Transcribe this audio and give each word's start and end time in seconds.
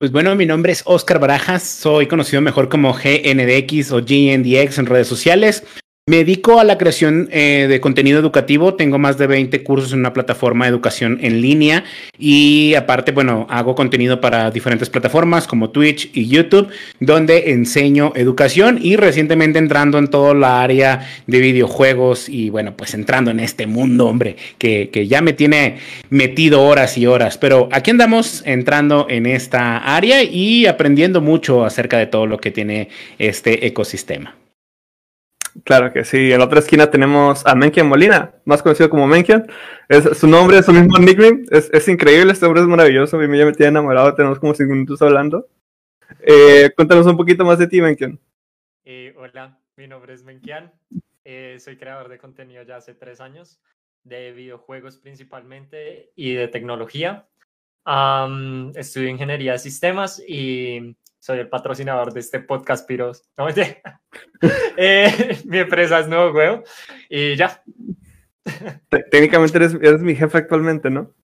Pues 0.00 0.12
bueno, 0.12 0.34
mi 0.34 0.46
nombre 0.46 0.72
es 0.72 0.80
Oscar 0.86 1.18
Barajas, 1.18 1.62
soy 1.62 2.06
conocido 2.06 2.40
mejor 2.40 2.70
como 2.70 2.94
GNDX 2.94 3.92
o 3.92 3.98
GNDX 3.98 4.78
en 4.78 4.86
redes 4.86 5.06
sociales. 5.06 5.62
Me 6.10 6.16
dedico 6.16 6.58
a 6.58 6.64
la 6.64 6.76
creación 6.76 7.28
eh, 7.30 7.66
de 7.68 7.80
contenido 7.80 8.18
educativo. 8.18 8.74
Tengo 8.74 8.98
más 8.98 9.16
de 9.16 9.28
20 9.28 9.62
cursos 9.62 9.92
en 9.92 10.00
una 10.00 10.12
plataforma 10.12 10.64
de 10.64 10.70
educación 10.70 11.18
en 11.22 11.40
línea 11.40 11.84
y 12.18 12.74
aparte, 12.74 13.12
bueno, 13.12 13.46
hago 13.48 13.76
contenido 13.76 14.20
para 14.20 14.50
diferentes 14.50 14.90
plataformas 14.90 15.46
como 15.46 15.70
Twitch 15.70 16.10
y 16.12 16.26
YouTube, 16.26 16.66
donde 16.98 17.52
enseño 17.52 18.12
educación 18.16 18.80
y 18.82 18.96
recientemente 18.96 19.60
entrando 19.60 19.98
en 19.98 20.08
toda 20.08 20.34
la 20.34 20.62
área 20.62 21.08
de 21.28 21.38
videojuegos 21.38 22.28
y 22.28 22.50
bueno, 22.50 22.76
pues 22.76 22.92
entrando 22.94 23.30
en 23.30 23.38
este 23.38 23.68
mundo, 23.68 24.08
hombre, 24.08 24.34
que, 24.58 24.90
que 24.90 25.06
ya 25.06 25.20
me 25.20 25.32
tiene 25.32 25.76
metido 26.08 26.62
horas 26.62 26.98
y 26.98 27.06
horas. 27.06 27.38
Pero 27.38 27.68
aquí 27.70 27.92
andamos 27.92 28.42
entrando 28.46 29.06
en 29.08 29.26
esta 29.26 29.76
área 29.76 30.24
y 30.24 30.66
aprendiendo 30.66 31.20
mucho 31.20 31.64
acerca 31.64 31.98
de 31.98 32.08
todo 32.08 32.26
lo 32.26 32.38
que 32.38 32.50
tiene 32.50 32.88
este 33.20 33.64
ecosistema. 33.68 34.34
Claro 35.64 35.92
que 35.92 36.04
sí. 36.04 36.32
En 36.32 36.38
la 36.38 36.44
otra 36.44 36.60
esquina 36.60 36.90
tenemos 36.90 37.46
a 37.46 37.54
Menkian 37.54 37.88
Molina, 37.88 38.34
más 38.44 38.62
conocido 38.62 38.88
como 38.88 39.06
Menkian. 39.06 39.46
Es, 39.88 40.18
su 40.18 40.26
nombre 40.26 40.58
es 40.58 40.66
su 40.66 40.72
mismo 40.72 40.98
nickname. 40.98 41.44
Es, 41.50 41.70
es, 41.72 41.88
increíble, 41.88 42.32
este 42.32 42.46
hombre 42.46 42.62
es 42.62 42.68
maravilloso. 42.68 43.16
A 43.16 43.20
mí 43.20 43.38
ya 43.38 43.44
me 43.44 43.52
tiene 43.52 43.70
enamorado. 43.70 44.14
Tenemos 44.14 44.38
como 44.38 44.54
cinco 44.54 44.72
minutos 44.72 45.02
hablando. 45.02 45.48
Eh, 46.20 46.70
cuéntanos 46.76 47.06
un 47.06 47.16
poquito 47.16 47.44
más 47.44 47.58
de 47.58 47.66
ti, 47.66 47.80
Menkian. 47.80 48.18
Eh, 48.84 49.14
hola, 49.16 49.58
mi 49.76 49.86
nombre 49.86 50.14
es 50.14 50.24
Menkian. 50.24 50.72
Eh, 51.24 51.58
soy 51.60 51.76
creador 51.76 52.08
de 52.08 52.18
contenido 52.18 52.62
ya 52.62 52.76
hace 52.76 52.94
tres 52.94 53.20
años, 53.20 53.60
de 54.04 54.32
videojuegos 54.32 54.96
principalmente 54.96 56.12
y 56.16 56.34
de 56.34 56.48
tecnología. 56.48 57.26
Um, 57.86 58.70
estudio 58.76 59.08
ingeniería 59.08 59.52
de 59.52 59.58
sistemas 59.58 60.22
y 60.26 60.96
soy 61.20 61.38
el 61.38 61.48
patrocinador 61.48 62.12
de 62.12 62.20
este 62.20 62.40
podcast, 62.40 62.88
Piros. 62.88 63.30
No, 63.36 63.46
eh, 64.76 65.38
mi 65.44 65.58
empresa 65.58 66.00
es 66.00 66.08
Nuevo 66.08 66.32
Huevo 66.32 66.64
y 67.08 67.36
ya. 67.36 67.62
Técnicamente 69.10 69.58
eres, 69.58 69.74
eres, 69.74 70.00
mi 70.00 70.16
jefe 70.16 70.38
actualmente, 70.38 70.90
¿no? 70.90 71.14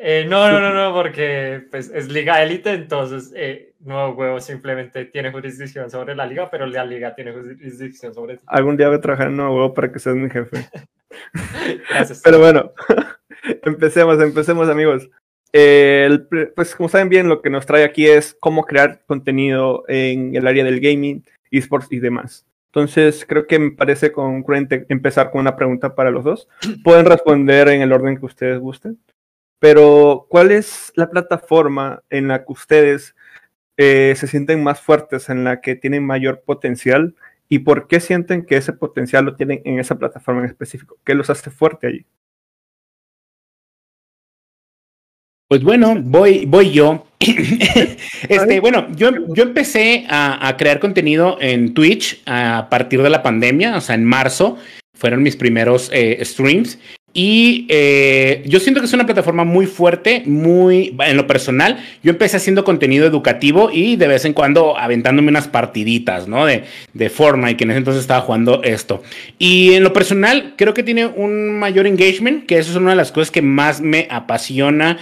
Eh, 0.00 0.26
no, 0.28 0.50
no, 0.50 0.60
no, 0.60 0.72
no, 0.72 0.94
porque 0.94 1.66
pues, 1.70 1.90
es 1.92 2.08
liga 2.08 2.42
élite, 2.42 2.72
entonces 2.72 3.32
eh, 3.36 3.74
Nuevo 3.80 4.14
Huevo 4.14 4.40
simplemente 4.40 5.04
tiene 5.04 5.30
jurisdicción 5.30 5.90
sobre 5.90 6.14
la 6.14 6.24
liga, 6.24 6.48
pero 6.50 6.66
la 6.66 6.84
liga 6.84 7.14
tiene 7.14 7.32
jurisdicción 7.32 8.14
sobre 8.14 8.38
ti. 8.38 8.44
Algún 8.46 8.76
día 8.76 8.88
voy 8.88 8.96
a 8.96 9.00
trabajar 9.00 9.26
en 9.26 9.36
Nuevo 9.36 9.56
Huevo 9.56 9.74
para 9.74 9.92
que 9.92 9.98
seas 9.98 10.16
mi 10.16 10.30
jefe. 10.30 10.68
Gracias. 11.90 12.22
Pero 12.24 12.38
bueno, 12.38 12.72
empecemos, 13.62 14.20
empecemos 14.22 14.68
amigos. 14.68 15.10
Eh, 15.52 16.10
pues 16.54 16.74
como 16.74 16.88
saben 16.88 17.08
bien, 17.08 17.28
lo 17.28 17.40
que 17.40 17.50
nos 17.50 17.66
trae 17.66 17.84
aquí 17.84 18.06
es 18.06 18.36
cómo 18.38 18.64
crear 18.64 19.02
contenido 19.06 19.84
en 19.88 20.34
el 20.36 20.46
área 20.46 20.64
del 20.64 20.80
gaming, 20.80 21.24
esports 21.50 21.90
y 21.90 22.00
demás. 22.00 22.46
Entonces, 22.66 23.24
creo 23.26 23.46
que 23.46 23.58
me 23.58 23.70
parece 23.70 24.12
concurrente 24.12 24.84
empezar 24.88 25.30
con 25.30 25.40
una 25.40 25.56
pregunta 25.56 25.94
para 25.94 26.10
los 26.10 26.24
dos. 26.24 26.48
Pueden 26.84 27.06
responder 27.06 27.68
en 27.68 27.80
el 27.82 27.92
orden 27.92 28.18
que 28.18 28.26
ustedes 28.26 28.58
gusten. 28.58 28.98
Pero, 29.58 30.26
¿cuál 30.28 30.52
es 30.52 30.92
la 30.94 31.10
plataforma 31.10 32.02
en 32.10 32.28
la 32.28 32.44
que 32.44 32.52
ustedes 32.52 33.16
eh, 33.76 34.14
se 34.16 34.26
sienten 34.26 34.62
más 34.62 34.80
fuertes, 34.80 35.28
en 35.30 35.44
la 35.44 35.60
que 35.60 35.74
tienen 35.74 36.04
mayor 36.04 36.42
potencial? 36.42 37.16
¿Y 37.48 37.60
por 37.60 37.88
qué 37.88 38.00
sienten 38.00 38.44
que 38.44 38.56
ese 38.58 38.74
potencial 38.74 39.24
lo 39.24 39.34
tienen 39.34 39.62
en 39.64 39.78
esa 39.78 39.98
plataforma 39.98 40.42
en 40.42 40.46
específico? 40.46 40.98
¿Qué 41.04 41.14
los 41.14 41.30
hace 41.30 41.50
fuerte 41.50 41.86
allí? 41.86 42.06
Pues 45.48 45.62
bueno, 45.62 45.96
voy, 45.98 46.44
voy 46.44 46.70
yo. 46.72 47.06
este, 48.28 48.60
bueno, 48.60 48.86
yo, 48.94 49.10
yo 49.28 49.42
empecé 49.42 50.04
a, 50.08 50.46
a, 50.46 50.56
crear 50.58 50.78
contenido 50.78 51.38
en 51.40 51.72
Twitch 51.72 52.20
a 52.26 52.68
partir 52.70 53.02
de 53.02 53.10
la 53.10 53.22
pandemia, 53.22 53.76
o 53.76 53.80
sea, 53.80 53.94
en 53.94 54.04
marzo 54.04 54.58
fueron 54.98 55.22
mis 55.22 55.36
primeros 55.36 55.90
eh, 55.92 56.18
streams. 56.22 56.78
Y 57.14 57.66
eh, 57.70 58.44
yo 58.46 58.60
siento 58.60 58.80
que 58.80 58.86
es 58.86 58.92
una 58.92 59.06
plataforma 59.06 59.42
muy 59.44 59.66
fuerte, 59.66 60.22
muy 60.26 60.94
en 61.00 61.16
lo 61.16 61.26
personal. 61.26 61.82
Yo 62.02 62.10
empecé 62.10 62.36
haciendo 62.36 62.64
contenido 62.64 63.06
educativo 63.06 63.70
y 63.72 63.96
de 63.96 64.06
vez 64.06 64.24
en 64.24 64.34
cuando 64.34 64.76
aventándome 64.76 65.30
unas 65.30 65.48
partiditas, 65.48 66.28
¿no? 66.28 66.44
De, 66.44 66.64
de 66.92 67.10
Fortnite, 67.10 67.56
que 67.56 67.64
en 67.64 67.70
ese 67.70 67.78
entonces 67.78 68.02
estaba 68.02 68.20
jugando 68.20 68.62
esto. 68.62 69.02
Y 69.38 69.72
en 69.72 69.84
lo 69.84 69.92
personal, 69.92 70.54
creo 70.56 70.74
que 70.74 70.82
tiene 70.82 71.06
un 71.06 71.58
mayor 71.58 71.86
engagement, 71.86 72.44
que 72.44 72.58
eso 72.58 72.70
es 72.72 72.76
una 72.76 72.90
de 72.90 72.96
las 72.96 73.10
cosas 73.10 73.30
que 73.30 73.42
más 73.42 73.80
me 73.80 74.06
apasiona 74.10 74.98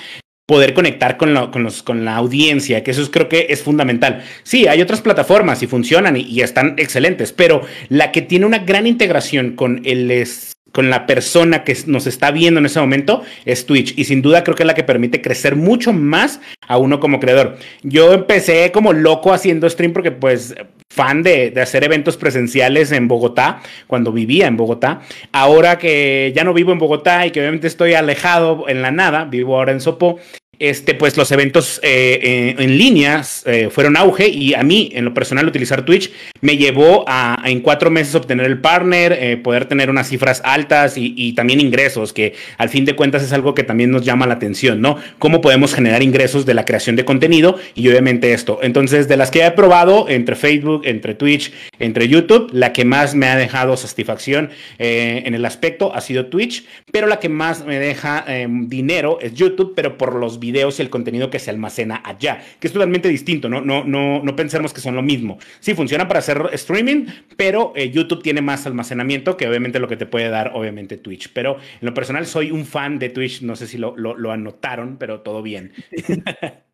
poder 0.47 0.75
conectar 0.75 1.17
con, 1.17 1.51
con, 1.51 1.65
los, 1.65 1.83
con 1.83 2.05
la 2.05 2.17
audiencia, 2.17 2.85
que 2.85 2.93
eso 2.93 3.03
es, 3.03 3.11
creo 3.11 3.29
que 3.29 3.49
es 3.51 3.63
fundamental. 3.63 4.23
Sí, 4.45 4.69
hay 4.69 4.81
otras 4.81 5.01
plataformas 5.01 5.63
y 5.63 5.67
funcionan 5.67 6.17
y, 6.17 6.41
están 6.41 6.75
excelentes, 6.79 7.33
pero 7.33 7.63
la 7.89 8.13
que 8.13 8.23
tiene 8.23 8.47
una 8.47 8.59
gran 8.59 8.87
integración 8.87 9.57
con 9.57 9.83
el 9.85 10.27
con 10.73 10.91
la 10.91 11.07
persona 11.07 11.65
que 11.65 11.75
nos 11.87 12.07
está 12.07 12.31
viendo 12.31 12.61
en 12.61 12.67
ese 12.67 12.79
momento 12.79 13.23
es 13.47 13.65
Twitch 13.65 13.95
y 13.97 14.05
sin 14.05 14.21
duda 14.21 14.45
creo 14.45 14.55
que 14.55 14.63
es 14.63 14.67
la 14.67 14.75
que 14.75 14.85
permite 14.85 15.23
crecer 15.23 15.57
mucho 15.57 15.95
más 15.95 16.39
a 16.69 16.77
uno 16.77 17.01
como 17.01 17.19
creador. 17.19 17.57
Yo 17.83 18.13
empecé 18.13 18.71
como 18.73 18.93
loco 18.93 19.33
haciendo 19.33 19.71
stream 19.71 19.95
porque 19.95 20.13
pues 20.13 20.55
fan 20.89 21.23
de, 21.23 21.51
de, 21.51 21.61
hacer 21.61 21.85
eventos 21.85 22.17
presenciales 22.17 22.93
en 22.93 23.09
Bogotá, 23.09 23.61
cuando 23.87 24.13
vivía 24.13 24.47
en 24.47 24.57
Bogotá. 24.57 25.03
Ahora 25.33 25.79
que 25.79 26.33
ya 26.35 26.45
no 26.45 26.55
vivo 26.55 26.73
en 26.73 26.79
Bogotá 26.79 27.27
y 27.27 27.31
que 27.31 27.41
obviamente 27.41 27.67
estoy 27.67 27.95
alejado 27.95 28.69
en 28.69 28.83
la 28.83 28.91
nada, 28.91 29.25
vivo 29.25 29.57
ahora 29.57 29.73
en 29.73 29.81
Sopó, 29.81 30.19
este, 30.59 30.95
pues 30.95 31.17
los 31.17 31.31
eventos 31.33 31.81
eh, 31.83 32.55
en, 32.59 32.79
línea 32.79 33.23
eh, 33.45 33.69
fueron 33.71 33.97
auge 33.97 34.29
y 34.29 34.55
a 34.55 34.63
mí, 34.63 34.91
en 34.95 35.05
lo 35.05 35.13
personal, 35.15 35.47
utilizar 35.47 35.85
Twitch 35.85 36.11
me 36.41 36.57
llevó 36.57 37.05
a, 37.07 37.43
en 37.45 37.61
cuatro 37.61 37.91
meses 37.91 38.15
obtener 38.15 38.47
el 38.47 38.61
partner, 38.61 39.13
eh, 39.13 39.37
poder 39.37 39.67
tener 39.67 39.91
unas 39.91 40.09
cifras 40.09 40.41
altas 40.45 40.97
y, 40.97 41.15
y, 41.17 41.35
también 41.35 41.61
ingresos, 41.61 42.13
que 42.13 42.35
al 42.59 42.69
fin 42.69 42.85
de 42.85 42.97
cuentas 42.97 43.23
es 43.23 43.33
algo 43.33 43.55
que 43.55 43.65
también 43.65 43.91
nos 43.91 44.05
llama 44.05 44.27
la 44.27 44.35
atención, 44.35 44.81
¿no? 44.81 44.97
Cómo 45.19 45.41
podemos 45.41 45.75
generar 45.75 46.03
ingresos 46.03 46.47
de 46.47 46.55
la 46.55 46.65
creación 46.65 46.97
de 46.97 47.05
contenido 47.05 47.59
y 47.75 47.89
obviamente 47.89 48.33
esto. 48.33 48.59
Entonces, 48.63 49.09
de 49.09 49.17
las 49.17 49.31
que 49.31 49.45
he 49.45 49.51
probado 49.51 50.09
entre 50.09 50.37
Facebook, 50.37 50.83
entre 50.85 51.15
Twitch, 51.15 51.53
entre 51.79 52.09
YouTube, 52.09 52.51
la 52.53 52.73
que 52.73 52.85
más 52.85 53.15
me 53.15 53.27
ha 53.27 53.37
dejado 53.37 53.77
satisfacción 53.77 54.51
en 54.79 55.35
el 55.35 55.45
aspecto 55.45 55.95
ha 55.95 56.01
sido 56.01 56.27
Twitch, 56.27 56.65
pero 56.91 57.07
la 57.07 57.19
que 57.19 57.29
más 57.29 57.65
me 57.65 57.79
deja 57.79 58.25
dinero 58.49 59.19
es 59.21 59.35
YouTube, 59.35 59.73
pero 59.75 59.99
por 59.99 60.15
los 60.15 60.39
y 60.53 60.83
el 60.83 60.91
contenido 60.91 61.31
que 61.31 61.39
se 61.39 61.51
almacena 61.51 62.03
allá, 62.05 62.43
que 62.61 62.67
es 62.67 62.73
totalmente 62.73 63.09
distinto, 63.09 63.49
¿no? 63.49 63.61
No, 63.61 63.85
no, 63.85 64.23
no 64.23 64.37
pensemos 64.37 64.73
que 64.73 64.81
son 64.81 64.95
lo 64.95 65.03
mismo. 65.03 65.39
Sí, 65.61 65.75
funciona 65.75 66.09
para 66.09 66.21
hacer 66.21 66.43
streaming, 66.53 67.07
pero 67.37 67.73
eh, 67.77 67.91
YouTube 67.91 68.23
tiene 68.23 68.41
más 68.41 68.67
almacenamiento 68.67 69.37
que 69.37 69.49
obviamente 69.49 69.79
lo 69.79 69.89
que 69.89 69.97
te 69.97 70.07
puede 70.07 70.29
dar, 70.29 70.53
obviamente, 70.55 70.97
Twitch. 70.97 71.33
Pero 71.33 71.57
en 71.57 71.87
lo 71.87 71.95
personal 71.95 72.27
soy 72.27 72.51
un 72.51 72.65
fan 72.65 72.99
de 72.99 73.09
Twitch, 73.11 73.43
no 73.43 73.57
sé 73.57 73.67
si 73.67 73.79
lo, 73.79 73.97
lo, 73.97 74.17
lo 74.17 74.33
anotaron, 74.33 74.97
pero 74.99 75.21
todo 75.21 75.43
bien. 75.43 75.73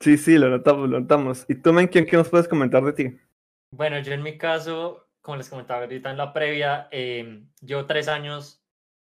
sí, 0.00 0.16
sí, 0.16 0.38
lo 0.38 0.48
notamos, 0.50 0.88
lo 0.88 1.00
notamos. 1.00 1.44
¿Y 1.48 1.56
tú, 1.56 1.72
Men, 1.72 1.88
qué, 1.88 2.06
qué 2.06 2.16
nos 2.16 2.28
puedes 2.28 2.48
comentar 2.48 2.84
de 2.84 2.92
ti? 2.92 3.16
Bueno, 3.70 3.98
yo 4.00 4.12
en 4.12 4.22
mi 4.22 4.38
caso, 4.38 5.08
como 5.20 5.36
les 5.36 5.48
comentaba 5.48 5.82
ahorita 5.82 6.10
en 6.10 6.16
la 6.16 6.32
previa, 6.32 6.88
eh, 6.90 7.42
llevo 7.60 7.86
tres 7.86 8.08
años 8.08 8.62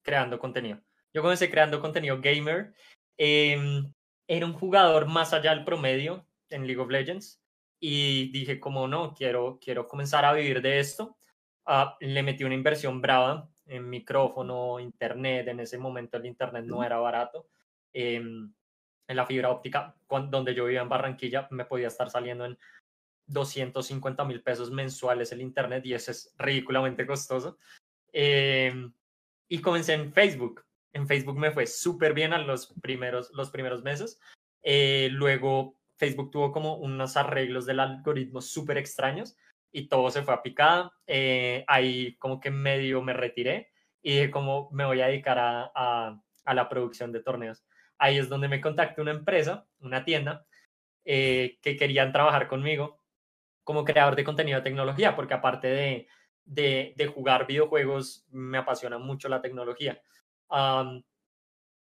creando 0.01 0.39
contenido. 0.39 0.79
Yo 1.13 1.21
comencé 1.21 1.49
creando 1.49 1.81
contenido 1.81 2.19
gamer. 2.21 2.73
Eh, 3.17 3.83
era 4.27 4.45
un 4.45 4.53
jugador 4.53 5.07
más 5.07 5.33
allá 5.33 5.55
del 5.55 5.65
promedio 5.65 6.25
en 6.49 6.67
League 6.67 6.79
of 6.79 6.89
Legends 6.89 7.41
y 7.79 8.31
dije 8.31 8.59
como 8.59 8.87
no, 8.87 9.13
quiero, 9.13 9.59
quiero 9.59 9.87
comenzar 9.87 10.25
a 10.25 10.33
vivir 10.33 10.61
de 10.61 10.79
esto. 10.79 11.17
Uh, 11.65 11.89
le 11.99 12.23
metí 12.23 12.43
una 12.43 12.55
inversión 12.55 13.01
brava 13.01 13.49
en 13.65 13.89
micrófono, 13.89 14.79
internet. 14.79 15.47
En 15.47 15.59
ese 15.59 15.77
momento 15.77 16.17
el 16.17 16.25
internet 16.25 16.65
no 16.65 16.83
era 16.83 16.97
barato. 16.97 17.47
Eh, 17.93 18.17
en 18.17 19.15
la 19.15 19.25
fibra 19.25 19.49
óptica, 19.49 19.95
cuando, 20.05 20.37
donde 20.37 20.53
yo 20.53 20.65
vivía 20.65 20.81
en 20.81 20.89
Barranquilla, 20.89 21.47
me 21.49 21.65
podía 21.65 21.87
estar 21.87 22.11
saliendo 22.11 22.45
en 22.45 22.55
250 23.25 24.23
mil 24.25 24.43
pesos 24.43 24.69
mensuales 24.69 25.31
el 25.31 25.41
internet 25.41 25.83
y 25.87 25.95
eso 25.95 26.11
es 26.11 26.35
ridículamente 26.37 27.07
costoso. 27.07 27.57
Eh, 28.13 28.71
y 29.47 29.61
comencé 29.61 29.93
en 29.93 30.13
Facebook 30.13 30.63
en 30.93 31.07
Facebook 31.07 31.37
me 31.37 31.51
fue 31.51 31.67
súper 31.67 32.13
bien 32.13 32.33
a 32.33 32.39
los 32.39 32.73
primeros, 32.81 33.31
los 33.33 33.49
primeros 33.49 33.83
meses. 33.83 34.19
Eh, 34.61 35.09
luego 35.11 35.79
Facebook 35.97 36.31
tuvo 36.31 36.51
como 36.51 36.77
unos 36.77 37.17
arreglos 37.17 37.65
del 37.65 37.79
algoritmo 37.79 38.41
súper 38.41 38.77
extraños 38.77 39.37
y 39.71 39.87
todo 39.87 40.09
se 40.09 40.23
fue 40.23 40.33
a 40.33 40.41
picada. 40.41 40.91
Eh, 41.05 41.63
ahí 41.67 42.15
como 42.17 42.39
que 42.39 42.51
medio 42.51 43.01
me 43.01 43.13
retiré 43.13 43.71
y 44.01 44.13
dije 44.13 44.31
como 44.31 44.69
me 44.71 44.85
voy 44.85 45.01
a 45.01 45.07
dedicar 45.07 45.37
a, 45.37 45.71
a, 46.45 46.53
la 46.53 46.69
producción 46.69 47.11
de 47.11 47.21
torneos. 47.21 47.63
Ahí 47.97 48.17
es 48.17 48.29
donde 48.29 48.47
me 48.47 48.61
contacté 48.61 49.01
una 49.01 49.11
empresa, 49.11 49.67
una 49.81 50.05
tienda, 50.05 50.45
eh, 51.05 51.59
que 51.61 51.75
querían 51.75 52.11
trabajar 52.11 52.47
conmigo 52.47 52.99
como 53.63 53.83
creador 53.83 54.15
de 54.15 54.23
contenido 54.23 54.57
de 54.57 54.63
tecnología, 54.63 55.15
porque 55.15 55.33
aparte 55.33 55.67
de, 55.67 56.07
de, 56.45 56.93
de 56.95 57.07
jugar 57.07 57.45
videojuegos, 57.45 58.25
me 58.31 58.57
apasiona 58.57 58.97
mucho 58.97 59.29
la 59.29 59.41
tecnología. 59.41 60.01
Um, 60.49 61.03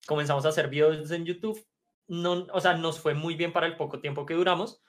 comenzamos 0.06 0.44
a 0.46 0.50
hacer 0.50 0.68
videos 0.68 1.10
en 1.10 1.24
YouTube. 1.24 1.64
no, 2.08 2.46
o 2.52 2.60
sea, 2.60 2.74
nos 2.74 3.00
fue 3.00 3.14
muy 3.14 3.34
bien 3.34 3.52
para 3.52 3.66
el 3.66 3.76
poco 3.76 4.00
tiempo 4.00 4.26
que 4.26 4.34
duramos, 4.34 4.82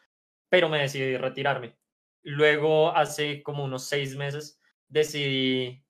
pero 0.49 0.69
me 0.69 0.79
decidí 0.79 1.17
retirarme. 1.17 1.77
Luego, 2.23 2.95
hace 2.95 3.43
como 3.43 3.63
unos 3.63 3.85
seis 3.85 4.15
meses, 4.15 4.59
decidí 4.87 5.83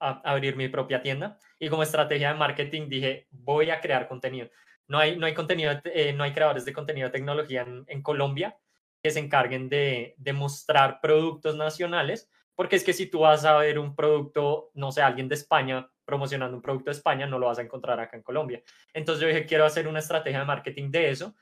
abrir 0.00 0.56
mi 0.56 0.68
propia 0.68 1.02
tienda 1.02 1.38
y 1.58 1.68
como 1.68 1.82
estrategia 1.82 2.32
de 2.32 2.38
marketing 2.38 2.88
dije, 2.88 3.28
voy 3.30 3.70
a 3.70 3.80
crear 3.80 4.08
contenido. 4.08 4.48
No 4.88 4.98
hay, 4.98 5.16
no 5.16 5.26
hay 5.26 5.34
contenido, 5.34 5.72
eh, 5.84 6.12
no 6.14 6.24
hay 6.24 6.32
creadores 6.32 6.64
de 6.64 6.72
contenido 6.72 7.08
de 7.08 7.12
tecnología 7.12 7.62
en, 7.62 7.84
en 7.86 8.02
Colombia 8.02 8.58
que 9.02 9.10
se 9.10 9.20
encarguen 9.20 9.68
de, 9.68 10.14
de, 10.18 10.32
mostrar 10.32 11.00
productos 11.00 11.56
nacionales, 11.56 12.30
porque 12.54 12.76
es 12.76 12.84
que 12.84 12.92
si 12.92 13.06
tú 13.06 13.20
vas 13.20 13.44
a 13.44 13.56
ver 13.56 13.78
un 13.78 13.94
producto, 13.94 14.70
no 14.74 14.90
sé, 14.92 15.02
alguien 15.02 15.28
de 15.28 15.36
España 15.36 15.90
promocionando 16.10 16.56
un 16.56 16.62
producto 16.62 16.90
de 16.90 16.96
España, 16.96 17.26
no 17.26 17.38
lo 17.38 17.46
vas 17.46 17.58
a 17.58 17.62
encontrar 17.62 17.98
acá 18.00 18.16
en 18.16 18.22
Colombia. 18.22 18.62
Entonces 18.92 19.22
yo 19.22 19.28
dije, 19.28 19.46
quiero 19.46 19.64
hacer 19.64 19.88
una 19.88 20.00
estrategia 20.00 20.40
de 20.40 20.44
marketing 20.44 20.90
de 20.90 21.10
eso. 21.10 21.36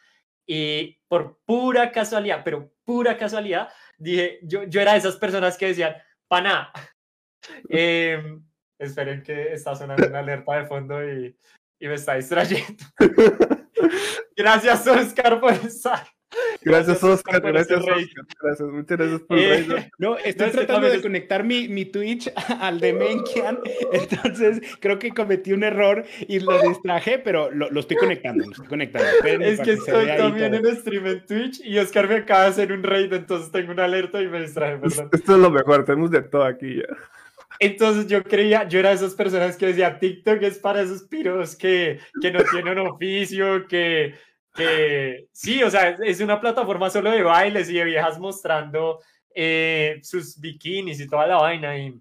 Y 0.47 1.01
por 1.09 1.41
pura 1.45 1.91
casualidad, 1.91 2.43
pero 2.45 2.71
pura 2.85 3.17
casualidad, 3.17 3.69
dije, 3.97 4.39
yo, 4.43 4.65
yo 4.65 4.81
era 4.81 4.93
de 4.93 4.99
esas 4.99 5.17
personas 5.17 5.59
que 5.59 5.67
decían, 5.67 5.97
pana, 6.29 6.71
eh, 7.71 8.23
esperen 8.79 9.23
que 9.23 9.53
está 9.53 9.75
sonando 9.75 10.07
una 10.07 10.21
alerta 10.21 10.55
de 10.55 10.67
fondo 10.67 11.03
y, 11.03 11.37
y 11.81 11.89
me 11.89 11.95
está 11.95 12.15
distrayendo. 12.15 12.85
Gracias, 14.37 14.87
Oscar, 14.87 15.41
por 15.41 15.53
estar. 15.53 16.07
Gracias, 16.69 17.03
Oscar. 17.03 17.41
Gracias, 17.41 17.81
Oscar. 17.81 17.97
Gracias, 18.43 18.69
muchas 18.69 18.99
gracias 18.99 19.21
por 19.23 19.39
eh, 19.39 19.91
No, 19.99 20.17
estoy 20.19 20.51
tratando 20.51 20.89
de 20.89 21.01
conectar 21.01 21.45
mi, 21.45 21.69
mi, 21.69 21.85
Twitch 21.85 22.31
al 22.61 22.81
de 22.81 22.93
Menkian, 22.93 23.59
entonces 23.93 24.61
creo 24.81 24.99
que 24.99 25.11
cometí 25.11 25.53
un 25.53 25.65
error 25.65 26.05
y 26.27 26.41
lo 26.41 26.61
distraje, 26.61 27.19
pero 27.19 27.51
lo, 27.51 27.71
lo 27.71 27.81
estoy 27.81 27.97
conectando, 27.97 28.45
lo 28.45 28.53
estoy 28.53 28.67
conectando. 28.67 29.09
es 29.25 29.61
que 29.61 29.73
estoy 29.73 30.07
también 30.07 30.55
en 30.55 30.77
stream 30.77 31.07
en 31.07 31.27
Twitch 31.27 31.61
y 31.65 31.79
Oscar 31.79 32.09
me 32.09 32.17
acaba 32.17 32.45
de 32.45 32.51
hacer 32.51 32.73
un 32.73 32.83
raid, 32.83 33.13
entonces 33.13 33.51
tengo 33.51 33.73
una 33.73 33.85
alerta 33.85 34.21
y 34.21 34.29
me 34.29 34.41
distraje, 34.41 34.79
perdón. 34.79 35.09
Esto 35.13 35.35
es 35.35 35.39
lo 35.39 35.51
mejor, 35.51 35.85
tenemos 35.85 36.11
de 36.11 36.23
todo 36.23 36.45
aquí 36.45 36.77
ya. 36.77 36.97
Entonces 37.61 38.07
yo 38.07 38.23
creía, 38.23 38.69
yo 38.69 38.79
era 38.79 38.91
de 38.91 38.97
esas 38.97 39.15
personas 39.15 39.57
que 39.57 39.67
decía, 39.67 39.99
TikTok 39.99 40.43
es 40.43 40.59
para 40.59 40.81
esos 40.81 41.03
piros 41.03 41.57
que, 41.57 41.99
que 42.21 42.31
no 42.31 42.41
tienen 42.45 42.79
oficio, 42.79 43.67
que, 43.67 44.15
sí, 45.33 45.63
o 45.63 45.71
sea, 45.71 45.91
es 45.91 46.21
una 46.21 46.41
plataforma 46.41 46.91
solo 46.91 47.11
de 47.11 47.23
bailes 47.23 47.69
y 47.71 47.75
de 47.75 47.85
viejas 47.85 48.19
mostrando 48.19 49.01
eh, 49.35 50.01
sus 50.03 50.41
bikinis 50.41 51.01
y 51.01 51.09
toda 51.09 51.27
la 51.27 51.37
vaina. 51.37 51.79
Y, 51.79 52.01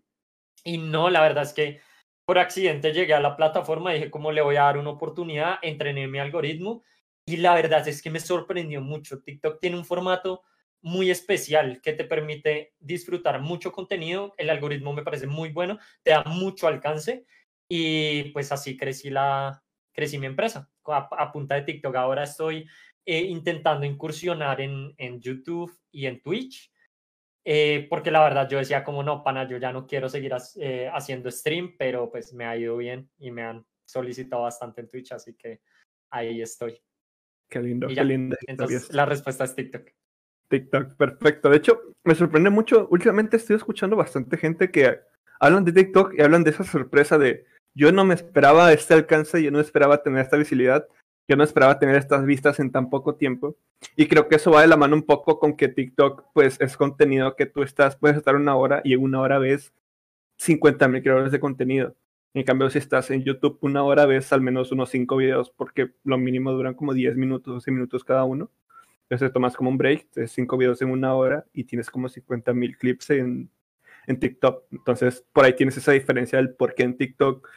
y 0.64 0.78
no, 0.78 1.10
la 1.10 1.22
verdad 1.22 1.44
es 1.44 1.54
que 1.54 1.82
por 2.26 2.40
accidente 2.40 2.92
llegué 2.92 3.14
a 3.14 3.20
la 3.20 3.38
plataforma 3.38 3.94
dije, 3.94 4.12
¿cómo 4.12 4.32
le 4.32 4.42
voy 4.42 4.58
a 4.58 4.64
dar 4.64 4.78
una 4.78 4.90
oportunidad? 4.90 5.60
Entrené 5.62 6.08
mi 6.08 6.20
algoritmo 6.20 6.84
y 7.26 7.38
la 7.38 7.56
verdad 7.56 7.88
es 7.88 8.02
que 8.02 8.10
me 8.10 8.20
sorprendió 8.20 8.82
mucho. 8.82 9.22
TikTok 9.22 9.60
tiene 9.60 9.78
un 9.78 9.86
formato 9.86 10.44
muy 10.82 11.10
especial 11.10 11.82
que 11.82 11.94
te 11.94 12.04
permite 12.04 12.74
disfrutar 12.80 13.42
mucho 13.42 13.72
contenido. 13.72 14.34
El 14.38 14.50
algoritmo 14.50 14.94
me 14.94 15.04
parece 15.04 15.28
muy 15.28 15.50
bueno, 15.50 15.80
te 16.04 16.12
da 16.12 16.24
mucho 16.24 16.68
alcance 16.68 17.26
y 17.70 18.26
pues 18.32 18.52
así 18.52 18.78
crecí, 18.78 19.10
la, 19.10 19.64
crecí 19.94 20.18
mi 20.18 20.28
empresa 20.28 20.70
a, 20.94 21.32
punta 21.32 21.56
de 21.56 21.62
TikTok. 21.64 21.96
Ahora 21.96 22.24
estoy 22.24 22.68
eh, 23.06 23.22
intentando 23.22 23.86
incursionar 23.86 24.62
en, 24.62 24.94
en, 24.98 25.20
YouTube 25.20 25.72
y 25.92 26.06
en 26.06 26.22
Twitch. 26.22 26.72
Eh, 27.50 27.88
porque 27.90 28.12
la 28.12 28.24
verdad 28.24 28.50
yo 28.50 28.58
decía 28.58 28.84
como 28.84 29.04
no, 29.04 29.24
pana, 29.24 29.48
yo 29.48 29.58
ya 29.58 29.72
no 29.72 29.88
quiero 29.88 30.10
seguir 30.10 30.34
eh, 30.60 30.90
haciendo 30.94 31.32
stream, 31.32 31.76
pero 31.78 32.12
pues 32.12 32.34
me 32.34 32.46
ha 32.46 32.58
ido 32.58 32.76
bien 32.76 33.10
y 33.20 33.32
me 33.32 33.44
han 33.44 33.66
solicitado 33.86 34.42
bastante 34.42 34.82
en 34.82 34.90
Twitch, 34.90 35.14
así 35.14 35.34
que 35.34 35.62
ahí 36.12 36.42
estoy. 36.42 36.78
Qué 37.50 37.62
lindo, 37.62 37.88
qué 37.88 38.04
lindo. 38.04 38.36
Entonces 38.48 38.94
la 38.94 39.06
respuesta 39.06 39.46
es 39.46 39.56
TikTok. 39.56 39.88
TikTok, 40.50 40.96
perfecto. 40.98 41.50
De 41.50 41.58
hecho, 41.58 41.82
me 42.04 42.16
sorprende 42.16 42.50
mucho. 42.50 42.88
Últimamente 42.92 43.38
estoy 43.38 43.56
escuchando 43.56 43.96
bastante 43.96 44.38
gente 44.38 44.70
que 44.70 45.00
hablan 45.40 45.64
de 45.64 45.72
TikTok 45.72 46.16
y 46.18 46.22
hablan 46.22 46.44
de 46.44 46.52
esa 46.52 46.64
sorpresa 46.64 47.18
de 47.18 47.46
yo 47.78 47.92
no 47.92 48.04
me 48.06 48.16
esperaba 48.16 48.74
este 48.74 48.96
alcance, 48.96 49.42
yo 49.44 49.52
no 49.52 49.60
esperaba 49.60 50.02
tener 50.02 50.22
esta 50.22 50.36
visibilidad, 50.36 50.88
yo 51.28 51.36
no 51.36 51.44
esperaba 51.44 51.78
tener 51.78 51.96
estas 51.96 52.26
vistas 52.26 52.60
en 52.60 52.72
tan 52.72 52.90
poco 52.90 53.16
tiempo. 53.16 53.56
Y 53.96 54.08
creo 54.08 54.28
que 54.28 54.38
eso 54.38 54.52
va 54.52 54.62
de 54.62 54.68
la 54.68 54.78
mano 54.78 54.96
un 54.96 55.04
poco 55.04 55.38
con 55.38 55.56
que 55.56 55.68
TikTok, 55.68 56.26
pues, 56.34 56.60
es 56.60 56.76
contenido 56.76 57.36
que 57.36 57.46
tú 57.46 57.62
estás, 57.62 57.96
puedes 57.96 58.18
estar 58.18 58.36
una 58.36 58.56
hora 58.56 58.82
y 58.84 58.94
en 58.94 59.04
una 59.04 59.22
hora 59.22 59.38
ves 59.38 59.74
50 60.38 60.88
mil 60.88 61.04
creadores 61.04 61.32
de 61.32 61.40
contenido. 61.40 61.96
En 62.34 62.44
cambio, 62.44 62.70
si 62.72 62.80
estás 62.80 63.12
en 63.12 63.24
YouTube 63.24 63.60
una 63.62 63.84
hora 63.84 64.06
ves 64.08 64.34
al 64.34 64.42
menos 64.42 64.72
unos 64.72 64.90
5 64.90 65.16
videos, 65.18 65.52
porque 65.52 65.92
lo 66.04 66.18
mínimo 66.18 66.52
duran 66.54 66.74
como 66.74 66.94
10 66.94 67.16
minutos, 67.16 67.54
12 67.54 67.72
minutos 67.72 68.04
cada 68.04 68.24
uno. 68.24 68.50
Entonces 69.04 69.32
tomas 69.32 69.56
como 69.56 69.70
un 69.70 69.78
break 69.78 70.12
de 70.16 70.28
cinco 70.28 70.58
videos 70.58 70.82
en 70.82 70.90
una 70.92 71.14
hora 71.16 71.46
y 71.54 71.64
tienes 71.64 71.90
como 71.90 72.10
50 72.10 72.54
mil 72.54 72.78
clips 72.78 73.12
en, 73.12 73.50
en 74.06 74.20
TikTok. 74.20 74.66
Entonces 74.72 75.24
por 75.32 75.46
ahí 75.46 75.54
tienes 75.56 75.78
esa 75.78 75.94
diferencia 75.94 76.38
del 76.40 76.54
por 76.56 76.76
qué 76.76 76.84
en 76.84 76.98
TikTok 76.98 77.48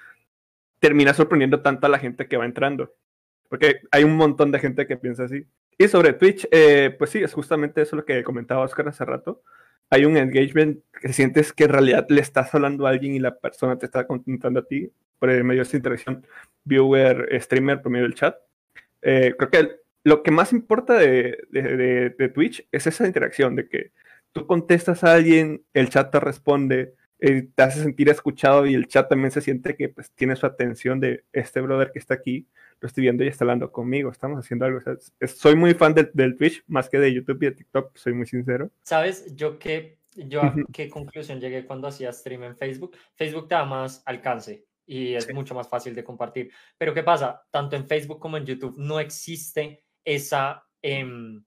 termina 0.81 1.15
sorprendiendo 1.15 1.63
tanto 1.63 1.87
a 1.87 1.91
la 1.91 1.99
gente 1.99 2.27
que 2.27 2.37
va 2.37 2.45
entrando. 2.45 2.95
Porque 3.49 3.81
hay 3.91 4.05
un 4.05 4.17
montón 4.17 4.51
de 4.51 4.59
gente 4.59 4.87
que 4.87 4.97
piensa 4.97 5.25
así. 5.25 5.47
Y 5.79 5.89
sobre 5.89 6.13
Twitch, 6.13 6.47
eh, 6.51 6.95
pues 6.99 7.11
sí, 7.11 7.23
es 7.23 7.33
justamente 7.33 7.83
eso 7.83 7.97
lo 7.97 8.05
que 8.05 8.23
comentaba 8.25 8.65
Oscar 8.65 8.89
hace 8.89 9.05
rato. 9.05 9.43
Hay 9.89 10.05
un 10.05 10.17
engagement 10.17 10.83
que 11.01 11.13
sientes 11.13 11.53
que 11.53 11.65
en 11.65 11.71
realidad 11.71 12.07
le 12.09 12.21
estás 12.21 12.55
hablando 12.55 12.87
a 12.87 12.91
alguien 12.91 13.15
y 13.15 13.19
la 13.19 13.39
persona 13.39 13.79
te 13.79 13.87
está 13.87 14.07
contentando 14.07 14.61
a 14.61 14.67
ti 14.67 14.93
por 15.19 15.29
medio 15.45 15.61
de 15.61 15.69
esa 15.69 15.77
interacción 15.77 16.27
viewer, 16.65 17.29
streamer, 17.41 17.83
por 17.83 17.93
medio 17.93 18.05
del 18.05 18.15
chat. 18.15 18.37
Eh, 19.03 19.35
creo 19.37 19.51
que 19.51 19.81
lo 20.05 20.23
que 20.23 20.31
más 20.31 20.53
importa 20.53 20.95
de, 20.95 21.39
de, 21.51 22.29
Twitch 22.29 22.67
es 22.73 22.87
esa 22.87 23.07
interacción, 23.07 23.57
de 23.57 23.69
que 23.69 23.93
tú 24.33 24.47
contestas 24.47 25.05
a 25.05 25.15
alguien, 25.15 25.65
el 25.75 25.91
chat 25.91 26.11
te 26.11 26.21
responde, 26.21 26.95
eh, 27.21 27.49
te 27.55 27.63
hace 27.63 27.83
sentir 27.83 28.09
escuchado 28.09 28.67
y 28.67 28.75
el 28.75 28.89
chat 28.89 29.09
también 29.09 29.31
se 29.31 29.43
siente 29.43 29.77
que 29.77 29.91
pues, 29.91 30.11
tiene 30.13 30.37
su 30.37 30.47
atención 30.47 31.01
de 31.01 31.25
este 31.33 31.61
brother 31.61 31.93
que 31.93 31.99
está 31.99 32.15
aquí, 32.15 32.47
lo 32.81 32.87
estoy 32.87 33.03
viendo 33.03 33.23
y 33.23 33.29
está 33.29 33.45
hablando 33.45 33.71
conmigo, 33.71 34.11
estamos 34.11 34.39
haciendo 34.39 34.65
algo. 34.65 34.81
soy 35.27 35.55
muy 35.55 35.75
fan 35.75 35.93
del, 35.93 36.11
del, 36.15 36.37
Twitch 36.37 36.65
más 36.67 36.89
que 36.89 36.99
de 36.99 37.13
YouTube 37.13 37.43
y 37.43 37.47
de 37.47 37.53
TikTok, 37.53 37.95
soy 37.95 38.15
muy 38.15 38.27
sincero. 38.27 38.71
¿Sabes? 38.83 39.37
Yo 39.37 39.59
qué, 39.59 39.99
yo 40.15 40.43
a 40.43 40.55
qué 40.73 40.89
conclusión 40.89 41.41
llegué 41.41 41.67
cuando 41.67 41.89
hacía 41.89 42.11
stream 42.11 42.45
en 42.45 42.57
Facebook. 42.57 42.97
Facebook 43.15 43.49
te 43.49 43.55
da 43.55 43.67
más 43.67 44.03
alcance 44.07 44.65
y 44.87 45.15
es 45.15 45.33
mucho 45.35 45.55
más 45.55 45.69
fácil 45.69 45.95
de 45.95 46.03
compartir. 46.03 46.51
Pero 46.79 46.95
¿qué 46.95 47.03
pasa? 47.03 47.43
Tanto 47.51 47.77
en 47.77 47.87
Facebook 47.87 48.19
como 48.19 48.39
en 48.39 48.47
YouTube 48.47 48.77
no 48.79 48.99
existe 48.99 49.85
esa, 50.05 50.67
em, 50.81 51.45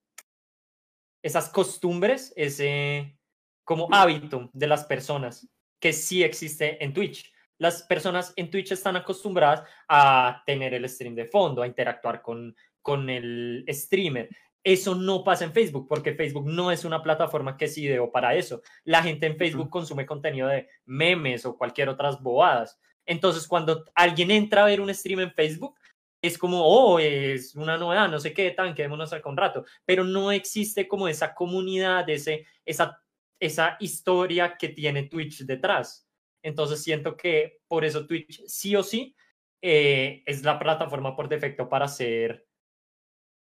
esas 1.23 1.49
costumbres, 1.49 2.31
ese 2.35 3.18
como 3.63 3.87
hábito 3.92 4.49
de 4.53 4.68
las 4.68 4.85
personas 4.85 5.49
que 5.83 5.92
sí 5.92 6.23
existe 6.23 6.81
en 6.81 6.94
Twitch. 6.94 7.30
Las 7.57 7.83
personas 7.83 8.31
en 8.37 8.49
Twitch 8.49 8.71
están 8.71 8.95
acostumbradas 8.95 9.68
a 9.90 10.42
tener 10.45 10.73
el 10.73 10.87
stream 10.87 11.13
de 11.13 11.25
fondo, 11.25 11.61
a 11.61 11.68
interactuar 11.68 12.21
con, 12.21 12.56
con 12.81 13.09
el 13.09 13.66
streamer. 13.68 14.30
Eso 14.63 14.95
no 14.95 15.25
pasa 15.25 15.44
en 15.44 15.52
Facebook 15.52 15.85
porque 15.90 16.13
Facebook 16.13 16.47
no 16.47 16.71
es 16.71 16.85
una 16.85 17.04
plataforma 17.04 17.57
que 17.57 17.66
es 17.66 17.78
ideo 17.78 18.09
para 18.13 18.33
eso. 18.33 18.61
La 18.85 19.04
gente 19.04 19.25
en 19.28 19.35
Facebook 19.35 19.69
consume 19.69 20.06
contenido 20.06 20.47
de 20.47 20.69
memes 20.85 21.45
o 21.45 21.57
cualquier 21.57 21.90
otras 21.90 22.21
bobadas. 22.21 22.80
Entonces, 23.06 23.45
cuando 23.45 23.83
alguien 23.94 24.31
entra 24.31 24.63
a 24.63 24.68
ver 24.68 24.80
un 24.80 24.94
stream 24.94 25.19
en 25.19 25.33
Facebook, 25.33 25.78
es 26.21 26.37
como, 26.37 26.66
oh, 26.66 26.97
es 26.97 27.56
una 27.56 27.78
novedad, 27.78 28.07
no 28.07 28.21
sé 28.21 28.33
qué, 28.33 28.52
tan, 28.52 28.73
quedémonos 28.73 29.11
acá 29.11 29.28
un 29.28 29.35
rato, 29.35 29.66
pero 29.83 30.06
no 30.06 30.31
existe 30.31 30.87
como 30.87 31.09
esa 31.09 31.35
comunidad, 31.35 32.09
ese, 32.09 32.45
esa, 32.63 33.03
esa 33.44 33.76
historia 33.80 34.56
que 34.57 34.69
tiene 34.69 35.04
Twitch 35.04 35.45
detrás. 35.45 36.07
Entonces 36.42 36.81
siento 36.81 37.18
que 37.18 37.62
por 37.68 37.83
eso 37.83 38.07
Twitch 38.07 38.42
sí 38.47 38.76
o 38.76 38.83
sí 38.83 39.16
eh, 39.62 40.23
es 40.26 40.44
la 40.44 40.57
plataforma 40.59 41.16
por 41.16 41.28
defecto 41.28 41.68
para 41.68 41.85
hacer 41.85 42.47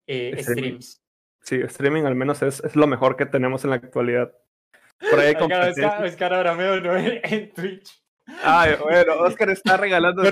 eh, 0.06 0.42
streams. 0.42 1.02
Sí, 1.42 1.56
streaming 1.56 2.04
al 2.04 2.14
menos 2.14 2.42
es, 2.42 2.62
es, 2.64 2.76
lo 2.76 2.86
mejor 2.86 3.16
que 3.16 3.26
tenemos 3.26 3.64
en 3.64 3.70
la 3.70 3.76
actualidad. 3.76 4.32
Por 5.10 5.20
ahí 5.20 5.34
Oscar, 6.04 6.34
ahora 6.34 6.54
me 6.54 6.66
en, 6.74 7.20
en 7.22 7.52
Twitch. 7.52 8.02
Ay, 8.42 8.76
bueno, 8.82 9.14
Oscar 9.20 9.50
está 9.50 9.76
regalando 9.76 10.22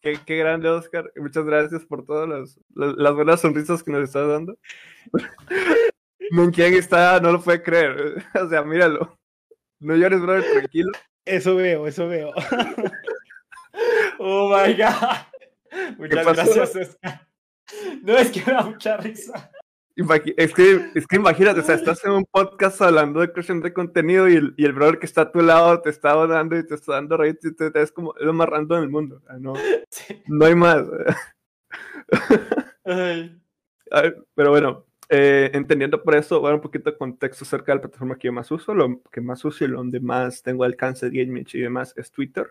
Qué, 0.00 0.18
qué, 0.26 0.36
grande, 0.36 0.68
Oscar. 0.68 1.10
Muchas 1.16 1.46
gracias 1.46 1.86
por 1.86 2.04
todas 2.04 2.28
las, 2.28 2.60
las, 2.74 3.14
buenas 3.14 3.40
sonrisas 3.40 3.82
que 3.82 3.90
nos 3.90 4.02
estás 4.02 4.28
dando. 4.28 4.58
Quién 6.52 6.74
está, 6.74 7.20
no 7.20 7.32
lo 7.32 7.40
puede 7.40 7.62
creer. 7.62 8.24
O 8.40 8.48
sea, 8.48 8.62
míralo. 8.62 9.18
No 9.80 9.96
llores, 9.96 10.20
brother, 10.20 10.44
tranquilo. 10.52 10.92
Eso 11.24 11.56
veo, 11.56 11.86
eso 11.86 12.08
veo. 12.08 12.32
oh 14.18 14.48
my 14.48 14.74
God. 14.74 15.98
Muchas 15.98 16.24
gracias, 16.24 16.76
Oscar. 16.76 17.28
No, 18.02 18.16
es 18.16 18.30
que 18.30 18.42
me 18.46 18.52
da 18.52 18.62
mucha 18.62 18.96
risa. 18.98 19.50
Es 19.96 20.52
que, 20.52 20.90
es 20.94 21.06
que 21.06 21.16
imagínate, 21.16 21.60
o 21.60 21.62
sea, 21.62 21.76
estás 21.76 22.04
en 22.04 22.10
un 22.10 22.24
podcast 22.24 22.82
hablando 22.82 23.20
de 23.20 23.30
creación 23.30 23.60
de 23.60 23.72
contenido 23.72 24.28
y 24.28 24.34
el, 24.34 24.54
y 24.56 24.64
el 24.64 24.72
brother 24.72 24.98
que 24.98 25.06
está 25.06 25.22
a 25.22 25.30
tu 25.30 25.40
lado 25.40 25.80
te 25.82 25.90
está 25.90 26.14
dando 26.26 26.58
y 26.58 26.66
te 26.66 26.74
está 26.74 26.94
dando 26.94 27.16
reír 27.16 27.38
y 27.40 27.54
te, 27.54 27.70
es 27.80 27.92
como 27.92 28.12
lo 28.18 28.32
más 28.32 28.48
random 28.48 28.80
del 28.80 28.90
mundo. 28.90 29.22
no, 29.38 29.54
no 30.26 30.44
hay 30.44 30.54
más. 30.56 30.84
pero 34.34 34.50
bueno, 34.50 34.84
eh, 35.08 35.50
entendiendo 35.52 36.02
por 36.02 36.14
eso, 36.14 36.40
dar 36.40 36.54
un 36.54 36.60
poquito 36.60 36.90
de 36.90 36.96
contexto 36.96 37.44
acerca 37.44 37.72
de 37.72 37.76
la 37.76 37.82
plataforma 37.82 38.16
que 38.16 38.26
yo 38.26 38.32
más 38.32 38.50
uso. 38.50 38.74
Lo 38.74 39.02
que 39.10 39.20
más 39.20 39.44
uso 39.44 39.64
y 39.64 39.68
donde 39.68 40.00
más 40.00 40.42
tengo 40.42 40.64
alcance 40.64 41.10
de 41.10 41.24
gaming 41.24 41.46
y 41.52 41.60
demás 41.60 41.94
es 41.96 42.10
Twitter. 42.10 42.48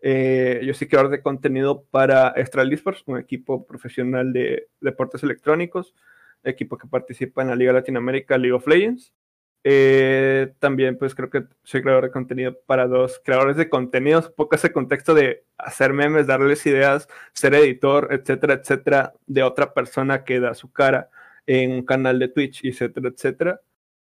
Eh, 0.00 0.60
yo 0.64 0.74
soy 0.74 0.88
creador 0.88 1.10
de 1.10 1.22
contenido 1.22 1.84
para 1.84 2.28
Estral 2.30 2.72
Esports, 2.72 3.02
un 3.06 3.18
equipo 3.18 3.66
profesional 3.66 4.32
de 4.32 4.68
deportes 4.80 5.22
electrónicos, 5.22 5.94
equipo 6.42 6.76
que 6.76 6.86
participa 6.88 7.42
en 7.42 7.48
la 7.48 7.56
Liga 7.56 7.72
Latinoamérica, 7.72 8.36
League 8.38 8.52
of 8.52 8.66
Legends. 8.66 9.14
Eh, 9.66 10.52
también, 10.58 10.98
pues 10.98 11.14
creo 11.14 11.30
que 11.30 11.44
soy 11.62 11.80
creador 11.80 12.04
de 12.04 12.10
contenido 12.10 12.58
para 12.66 12.86
dos 12.86 13.18
creadores 13.24 13.56
de 13.56 13.70
contenidos, 13.70 14.26
un 14.28 14.34
poco 14.34 14.56
ese 14.56 14.72
contexto 14.72 15.14
de 15.14 15.44
hacer 15.56 15.94
memes, 15.94 16.26
darles 16.26 16.66
ideas, 16.66 17.08
ser 17.32 17.54
editor, 17.54 18.08
etcétera, 18.10 18.54
etcétera, 18.54 19.14
de 19.26 19.42
otra 19.42 19.72
persona 19.72 20.24
que 20.24 20.38
da 20.38 20.54
su 20.54 20.70
cara 20.70 21.08
en 21.46 21.72
un 21.72 21.84
canal 21.84 22.18
de 22.18 22.28
Twitch, 22.28 22.64
etcétera, 22.64 23.08
etcétera. 23.08 23.60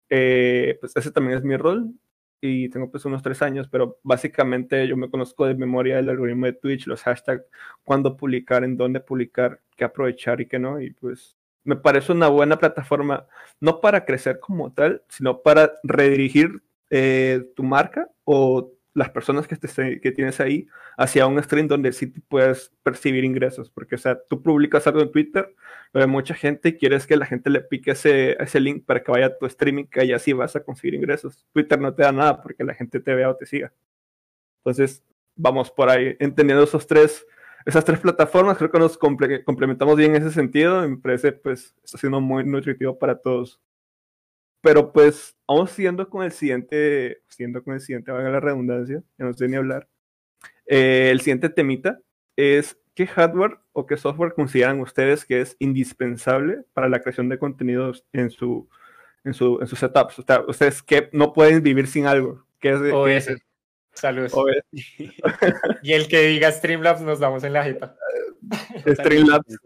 Eh, 0.08 0.78
pues 0.80 0.96
ese 0.96 1.10
también 1.10 1.38
es 1.38 1.44
mi 1.44 1.56
rol 1.56 1.92
y 2.40 2.68
tengo 2.68 2.90
pues 2.90 3.04
unos 3.04 3.22
tres 3.22 3.42
años, 3.42 3.68
pero 3.68 3.98
básicamente 4.02 4.86
yo 4.86 4.96
me 4.96 5.10
conozco 5.10 5.46
de 5.46 5.54
memoria 5.54 5.98
el 5.98 6.08
algoritmo 6.08 6.46
de 6.46 6.52
Twitch, 6.52 6.86
los 6.86 7.02
hashtags, 7.02 7.44
cuándo 7.84 8.16
publicar, 8.16 8.64
en 8.64 8.76
dónde 8.76 9.00
publicar, 9.00 9.60
qué 9.76 9.84
aprovechar 9.84 10.40
y 10.40 10.46
qué 10.46 10.58
no, 10.58 10.80
y 10.80 10.90
pues 10.92 11.36
me 11.64 11.76
parece 11.76 12.12
una 12.12 12.28
buena 12.28 12.58
plataforma, 12.58 13.26
no 13.60 13.80
para 13.80 14.04
crecer 14.04 14.38
como 14.40 14.72
tal, 14.72 15.02
sino 15.08 15.42
para 15.42 15.72
redirigir 15.82 16.62
eh, 16.90 17.44
tu 17.56 17.64
marca 17.64 18.08
o 18.24 18.72
las 18.96 19.10
personas 19.10 19.46
que, 19.46 19.56
te, 19.56 20.00
que 20.00 20.10
tienes 20.10 20.40
ahí 20.40 20.68
hacia 20.96 21.26
un 21.26 21.42
stream 21.42 21.68
donde 21.68 21.92
sí 21.92 22.06
puedes 22.06 22.72
percibir 22.82 23.24
ingresos. 23.24 23.68
Porque, 23.68 23.96
o 23.96 23.98
sea, 23.98 24.18
tú 24.28 24.42
publicas 24.42 24.86
algo 24.86 25.02
en 25.02 25.12
Twitter, 25.12 25.54
pero 25.92 26.08
mucha 26.08 26.34
gente 26.34 26.70
y 26.70 26.76
quieres 26.78 27.06
que 27.06 27.18
la 27.18 27.26
gente 27.26 27.50
le 27.50 27.60
pique 27.60 27.90
ese, 27.90 28.42
ese 28.42 28.58
link 28.58 28.86
para 28.86 29.02
que 29.02 29.12
vaya 29.12 29.26
a 29.26 29.36
tu 29.36 29.44
streaming, 29.44 29.84
ahí 29.96 30.12
así 30.12 30.32
vas 30.32 30.56
a 30.56 30.64
conseguir 30.64 30.94
ingresos. 30.94 31.46
Twitter 31.52 31.78
no 31.78 31.94
te 31.94 32.04
da 32.04 32.12
nada 32.12 32.40
porque 32.40 32.64
la 32.64 32.74
gente 32.74 32.98
te 32.98 33.14
vea 33.14 33.28
o 33.28 33.36
te 33.36 33.44
siga. 33.44 33.70
Entonces, 34.60 35.04
vamos 35.34 35.70
por 35.70 35.90
ahí, 35.90 36.16
entendiendo 36.18 36.64
esos 36.64 36.86
tres 36.86 37.26
esas 37.66 37.84
tres 37.84 37.98
plataformas, 37.98 38.56
creo 38.56 38.70
que 38.70 38.78
nos 38.78 38.96
complementamos 38.96 39.96
bien 39.96 40.14
en 40.14 40.22
ese 40.22 40.32
sentido. 40.32 40.84
Y 40.84 40.88
me 40.90 40.96
parece, 40.98 41.32
pues, 41.32 41.74
está 41.84 41.98
siendo 41.98 42.20
muy 42.20 42.44
nutritivo 42.44 42.96
para 42.96 43.18
todos. 43.18 43.60
Pero 44.66 44.92
pues, 44.92 45.36
vamos 45.46 45.70
siguiendo 45.70 46.10
con 46.10 46.24
el 46.24 46.32
siguiente, 46.32 47.22
siguiendo 47.28 47.62
con 47.62 47.74
el 47.74 47.80
siguiente, 47.80 48.10
valga 48.10 48.30
la 48.30 48.40
redundancia, 48.40 49.00
ya 49.16 49.24
no 49.24 49.32
sé 49.32 49.46
ni 49.46 49.54
hablar. 49.54 49.88
Eh, 50.66 51.10
el 51.12 51.20
siguiente 51.20 51.50
temita 51.50 52.00
es 52.34 52.76
qué 52.96 53.06
hardware 53.06 53.60
o 53.70 53.86
qué 53.86 53.96
software 53.96 54.34
consideran 54.34 54.80
ustedes 54.80 55.24
que 55.24 55.40
es 55.40 55.54
indispensable 55.60 56.64
para 56.72 56.88
la 56.88 56.98
creación 56.98 57.28
de 57.28 57.38
contenidos 57.38 58.04
en 58.12 58.28
su, 58.30 58.68
en 59.22 59.34
su, 59.34 59.60
en 59.60 59.68
sus 59.68 59.78
setups. 59.78 60.18
O 60.18 60.22
sea, 60.22 60.40
ustedes 60.48 60.82
que 60.82 61.10
no 61.12 61.32
pueden 61.32 61.62
vivir 61.62 61.86
sin 61.86 62.06
algo. 62.06 62.44
¿Qué 62.58 62.70
es, 62.70 62.80
¿qué 62.80 63.36
Saludos. 63.92 64.34
y 64.72 65.92
el 65.92 66.08
que 66.08 66.26
diga 66.26 66.50
Streamlabs 66.50 67.02
nos 67.02 67.20
damos 67.20 67.44
en 67.44 67.52
la 67.52 67.62
jeta. 67.62 67.96
Streamlabs. 68.84 69.58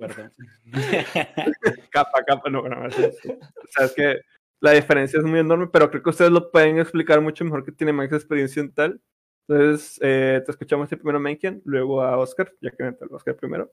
capa, 1.91 2.23
capa, 2.27 2.51
no, 2.51 2.69
no, 2.69 2.87
O 2.87 2.91
sea, 2.91 3.87
es 3.87 3.93
que 3.95 4.21
la 4.61 4.73
diferencia 4.73 5.19
es 5.19 5.25
muy 5.25 5.41
enorme, 5.41 5.69
pero 5.73 5.91
creo 5.91 6.03
que 6.03 6.11
ustedes 6.11 6.31
lo 6.31 6.51
pueden 6.51 6.79
explicar 6.79 7.21
mucho 7.21 7.45
mejor 7.45 7.65
que 7.65 7.73
tiene 7.73 7.93
más 7.93 8.13
experiencia 8.13 8.61
en 8.61 8.73
tal. 8.73 9.01
Entonces, 9.49 9.99
eh, 10.03 10.43
te 10.45 10.51
escuchamos 10.53 10.89
primero 10.89 11.19
a 11.19 11.21
Menken, 11.21 11.63
luego 11.65 12.03
a 12.03 12.17
Oscar, 12.19 12.53
ya 12.61 12.71
que 12.71 12.85
entra 12.85 13.07
el 13.07 13.15
Oscar 13.15 13.37
primero. 13.37 13.73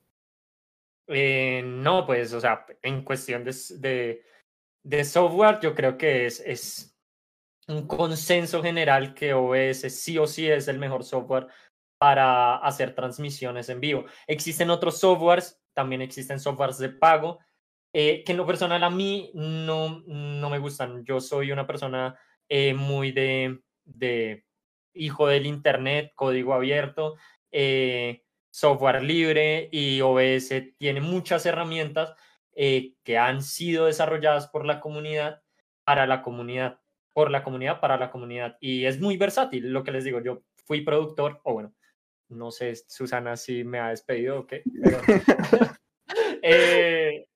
Eh, 1.07 1.61
no, 1.63 2.05
pues, 2.05 2.33
o 2.33 2.41
sea, 2.41 2.65
en 2.81 3.03
cuestión 3.03 3.43
de 3.43 4.23
software, 5.03 5.59
yo 5.61 5.75
creo 5.75 5.97
que 5.97 6.25
es, 6.25 6.39
es 6.39 6.97
un 7.67 7.85
consenso 7.85 8.63
general 8.63 9.13
que 9.13 9.33
OBS 9.33 9.89
sí 9.89 10.17
o 10.17 10.25
sí 10.25 10.49
es 10.49 10.67
el 10.67 10.79
mejor 10.79 11.03
software 11.03 11.47
para 11.99 12.57
hacer 12.57 12.95
transmisiones 12.95 13.69
en 13.69 13.79
vivo. 13.79 14.05
Existen 14.27 14.69
otros 14.69 14.99
softwares, 14.99 15.61
también 15.73 16.01
existen 16.01 16.39
softwares 16.39 16.77
de 16.77 16.89
pago, 16.89 17.39
eh, 17.93 18.23
que 18.23 18.31
en 18.33 18.37
lo 18.37 18.45
personal 18.45 18.83
a 18.83 18.89
mí 18.89 19.31
no, 19.33 20.03
no 20.05 20.49
me 20.49 20.59
gustan. 20.59 21.03
Yo 21.05 21.19
soy 21.19 21.51
una 21.51 21.67
persona 21.67 22.17
eh, 22.49 22.73
muy 22.73 23.11
de, 23.11 23.59
de, 23.85 24.45
hijo 24.93 25.27
del 25.27 25.45
Internet, 25.45 26.11
código 26.15 26.53
abierto, 26.53 27.15
eh, 27.51 28.23
software 28.49 29.03
libre 29.03 29.69
y 29.71 30.01
OBS 30.01 30.75
tiene 30.77 31.01
muchas 31.01 31.45
herramientas 31.45 32.13
que 32.55 33.17
han 33.19 33.43
sido 33.43 33.85
desarrolladas 33.85 34.47
por 34.47 34.65
la 34.65 34.79
comunidad 34.79 35.43
para 35.83 36.07
la 36.07 36.23
comunidad 36.23 36.79
por 37.17 37.31
la 37.31 37.43
comunidad, 37.43 37.79
para 37.79 37.97
la 37.97 38.11
comunidad. 38.11 38.57
Y 38.59 38.85
es 38.85 38.99
muy 38.99 39.17
versátil, 39.17 39.73
lo 39.73 39.83
que 39.83 39.91
les 39.91 40.03
digo, 40.03 40.21
yo 40.21 40.43
fui 40.53 40.81
productor, 40.81 41.41
o 41.43 41.53
bueno, 41.53 41.73
no 42.29 42.51
sé, 42.51 42.75
Susana, 42.75 43.35
si 43.37 43.63
me 43.63 43.79
ha 43.79 43.89
despedido 43.89 44.41
o 44.41 44.45
qué, 44.45 44.61
pero... 44.83 44.99
eh, 46.43 47.26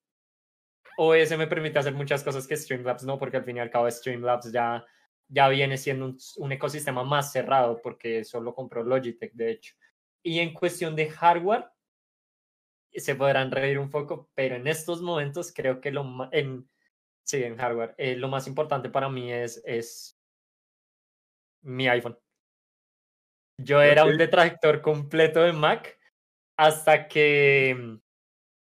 OS 1.04 1.38
me 1.38 1.48
permite 1.48 1.80
hacer 1.80 1.94
muchas 1.94 2.24
cosas 2.24 2.48
que 2.48 2.58
Streamlabs 2.58 3.04
no, 3.04 3.18
porque 3.18 3.38
al 3.38 3.44
fin 3.44 3.58
y 3.58 3.60
al 3.60 3.72
cabo 3.72 3.90
Streamlabs 3.90 4.52
ya, 4.52 4.86
ya 5.28 5.50
viene 5.50 5.78
siendo 5.78 6.06
un, 6.06 6.18
un 6.38 6.52
ecosistema 6.52 7.04
más 7.04 7.32
cerrado, 7.32 7.82
porque 7.82 8.24
solo 8.24 8.54
compró 8.54 8.84
Logitech, 8.84 9.34
de 9.34 9.52
hecho. 9.52 9.76
Y 10.24 10.40
en 10.40 10.54
cuestión 10.54 10.96
de 10.96 11.10
hardware, 11.10 11.66
se 12.94 13.16
podrán 13.16 13.52
reír 13.52 13.80
un 13.80 13.90
poco, 13.90 14.30
pero 14.36 14.56
en 14.56 14.68
estos 14.68 15.02
momentos 15.02 15.54
creo 15.56 15.80
que 15.80 15.92
lo 15.92 16.30
en, 16.32 16.70
Sí, 17.24 17.44
en 17.44 17.58
hardware. 17.58 17.96
Eh, 17.98 18.16
lo 18.16 18.28
más 18.28 18.48
importante 18.48 18.90
para 18.90 19.10
mí 19.10 19.32
es, 19.32 19.62
es 19.66 20.20
mi 21.62 21.88
iPhone. 21.88 22.18
Yo 23.58 23.82
era 23.82 24.06
un 24.06 24.18
detractor 24.18 24.82
completo 24.82 25.42
de 25.42 25.54
Mac 25.54 26.00
hasta 26.58 27.08
que, 27.08 28.00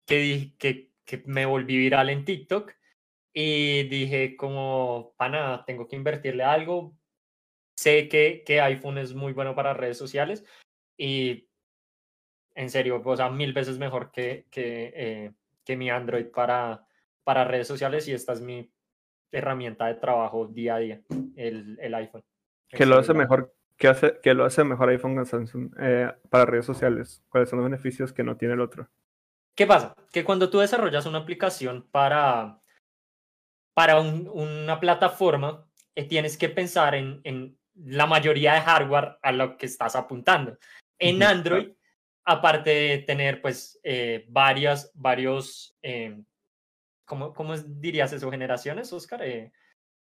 que, 0.08 0.54
que, 0.58 0.92
que 1.06 1.24
me 1.26 1.46
volví 1.46 1.78
viral 1.78 2.10
en 2.10 2.26
TikTok 2.26 2.74
y 3.34 3.84
dije 3.90 4.36
como, 4.36 5.14
pana, 5.18 5.64
tengo 5.66 5.88
que 5.88 5.96
invertirle 5.96 6.44
algo. 6.44 6.98
Sé 7.78 8.08
que, 8.08 8.44
que 8.46 8.62
iPhone 8.62 8.98
es 8.98 9.14
muy 9.14 9.34
bueno 9.34 9.54
para 9.54 9.74
redes 9.74 9.98
sociales 9.98 10.46
y 10.98 11.50
en 12.56 12.70
serio, 12.70 13.02
o 13.04 13.18
sea, 13.18 13.30
mil 13.30 13.52
veces 13.54 13.78
mejor 13.78 14.12
que, 14.12 14.48
que, 14.50 14.94
eh, 14.96 15.34
que 15.66 15.76
mi 15.76 15.90
Android 15.90 16.28
para, 16.28 16.88
para 17.24 17.44
redes 17.44 17.68
sociales 17.68 18.08
y 18.08 18.14
esta 18.14 18.34
es 18.34 18.42
mi 18.42 18.72
herramienta 19.32 19.88
de 19.88 19.96
trabajo 19.96 20.48
día 20.48 20.76
a 20.76 20.80
día, 20.80 21.02
el, 21.36 21.78
el 21.82 21.94
iPhone. 21.96 22.24
¿Qué 22.70 22.86
lo 22.86 22.98
hace 22.98 23.14
mejor? 23.14 23.54
¿Qué, 23.78 23.90
hace, 23.90 24.20
que 24.24 24.34
lo 24.34 24.46
hace 24.46 24.64
mejor 24.64 24.90
iPhone 24.90 25.18
que 25.18 25.26
Samsung 25.26 25.76
eh, 25.80 26.14
para 26.30 26.46
redes 26.46 26.66
sociales? 26.66 27.24
¿Cuáles 27.28 27.50
son 27.50 27.60
los 27.60 27.70
beneficios 27.70 28.14
que 28.14 28.24
no 28.24 28.38
tiene 28.38 28.54
el 28.54 28.62
otro? 28.62 28.90
¿Qué 29.56 29.66
pasa? 29.66 29.96
Que 30.12 30.24
cuando 30.24 30.50
tú 30.50 30.60
desarrollas 30.60 31.06
una 31.06 31.20
aplicación 31.20 31.88
para, 31.92 32.60
para 33.74 34.00
una 34.00 34.80
plataforma, 34.80 35.66
eh, 35.96 36.04
tienes 36.04 36.38
que 36.38 36.50
pensar 36.50 36.96
en, 36.96 37.22
en, 37.24 37.58
la 37.76 38.06
mayoría 38.06 38.54
de 38.54 38.62
hardware 38.62 39.18
a 39.22 39.32
lo 39.34 39.58
que 39.58 39.66
estás 39.66 39.98
apuntando. 39.98 40.58
En 40.98 41.22
Android, 41.22 41.74
aparte 42.24 42.70
de 42.70 42.98
tener 43.00 43.42
pues 43.42 43.78
eh, 43.84 44.26
varias, 44.30 44.92
varios 44.94 45.78
¿cómo, 47.06 47.34
cómo 47.34 47.56
dirías 47.58 48.12
eso? 48.12 48.30
¿Generaciones, 48.30 48.92
Oscar? 48.92 49.22
Eh, 49.24 49.52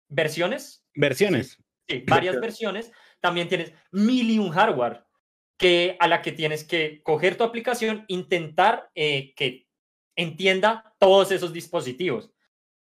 ¿Versiones? 0.08 0.84
Versiones. 0.94 1.58
Sí, 1.88 2.04
varias 2.06 2.38
versiones. 2.40 2.92
También 3.20 3.48
tienes 3.48 3.72
mil 3.90 4.30
y 4.30 4.38
un 4.38 4.50
hardware 4.50 5.04
que, 5.62 5.96
a 6.00 6.08
la 6.08 6.22
que 6.22 6.32
tienes 6.32 6.64
que 6.64 7.02
coger 7.04 7.36
tu 7.36 7.44
aplicación, 7.44 8.04
intentar 8.08 8.90
eh, 8.96 9.32
que 9.36 9.68
entienda 10.16 10.92
todos 10.98 11.30
esos 11.30 11.52
dispositivos. 11.52 12.32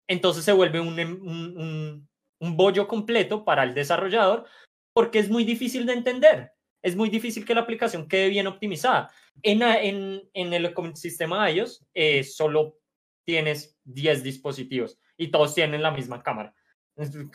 Entonces 0.08 0.44
se 0.44 0.54
vuelve 0.54 0.80
un, 0.80 1.00
un, 1.00 2.10
un, 2.40 2.58
bollo 2.58 2.88
completo 2.88 3.46
para 3.46 3.64
el 3.64 3.76
desarrollador 3.76 4.46
porque 4.92 5.20
es 5.20 5.30
muy 5.30 5.44
difícil 5.44 5.86
de 5.86 5.94
entender. 5.94 6.52
Es 6.82 6.96
muy 6.96 7.10
difícil 7.10 7.46
que 7.46 7.54
la 7.54 7.62
aplicación 7.62 8.08
quede 8.08 8.30
bien 8.30 8.48
optimizada. 8.48 9.12
En, 9.44 9.62
en, 9.62 10.24
en 10.34 10.54
el 10.54 10.66
ecosistema 10.66 11.46
de 11.46 11.52
ellos, 11.52 11.86
eh, 11.94 12.24
solo 12.24 12.80
tienes 13.24 13.78
10 13.84 14.24
dispositivos 14.24 15.00
y 15.16 15.28
todos 15.28 15.54
tienen 15.54 15.84
la 15.84 15.92
misma 15.92 16.24
cámara. 16.24 16.56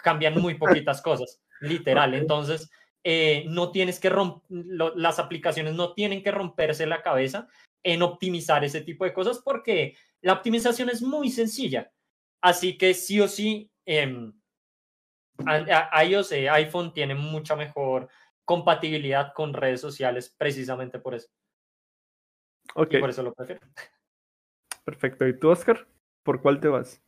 Cambian 0.02 0.34
muy 0.40 0.54
poquitas 0.54 1.00
cosas, 1.00 1.40
literal. 1.60 2.14
Entonces, 2.14 2.68
eh, 3.04 3.44
no 3.48 3.70
tienes 3.70 4.00
que 4.00 4.10
romper, 4.10 4.48
las 4.48 5.18
aplicaciones 5.18 5.74
no 5.74 5.94
tienen 5.94 6.22
que 6.22 6.30
romperse 6.30 6.86
la 6.86 7.02
cabeza 7.02 7.48
en 7.82 8.02
optimizar 8.02 8.64
ese 8.64 8.80
tipo 8.80 9.04
de 9.04 9.12
cosas 9.12 9.40
porque 9.44 9.96
la 10.20 10.34
optimización 10.34 10.90
es 10.90 11.02
muy 11.02 11.30
sencilla. 11.30 11.92
Así 12.40 12.76
que 12.76 12.94
sí 12.94 13.20
o 13.20 13.28
sí, 13.28 13.70
eh, 13.86 14.30
iOS, 16.04 16.32
eh, 16.32 16.48
iPhone 16.50 16.92
tiene 16.92 17.14
mucha 17.14 17.56
mejor 17.56 18.08
compatibilidad 18.44 19.32
con 19.34 19.52
redes 19.52 19.80
sociales 19.80 20.34
precisamente 20.36 20.98
por 20.98 21.14
eso. 21.14 21.28
Ok. 22.74 22.98
por 23.00 23.10
eso 23.10 23.22
lo 23.22 23.32
prefiero. 23.32 23.60
Perfecto. 24.84 25.26
¿Y 25.26 25.38
tú, 25.38 25.50
Oscar? 25.50 25.86
¿por 26.28 26.42
cuál 26.42 26.60
te 26.60 26.68
vas? 26.68 27.02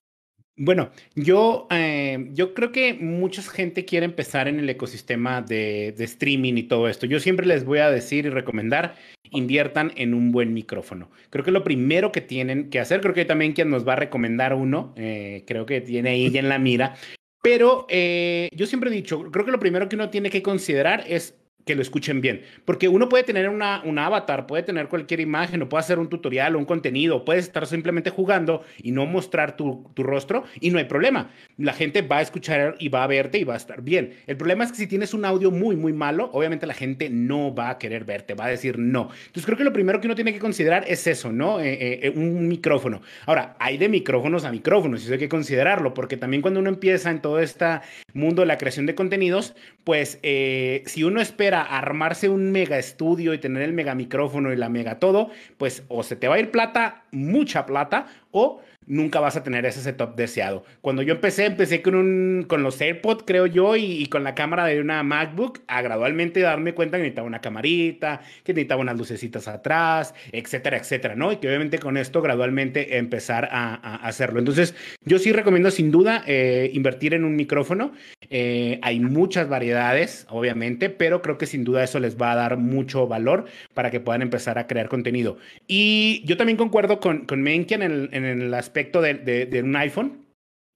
Bueno, 0.62 0.90
yo, 1.14 1.67
eh, 1.71 2.29
yo 2.35 2.52
creo 2.52 2.71
que 2.71 2.93
mucha 2.93 3.40
gente 3.40 3.87
quiere 3.87 4.05
empezar 4.05 4.47
en 4.47 4.59
el 4.59 4.69
ecosistema 4.69 5.40
de, 5.40 5.95
streaming 5.99 6.52
y 6.59 6.64
todo 6.64 6.87
esto. 6.87 7.07
Yo 7.07 7.19
siempre 7.19 7.47
les 7.47 7.64
voy 7.64 7.79
a 7.79 7.90
decir 7.90 8.26
y 8.26 8.29
recomendar, 8.29 8.95
inviertan 9.31 9.90
en 9.97 10.12
un 10.12 10.33
buen 10.33 10.52
micrófono. 10.52 11.11
Creo 11.31 11.47
que 11.47 11.50
lo 11.50 11.64
primero 11.64 12.12
que 12.12 12.21
tienen 12.21 12.69
que 12.69 12.79
hacer, 12.79 13.00
creo 13.00 13.14
que 13.14 13.25
también 13.25 13.55
quien 13.55 13.71
nos 13.71 13.88
va 13.88 13.95
a 13.95 13.97
recomendar 13.97 14.52
uno, 14.52 14.93
eh, 14.99 15.45
creo 15.47 15.64
que 15.64 15.81
tiene 15.81 16.11
ahí 16.11 16.26
en 16.37 16.50
la 16.50 16.59
mira, 16.59 16.95
pero 17.43 17.87
eh, 17.88 18.50
yo 18.52 18.67
siempre 18.67 18.90
he 18.90 18.93
dicho, 18.93 19.31
creo 19.31 19.47
que 19.47 19.52
lo 19.52 19.61
primero 19.61 19.88
que 19.88 19.97
uno 19.97 20.11
tiene 20.11 20.29
que 20.29 20.43
considerar 20.43 21.05
es 21.07 21.39
que 21.64 21.75
lo 21.75 21.83
escuchen 21.83 22.21
bien. 22.21 22.43
Porque 22.64 22.88
uno 22.88 23.09
puede 23.09 23.25
tener 23.25 23.49
una, 23.49 23.83
un 23.85 23.99
avatar, 23.99 24.47
puede 24.47 24.62
tener 24.62 24.88
cualquier 24.88 25.21
imagen, 25.21 25.62
o 25.62 25.69
puede 25.69 25.81
hacer 25.81 25.99
un 25.99 26.09
tutorial 26.09 26.57
o 26.57 26.59
un 26.59 26.64
contenido, 26.64 27.25
puedes 27.25 27.45
estar 27.45 27.67
simplemente 27.67 28.11
jugando 28.11 28.62
y 28.83 28.93
no 28.93 29.07
mostrar 29.07 29.57
tu, 29.57 29.90
tu, 29.95 30.02
rostro 30.02 30.45
y 30.61 30.71
no 30.71 30.79
hay 30.79 30.85
problema. 30.85 31.31
La 31.59 31.73
gente 31.73 32.02
va 32.02 32.19
a 32.19 32.23
escuchar 32.23 32.76
y 32.79 32.88
va 32.88 33.05
a 33.05 33.07
verte 33.07 33.38
y 33.38 33.45
va 33.45 33.55
a 33.55 33.59
estar 33.59 33.83
bien. 33.83 34.14
El 34.26 34.37
problema 34.37 34.64
es 34.64 34.73
que 34.73 34.79
si 34.79 34.87
tienes 34.87 35.14
un 35.14 35.25
audio 35.25 35.50
muy, 35.50 35.76
muy 35.76 35.93
malo, 35.93 36.31
obviamente 36.33 36.67
la 36.67 36.75
gente 36.75 37.11
no 37.11 37.55
va 37.55 37.71
a 37.71 37.79
querer 37.79 38.05
verte, 38.05 38.35
va 38.35 38.47
a 38.47 38.49
decir 38.49 38.79
no. 38.79 39.11
Entonces 39.26 39.45
creo 39.45 39.59
que 39.59 39.64
lo 39.64 39.73
primero 39.73 40.00
que 40.00 40.07
uno 40.07 40.14
tiene 40.14 40.33
que 40.33 40.38
considerar 40.38 40.85
es 40.88 41.07
eso, 41.07 41.33
¿no? 41.33 41.61
Eh, 41.61 41.73
eh, 41.73 42.00
eh 42.02 42.12
un 42.14 42.49
micrófono. 42.49 43.02
Ahora, 43.26 43.57
hay 43.59 43.79
de 43.79 43.88
micrófonos 43.88 44.45
a 44.45 44.52
micrófonos 44.52 45.02
eso 45.02 45.12
hay 45.12 45.19
que 45.19 45.29
considerarlo, 45.29 45.95
porque 45.95 46.17
también 46.17 46.43
cuando 46.43 46.61
uno 46.61 46.69
empieza 46.69 47.11
en 47.11 47.21
todo 47.21 47.40
este 47.40 47.81
mundo 48.12 48.43
de 48.43 48.47
la 48.47 48.59
creación 48.59 48.87
de 48.87 48.95
contenidos, 48.95 49.55
pues 49.85 50.19
eh, 50.23 50.83
si 50.87 51.05
uno 51.05 51.21
espera 51.21 51.50
armarse 51.54 52.28
un 52.28 52.50
mega 52.52 52.78
estudio 52.78 53.35
y 53.35 53.38
tener 53.38 53.62
el 53.62 53.73
mega 53.73 53.95
micrófono 53.95 54.52
y 54.52 54.57
la 54.57 54.69
mega 54.69 54.99
todo, 54.99 55.30
pues 55.59 55.85
o 55.88 56.02
se 56.02 56.16
te 56.16 56.28
va 56.28 56.37
a 56.37 56.40
ir 56.40 56.50
plata, 56.50 57.04
mucha 57.12 57.66
plata, 57.66 58.07
o 58.30 58.61
nunca 58.90 59.20
vas 59.20 59.37
a 59.37 59.44
tener 59.44 59.64
ese 59.64 59.80
setup 59.80 60.16
deseado. 60.16 60.64
Cuando 60.80 61.02
yo 61.02 61.14
empecé, 61.14 61.47
empecé 61.47 61.80
con, 61.80 61.94
un, 61.94 62.44
con 62.49 62.64
los 62.64 62.80
AirPods, 62.80 63.23
creo 63.25 63.47
yo, 63.47 63.76
y, 63.76 64.06
con 64.06 64.25
la 64.25 64.35
cámara 64.35 64.66
de 64.66 64.80
una 64.80 65.02
MacBook, 65.04 65.61
a 65.68 65.80
gradualmente 65.80 66.40
darme 66.40 66.75
cuenta 66.75 66.97
que 66.97 67.04
necesitaba 67.04 67.28
una 67.28 67.40
camarita, 67.40 68.20
que 68.42 68.52
necesitaba 68.52 68.82
unas 68.82 68.99
lucecitas 68.99 69.47
atrás, 69.47 70.12
etcétera, 70.32 70.76
etcétera, 70.76 71.14
¿no? 71.14 71.30
Y 71.30 71.37
que 71.37 71.47
obviamente 71.47 71.78
con 71.78 71.97
esto 71.97 72.20
gradualmente 72.20 72.99
empezar 72.99 73.49
a, 73.52 73.70
hacerlo. 74.06 74.40
Entonces, 74.40 74.75
yo 75.04 75.18
sí 75.20 75.32
recomiendo 75.32 75.70
sin 75.70 75.92
duda 75.92 76.25
eh, 76.26 76.70
invertir 76.75 77.14
en 77.14 77.25
un 77.25 77.37
micrófono. 77.37 77.92
Eh, 78.28 78.80
hay 78.82 78.99
muchas 78.99 79.49
variedades, 79.49 80.26
obviamente, 80.30 80.90
pero 80.90 81.23
creo 81.23 81.38
que 81.38 81.47
sin 81.47 81.62
duda 81.62 81.85
eso 81.85 82.00
les 82.00 82.20
va 82.20 82.32
a 82.32 82.37
dar 82.37 82.56
mucho 82.56 83.06
valor 83.06 83.44
para 83.73 83.92
que 83.92 84.00
puedan 84.00 84.23
empezar 84.23 84.59
a 84.59 84.66
crear 84.66 84.88
contenido. 84.88 85.38
Y 85.68 86.23
yo 86.25 86.37
también 86.37 86.56
concuerdo 86.56 86.99
con, 86.99 87.26
con 87.26 87.40
Menken 87.42 87.82
en 87.82 87.92
el, 87.92 88.09
en 88.12 88.25
el 88.25 88.52
aspecto 88.54 88.80
de, 89.03 89.63
un 89.63 89.77
iPhone. 89.77 90.27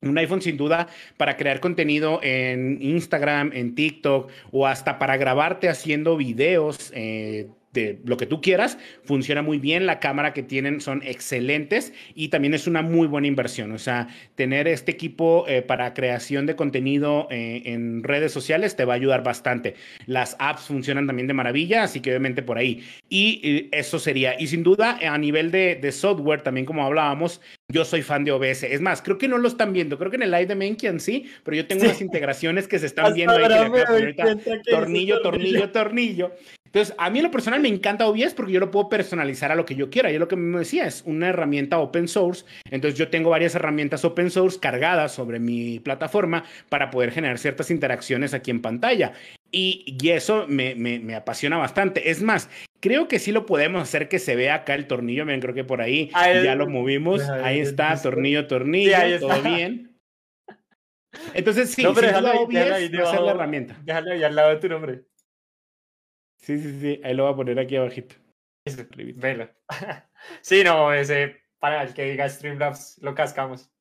Un 0.03 0.19
iPhone 0.19 0.43
sin 0.43 0.59
duda 0.59 0.89
para 1.17 1.39
crear 1.39 1.61
contenido 1.61 2.21
en 2.23 2.79
Instagram, 2.83 3.53
en 3.55 3.75
TikTok 3.75 4.31
o 4.53 4.67
hasta 4.67 4.99
para 4.99 5.17
grabarte 5.17 5.71
haciendo 5.71 6.19
videos 6.19 6.93
eh, 6.95 7.49
de 7.75 7.99
lo 8.05 8.17
que 8.17 8.27
tú 8.27 8.41
quieras, 8.41 8.79
funciona 9.05 9.43
muy 9.43 9.59
bien, 9.59 9.85
la 9.85 10.01
cámara 10.01 10.33
que 10.33 10.43
tienen 10.43 10.81
son 10.81 11.03
excelentes 11.05 11.93
y 12.15 12.29
también 12.29 12.55
es 12.55 12.67
una 12.67 12.81
muy 12.81 13.07
buena 13.07 13.27
inversión. 13.27 13.73
O 13.73 13.79
sea, 13.79 14.09
tener 14.37 14.67
este 14.69 14.93
equipo 14.93 15.45
eh, 15.49 15.61
para 15.61 15.93
creación 15.93 16.47
de 16.47 16.57
contenido 16.57 17.29
eh, 17.31 17.63
en 17.67 18.03
redes 18.03 18.33
sociales 18.33 18.77
te 18.77 18.85
va 18.85 18.95
a 18.95 18.97
ayudar 18.97 19.23
bastante. 19.23 19.75
Las 20.07 20.37
apps 20.39 20.63
funcionan 20.63 21.07
también 21.07 21.27
de 21.27 21.35
maravilla, 21.35 21.83
así 21.83 22.01
que 22.01 22.11
obviamente 22.11 22.43
por 22.43 22.57
ahí. 22.57 22.85
Y, 23.11 23.69
eso 23.73 23.99
sería. 23.99 24.41
Y 24.41 24.47
sin 24.47 24.63
duda, 24.63 24.99
a 25.03 25.19
nivel 25.19 25.51
de, 25.51 25.75
de, 25.75 25.93
software, 25.93 26.43
también 26.43 26.65
como 26.65 26.85
hablábamos, 26.85 27.41
yo 27.69 27.85
soy 27.85 28.03
fan 28.03 28.25
de 28.25 28.33
OBS. 28.33 28.63
Es 28.63 28.81
más, 28.81 29.03
creo 29.03 29.19
que 29.19 29.27
no 29.29 29.39
lo 29.39 29.49
están 29.49 29.73
viendo, 29.73 29.99
creo 29.99 30.11
que 30.11 30.17
en 30.17 30.23
el 30.23 30.31
live 30.31 30.47
de 30.47 30.55
Menkian 30.55 31.01
sí, 31.01 31.31
pero 31.43 31.57
yo 31.57 31.67
tengo 31.67 31.85
unas 31.85 32.01
integraciones 32.01 32.69
que 32.69 32.79
se 32.79 32.87
están 32.87 33.13
viendo 33.15 33.35
ahí. 33.35 34.15
tornillo, 34.71 35.21
tornillo, 35.23 35.71
tornillo. 35.71 36.33
Entonces, 36.75 36.93
a 36.99 37.09
mí 37.09 37.21
en 37.21 37.27
lo 37.27 37.31
personal 37.31 37.61
me 37.61 37.69
encanta 37.69 38.09
OBS 38.09 38.35
porque 38.35 38.51
yo 38.51 38.59
lo 38.59 38.73
puedo 38.73 38.89
personalizar 38.89 39.53
a 39.53 39.55
lo 39.55 39.65
que 39.65 39.77
yo 39.77 39.91
quiera. 39.91 40.11
Yo 40.11 40.19
lo 40.19 40.27
que 40.27 40.35
me 40.35 40.59
decía 40.59 40.87
es 40.87 41.05
una 41.07 41.29
herramienta 41.29 41.79
open 41.79 42.09
source. 42.09 42.45
Entonces, 42.69 42.99
yo 42.99 43.11
tengo 43.11 43.31
varias 43.31 43.55
herramientas 43.55 44.05
open 44.05 44.29
source 44.29 44.59
cargadas 44.59 45.13
sobre 45.13 45.39
mi 45.39 45.79
plataforma 45.79 46.43
para 46.69 46.91
poder 46.91 47.13
generar 47.13 47.39
ciertas 47.39 47.71
interacciones 47.71 48.35
aquí 48.35 48.51
en 48.51 48.61
pantalla. 48.61 49.13
Y, 49.53 49.97
y 50.03 50.09
eso 50.11 50.47
me, 50.49 50.75
me, 50.75 50.99
me, 50.99 51.15
apasiona 51.15 51.59
bastante. 51.59 52.11
Es 52.11 52.23
más, 52.23 52.51
creo 52.81 53.07
que 53.07 53.21
sí 53.21 53.31
lo 53.31 53.47
podemos 53.47 53.81
hacer 53.81 54.09
que 54.09 54.19
se 54.19 54.35
vea 54.35 54.57
acá 54.57 54.75
el 54.75 54.89
tornillo. 54.89 55.25
Miren, 55.25 55.41
creo 55.41 55.55
que 55.55 55.63
por 55.63 55.81
ahí, 55.81 56.11
ya 56.13 56.57
lo 56.57 56.67
movimos. 56.67 57.23
Ahí, 57.29 57.61
está, 57.61 57.97
tornillo, 58.03 58.49
tornillo, 58.49 59.21
todo 59.21 59.41
bien. 59.43 59.97
Entonces, 61.35 61.71
sí, 61.71 61.85
no, 61.85 61.95
pero 61.95 62.09
OBS 62.19 62.53
va 62.57 63.09
a 63.09 63.13
ser 63.13 63.21
la 63.21 63.31
herramienta. 63.31 63.77
Déjalo 63.85 64.11
ahí 64.11 64.25
al 64.25 64.35
lado 64.35 64.51
de 64.51 64.57
tu 64.57 64.69
nombre. 64.69 65.05
Sí, 66.45 66.59
sí, 66.59 66.79
sí, 66.79 67.01
ahí 67.03 67.15
lo 67.15 67.25
voy 67.25 67.33
a 67.33 67.37
poner 67.37 67.59
aquí 67.59 67.75
abajito. 67.75 68.17
Velo. 69.17 69.51
sí, 70.43 70.63
no, 70.63 70.93
ese, 70.93 71.43
para 71.59 71.83
el 71.83 71.95
que 71.95 72.05
diga 72.05 72.29
Streamlabs, 72.29 72.99
lo 73.01 73.15
cascamos. 73.15 73.73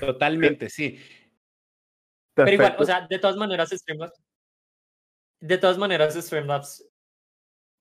Totalmente, 0.00 0.68
sí. 0.68 0.98
Pero 2.34 2.50
igual, 2.50 2.74
o 2.76 2.84
sea, 2.84 3.06
de 3.06 3.20
todas 3.20 3.36
maneras, 3.36 3.70
Streamlabs. 3.70 4.20
De 5.40 5.58
todas 5.58 5.78
maneras, 5.78 6.14
Streamlabs. 6.14 6.90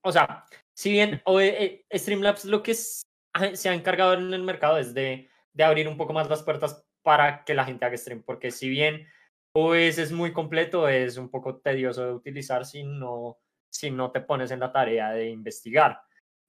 O 0.04 0.12
sea, 0.12 0.46
si 0.76 0.92
bien 0.92 1.24
eh, 1.26 1.84
eh, 1.90 1.98
Streamlabs 1.98 2.46
lo 2.46 2.62
que 2.62 2.76
se 2.76 3.70
ha 3.70 3.74
encargado 3.74 4.14
en 4.14 4.32
el 4.32 4.44
mercado 4.44 4.78
es 4.78 4.94
de, 4.94 5.32
de 5.52 5.64
abrir 5.64 5.88
un 5.88 5.98
poco 5.98 6.14
más 6.14 6.30
las 6.30 6.44
puertas 6.44 6.86
para 7.02 7.44
que 7.44 7.56
la 7.56 7.66
gente 7.66 7.86
haga 7.86 7.98
stream, 7.98 8.22
porque 8.22 8.52
si 8.52 8.70
bien 8.70 9.08
pues 9.54 10.00
es 10.00 10.12
muy 10.12 10.34
completo, 10.34 10.90
es 10.90 11.18
un 11.18 11.30
poco 11.30 11.58
tedioso 11.58 12.04
de 12.04 12.14
utilizar 12.14 12.66
si 12.66 12.84
no, 12.84 13.38
si 13.70 13.92
no 13.92 14.12
te 14.12 14.22
pones 14.22 14.50
en 14.52 14.60
la 14.60 14.72
tarea 14.72 15.12
de 15.12 15.30
investigar. 15.30 16.02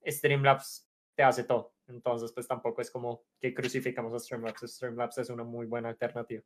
Streamlabs 0.05 0.89
te 1.15 1.23
hace 1.23 1.45
todo, 1.45 1.75
entonces 1.87 2.33
pues 2.33 2.49
tampoco 2.49 2.81
es 2.81 2.91
como 2.91 3.25
que 3.39 3.55
crucificamos 3.55 4.15
a 4.15 4.19
Streamlabs, 4.19 4.63
Streamlabs 4.63 5.19
es 5.19 5.29
una 5.29 5.45
muy 5.45 5.67
buena 5.67 5.91
alternativa. 5.91 6.43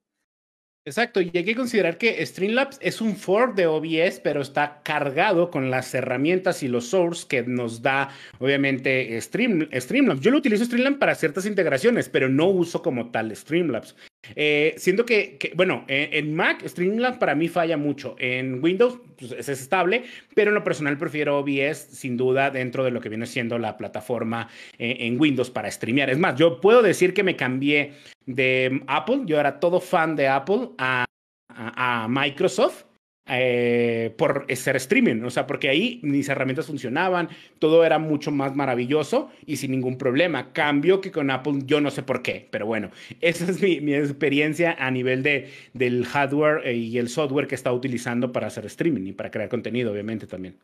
Exacto, 0.85 1.21
y 1.21 1.31
hay 1.35 1.45
que 1.45 1.55
considerar 1.55 1.99
que 1.99 2.25
Streamlabs 2.25 2.79
es 2.81 3.01
un 3.03 3.15
fork 3.15 3.55
de 3.55 3.67
OBS, 3.67 4.21
pero 4.21 4.41
está 4.41 4.81
cargado 4.83 5.51
con 5.51 5.71
las 5.71 5.95
herramientas 5.95 6.63
y 6.63 6.69
los 6.69 6.87
source 6.87 7.27
que 7.29 7.43
nos 7.43 7.83
da, 7.83 8.09
obviamente, 8.39 9.21
Stream, 9.21 9.69
Streamlabs. 9.71 10.23
Yo 10.23 10.31
lo 10.31 10.39
utilizo 10.39 10.65
Streamlabs 10.65 10.97
para 10.97 11.15
ciertas 11.15 11.45
integraciones, 11.45 12.09
pero 12.09 12.31
no 12.31 12.47
uso 12.47 12.81
como 12.81 13.11
tal 13.11 13.37
Streamlabs. 13.37 13.97
Eh, 14.35 14.75
siento 14.77 15.05
que, 15.05 15.39
bueno, 15.55 15.85
en, 15.89 16.35
Mac, 16.35 16.67
Streamlabs 16.67 17.19
para 17.19 17.35
mí 17.35 17.49
falla 17.49 17.77
mucho. 17.77 18.17
En 18.19 18.63
Windows 18.63 18.99
pues, 19.17 19.33
es 19.33 19.49
estable, 19.49 20.05
pero 20.35 20.51
en 20.51 20.55
lo 20.55 20.65
personal 20.65 20.99
prefiero 20.99 21.39
OBS 21.39 21.79
sin 21.79 22.17
duda 22.17 22.51
dentro 22.51 22.85
de 22.85 22.91
lo 22.91 23.01
que 23.01 23.09
viene 23.09 23.27
siendo 23.27 23.59
la 23.59 23.77
plataforma 23.77 24.49
eh, 24.79 24.97
en 25.01 25.21
Windows 25.21 25.51
para 25.51 25.71
streamear. 25.71 26.11
Es 26.11 26.19
más, 26.19 26.37
yo 26.37 26.61
puedo 26.61 26.83
decir 26.83 27.15
que 27.15 27.23
me 27.23 27.37
cambié 27.37 27.93
de 28.27 28.83
Apple, 28.87 29.23
yo 29.25 29.41
era 29.41 29.61
todo 29.61 29.81
fan 29.81 30.17
de 30.17 30.29
Apple, 30.29 30.71
a 30.79 32.07
Microsoft 32.09 32.88
eh, 33.29 34.15
por 34.17 34.47
ser 34.55 34.77
streaming, 34.77 35.23
o 35.23 35.31
sea, 35.31 35.47
porque 35.47 35.69
ahí 35.69 36.01
mis 36.03 36.29
herramientas 36.29 36.67
funcionaban, 36.67 37.29
todo 37.59 37.85
era 37.85 37.99
mucho 37.99 38.31
más 38.31 38.57
maravilloso 38.57 39.31
y 39.47 39.57
sin 39.57 39.71
ningún 39.73 39.99
problema. 39.99 40.53
Cambio 40.53 41.01
que 41.01 41.11
con 41.11 41.31
Apple 41.31 41.61
yo 41.67 41.81
no 41.81 41.91
sé 41.91 42.03
por 42.03 42.23
qué, 42.23 42.49
pero 42.51 42.67
bueno, 42.67 42.91
esa 43.21 43.51
es 43.51 43.61
mi, 43.61 43.95
experiencia 43.95 44.77
a 44.79 44.91
nivel 44.91 45.23
de, 45.23 45.51
del 45.75 46.05
hardware 46.07 46.67
eh, 46.67 46.75
y 46.75 46.99
el 46.99 47.09
software 47.09 47.47
que 47.47 47.55
está 47.55 47.73
utilizando 47.73 48.33
para 48.33 48.47
hacer 48.47 48.67
streaming 48.67 49.07
y 49.09 49.13
para 49.13 49.31
crear 49.31 49.49
contenido, 49.49 49.93
obviamente 49.93 50.27
también. 50.27 50.57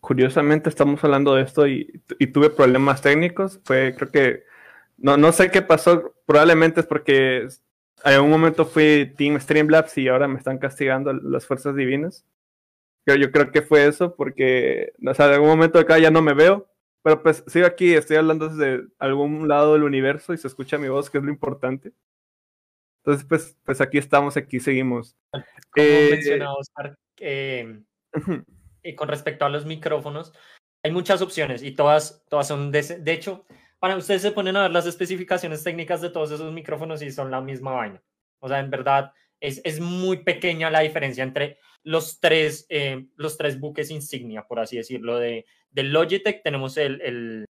Curiosamente 0.00 0.68
estamos 0.68 1.02
hablando 1.04 1.34
de 1.34 1.42
esto 1.42 1.66
y, 1.66 2.00
y 2.18 2.26
tuve 2.28 2.50
problemas 2.50 3.02
técnicos, 3.02 3.60
fue 3.64 3.94
creo 3.94 4.10
que 4.10 4.44
no, 5.00 5.16
no 5.16 5.32
sé 5.32 5.50
qué 5.50 5.62
pasó, 5.62 6.14
probablemente 6.26 6.80
es 6.80 6.86
porque 6.86 7.48
en 8.04 8.20
un 8.20 8.30
momento 8.30 8.64
fui 8.64 9.12
Team 9.16 9.38
Streamlabs 9.40 9.96
y 9.98 10.08
ahora 10.08 10.28
me 10.28 10.38
están 10.38 10.58
castigando 10.58 11.12
las 11.12 11.46
fuerzas 11.46 11.74
divinas. 11.74 12.26
Yo, 13.06 13.14
yo 13.14 13.30
creo 13.30 13.50
que 13.50 13.62
fue 13.62 13.86
eso 13.86 14.14
porque, 14.14 14.92
o 15.06 15.14
sea, 15.14 15.28
de 15.28 15.34
algún 15.34 15.48
momento 15.48 15.78
acá 15.78 15.98
ya 15.98 16.10
no 16.10 16.22
me 16.22 16.34
veo, 16.34 16.68
pero 17.02 17.22
pues 17.22 17.42
sigo 17.46 17.66
aquí, 17.66 17.94
estoy 17.94 18.16
hablando 18.16 18.48
desde 18.48 18.86
algún 18.98 19.48
lado 19.48 19.72
del 19.72 19.84
universo 19.84 20.32
y 20.32 20.38
se 20.38 20.48
escucha 20.48 20.78
mi 20.78 20.88
voz, 20.88 21.10
que 21.10 21.18
es 21.18 21.24
lo 21.24 21.30
importante. 21.30 21.92
Entonces, 23.02 23.26
pues, 23.26 23.56
pues 23.64 23.80
aquí 23.80 23.96
estamos, 23.98 24.36
aquí 24.36 24.60
seguimos. 24.60 25.16
Como 25.32 25.86
eh, 25.86 26.08
mencionaba 26.10 26.54
Oscar, 26.54 26.98
eh, 27.18 27.80
y 28.82 28.94
con 28.94 29.08
respecto 29.08 29.46
a 29.46 29.48
los 29.48 29.64
micrófonos, 29.64 30.32
hay 30.82 30.90
muchas 30.90 31.22
opciones 31.22 31.62
y 31.62 31.72
todas, 31.72 32.24
todas 32.28 32.48
son, 32.48 32.70
de, 32.70 32.82
de 32.82 33.12
hecho, 33.12 33.46
para 33.80 33.96
ustedes 33.96 34.22
se 34.22 34.30
ponen 34.30 34.56
a 34.56 34.62
ver 34.62 34.70
las 34.70 34.86
especificaciones 34.86 35.64
técnicas 35.64 36.00
de 36.00 36.10
todos 36.10 36.30
esos 36.30 36.52
micrófonos 36.52 37.02
y 37.02 37.10
son 37.10 37.30
la 37.30 37.40
misma 37.40 37.72
vaina. 37.72 38.02
O 38.38 38.48
sea, 38.48 38.60
en 38.60 38.70
verdad 38.70 39.12
es, 39.40 39.60
es 39.64 39.80
muy 39.80 40.22
pequeña 40.22 40.70
la 40.70 40.80
diferencia 40.80 41.24
entre 41.24 41.58
los 41.82 42.20
tres, 42.20 42.66
eh, 42.68 43.06
los 43.16 43.36
tres 43.36 43.58
buques 43.58 43.90
insignia, 43.90 44.46
por 44.46 44.60
así 44.60 44.76
decirlo. 44.76 45.18
De, 45.18 45.46
de 45.70 45.82
Logitech 45.82 46.42
tenemos 46.42 46.76
el, 46.76 47.00
el, 47.00 47.44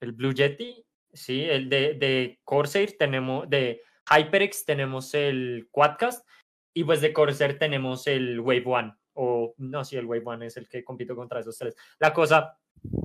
el 0.00 0.12
Blue 0.12 0.32
Yeti, 0.32 0.86
Sí, 1.12 1.44
el 1.44 1.68
de, 1.68 1.94
de 1.94 2.40
Corsair 2.44 2.96
tenemos, 2.96 3.48
de 3.48 3.82
HyperX 4.10 4.64
tenemos 4.64 5.12
el 5.14 5.68
Quadcast 5.70 6.26
y 6.74 6.84
pues 6.84 7.02
de 7.02 7.12
Corsair 7.12 7.58
tenemos 7.58 8.06
el 8.06 8.40
Wave 8.40 8.64
One. 8.64 8.94
O 9.14 9.54
no, 9.58 9.84
sí, 9.84 9.96
el 9.96 10.06
Wave 10.06 10.22
One 10.24 10.46
es 10.46 10.56
el 10.56 10.68
que 10.68 10.82
compito 10.82 11.14
contra 11.14 11.40
esos 11.40 11.58
tres. 11.58 11.76
La 11.98 12.14
cosa 12.14 12.58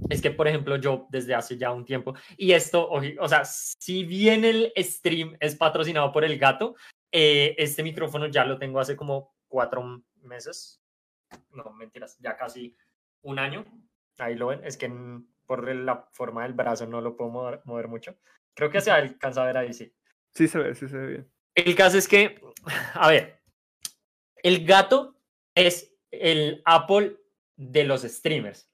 es 0.10 0.22
que, 0.22 0.32
por 0.32 0.48
ejemplo, 0.48 0.76
yo 0.78 1.08
desde 1.10 1.36
hace 1.36 1.58
ya 1.58 1.72
un 1.72 1.86
tiempo, 1.86 2.14
y 2.38 2.52
esto, 2.52 2.90
o 2.90 3.28
sea, 3.28 3.46
si 3.46 4.04
bien 4.04 4.46
el 4.46 4.72
stream 4.78 5.38
es 5.40 5.56
patrocinado 5.56 6.12
por 6.12 6.24
el 6.26 6.38
gato, 6.38 6.76
eh, 7.12 7.56
este 7.58 7.84
micrófono 7.84 8.28
ya 8.28 8.46
lo 8.46 8.58
tengo 8.58 8.80
hace 8.80 8.96
como 8.96 9.36
cuatro 9.48 10.04
meses. 10.22 10.82
No, 11.52 11.72
mentiras, 11.74 12.18
ya 12.20 12.36
casi 12.36 12.76
un 13.22 13.40
año. 13.40 13.66
Ahí 14.18 14.36
lo 14.36 14.48
ven, 14.48 14.62
es 14.64 14.78
que 14.78 14.92
por 15.46 15.74
la 15.74 16.08
forma 16.12 16.44
del 16.44 16.54
brazo 16.54 16.88
no 16.88 17.02
lo 17.02 17.16
puedo 17.16 17.30
mover, 17.30 17.62
mover 17.66 17.88
mucho. 17.88 18.18
Creo 18.54 18.70
que 18.70 18.82
se 18.82 18.92
alcanza 18.92 19.44
a 19.44 19.46
ver 19.46 19.58
ahí, 19.58 19.74
sí. 19.74 19.94
Sí 20.34 20.48
se 20.48 20.60
ve, 20.60 20.76
sí 20.76 20.88
se 20.88 20.98
ve 20.98 21.08
bien. 21.08 21.32
El 21.56 21.76
caso 21.76 21.98
es 21.98 22.08
que, 22.08 22.40
a 22.94 23.08
ver, 23.10 23.42
el 24.44 24.66
gato 24.66 25.16
es 25.56 25.96
el 26.12 26.62
Apple 26.66 27.18
de 27.56 27.84
los 27.84 28.04
streamers. 28.04 28.67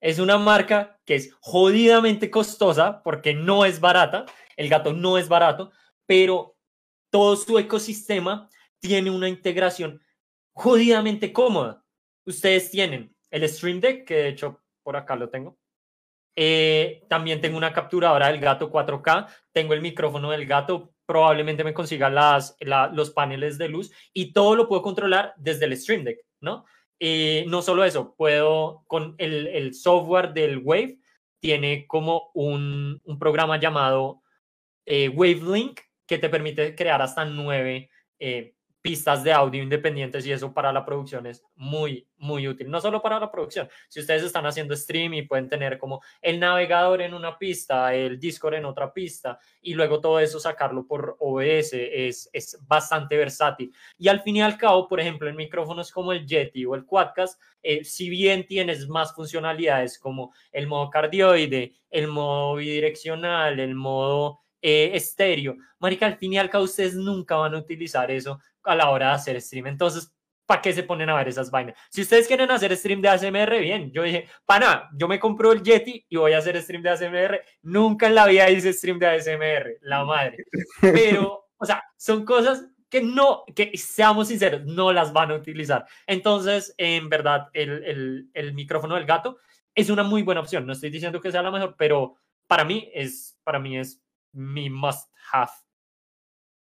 Es 0.00 0.18
una 0.18 0.38
marca 0.38 0.98
que 1.04 1.16
es 1.16 1.34
jodidamente 1.40 2.30
costosa 2.30 3.02
porque 3.02 3.34
no 3.34 3.64
es 3.64 3.80
barata. 3.80 4.26
El 4.56 4.68
gato 4.68 4.92
no 4.92 5.18
es 5.18 5.28
barato, 5.28 5.72
pero 6.06 6.56
todo 7.10 7.36
su 7.36 7.58
ecosistema 7.58 8.48
tiene 8.80 9.10
una 9.10 9.28
integración 9.28 10.00
jodidamente 10.52 11.32
cómoda. 11.32 11.84
Ustedes 12.26 12.70
tienen 12.70 13.14
el 13.30 13.48
Stream 13.48 13.80
Deck, 13.80 14.06
que 14.06 14.14
de 14.14 14.28
hecho 14.28 14.60
por 14.82 14.96
acá 14.96 15.16
lo 15.16 15.28
tengo. 15.30 15.58
Eh, 16.40 17.04
también 17.08 17.40
tengo 17.40 17.56
una 17.56 17.72
capturadora 17.72 18.28
del 18.28 18.40
gato 18.40 18.70
4K. 18.70 19.26
Tengo 19.52 19.74
el 19.74 19.80
micrófono 19.80 20.30
del 20.30 20.46
gato. 20.46 20.94
Probablemente 21.04 21.64
me 21.64 21.74
consiga 21.74 22.10
las, 22.10 22.56
los 22.92 23.10
paneles 23.10 23.58
de 23.58 23.68
luz 23.68 23.90
y 24.12 24.32
todo 24.32 24.54
lo 24.54 24.68
puedo 24.68 24.82
controlar 24.82 25.34
desde 25.36 25.64
el 25.64 25.76
Stream 25.76 26.04
Deck, 26.04 26.20
¿no? 26.40 26.64
Eh, 27.00 27.44
no 27.48 27.62
solo 27.62 27.84
eso, 27.84 28.14
puedo 28.16 28.84
con 28.86 29.14
el, 29.18 29.74
software 29.74 30.32
del 30.32 30.58
Wave, 30.58 30.98
tiene 31.40 31.86
como 31.86 32.30
un, 32.34 33.00
programa 33.20 33.60
llamado 33.60 34.22
eh, 34.86 35.08
WaveLink 35.08 35.80
que 36.06 36.18
te 36.18 36.28
permite 36.28 36.74
crear 36.74 37.00
hasta 37.02 37.24
nueve 37.24 37.90
eh, 38.18 38.54
pistas 38.80 39.24
de 39.24 39.32
audio 39.32 39.62
independientes 39.62 40.24
y 40.26 40.32
eso 40.32 40.52
para 40.52 40.72
la 40.72 40.84
producción 40.84 41.26
es 41.26 41.44
muy, 41.56 42.06
muy 42.16 42.46
útil. 42.46 42.70
No 42.70 42.80
solo 42.80 43.02
para 43.02 43.18
la 43.18 43.30
producción, 43.30 43.68
si 43.88 44.00
ustedes 44.00 44.22
están 44.22 44.46
haciendo 44.46 44.76
stream 44.76 45.14
y 45.14 45.22
pueden 45.22 45.48
tener 45.48 45.78
como 45.78 46.00
el 46.22 46.38
navegador 46.38 47.02
en 47.02 47.14
una 47.14 47.36
pista, 47.36 47.94
el 47.94 48.18
Discord 48.18 48.54
en 48.54 48.64
otra 48.64 48.92
pista 48.92 49.38
y 49.60 49.74
luego 49.74 50.00
todo 50.00 50.20
eso 50.20 50.38
sacarlo 50.38 50.86
por 50.86 51.16
OBS 51.18 51.72
es, 51.72 52.30
es 52.32 52.58
bastante 52.66 53.16
versátil. 53.16 53.72
Y 53.98 54.08
al 54.08 54.20
fin 54.20 54.36
y 54.36 54.42
al 54.42 54.56
cabo, 54.56 54.88
por 54.88 55.00
ejemplo, 55.00 55.28
en 55.28 55.36
micrófonos 55.36 55.90
como 55.90 56.12
el 56.12 56.26
Yeti 56.26 56.64
o 56.64 56.74
el 56.74 56.84
Quadcast, 56.84 57.40
eh, 57.62 57.84
si 57.84 58.08
bien 58.08 58.46
tienes 58.46 58.88
más 58.88 59.14
funcionalidades 59.14 59.98
como 59.98 60.32
el 60.52 60.66
modo 60.66 60.90
cardioide, 60.90 61.74
el 61.90 62.06
modo 62.06 62.56
bidireccional, 62.56 63.58
el 63.60 63.74
modo 63.74 64.40
eh, 64.62 64.90
estéreo. 64.94 65.56
Marica, 65.78 66.06
al 66.06 66.16
fin 66.16 66.32
y 66.32 66.38
al 66.38 66.50
cabo 66.50 66.64
ustedes 66.64 66.94
nunca 66.94 67.36
van 67.36 67.54
a 67.54 67.58
utilizar 67.58 68.10
eso 68.10 68.40
a 68.62 68.74
la 68.74 68.90
hora 68.90 69.08
de 69.08 69.14
hacer 69.14 69.40
stream. 69.40 69.66
Entonces, 69.66 70.12
¿para 70.46 70.62
qué 70.62 70.72
se 70.72 70.82
ponen 70.82 71.10
a 71.10 71.16
ver 71.16 71.28
esas 71.28 71.50
vainas? 71.50 71.76
Si 71.90 72.02
ustedes 72.02 72.26
quieren 72.26 72.50
hacer 72.50 72.76
stream 72.76 73.00
de 73.00 73.08
ASMR, 73.08 73.58
bien. 73.60 73.92
Yo 73.92 74.02
dije, 74.02 74.28
pana, 74.46 74.88
yo 74.94 75.08
me 75.08 75.20
compro 75.20 75.52
el 75.52 75.62
Yeti 75.62 76.06
y 76.08 76.16
voy 76.16 76.32
a 76.32 76.38
hacer 76.38 76.60
stream 76.62 76.82
de 76.82 76.90
ASMR. 76.90 77.40
Nunca 77.62 78.06
en 78.06 78.14
la 78.14 78.26
vida 78.26 78.50
hice 78.50 78.72
stream 78.72 78.98
de 78.98 79.06
ASMR, 79.06 79.78
la 79.82 80.04
madre. 80.04 80.44
Pero, 80.80 81.46
o 81.56 81.66
sea, 81.66 81.84
son 81.96 82.24
cosas 82.24 82.64
que 82.88 83.02
no, 83.02 83.44
que 83.54 83.76
seamos 83.76 84.28
sinceros, 84.28 84.64
no 84.64 84.92
las 84.92 85.12
van 85.12 85.30
a 85.30 85.34
utilizar. 85.34 85.86
Entonces, 86.06 86.74
en 86.78 87.08
verdad, 87.08 87.48
el, 87.52 87.84
el, 87.84 88.30
el 88.32 88.54
micrófono 88.54 88.94
del 88.94 89.04
gato 89.04 89.38
es 89.74 89.90
una 89.90 90.02
muy 90.02 90.22
buena 90.22 90.40
opción. 90.40 90.66
No 90.66 90.72
estoy 90.72 90.90
diciendo 90.90 91.20
que 91.20 91.30
sea 91.30 91.42
la 91.42 91.50
mejor, 91.50 91.76
pero 91.78 92.16
para 92.46 92.64
mí 92.64 92.90
es, 92.94 93.38
para 93.44 93.58
mí 93.58 93.78
es 93.78 94.02
mi 94.32 94.70
must 94.70 95.08
have. 95.32 95.50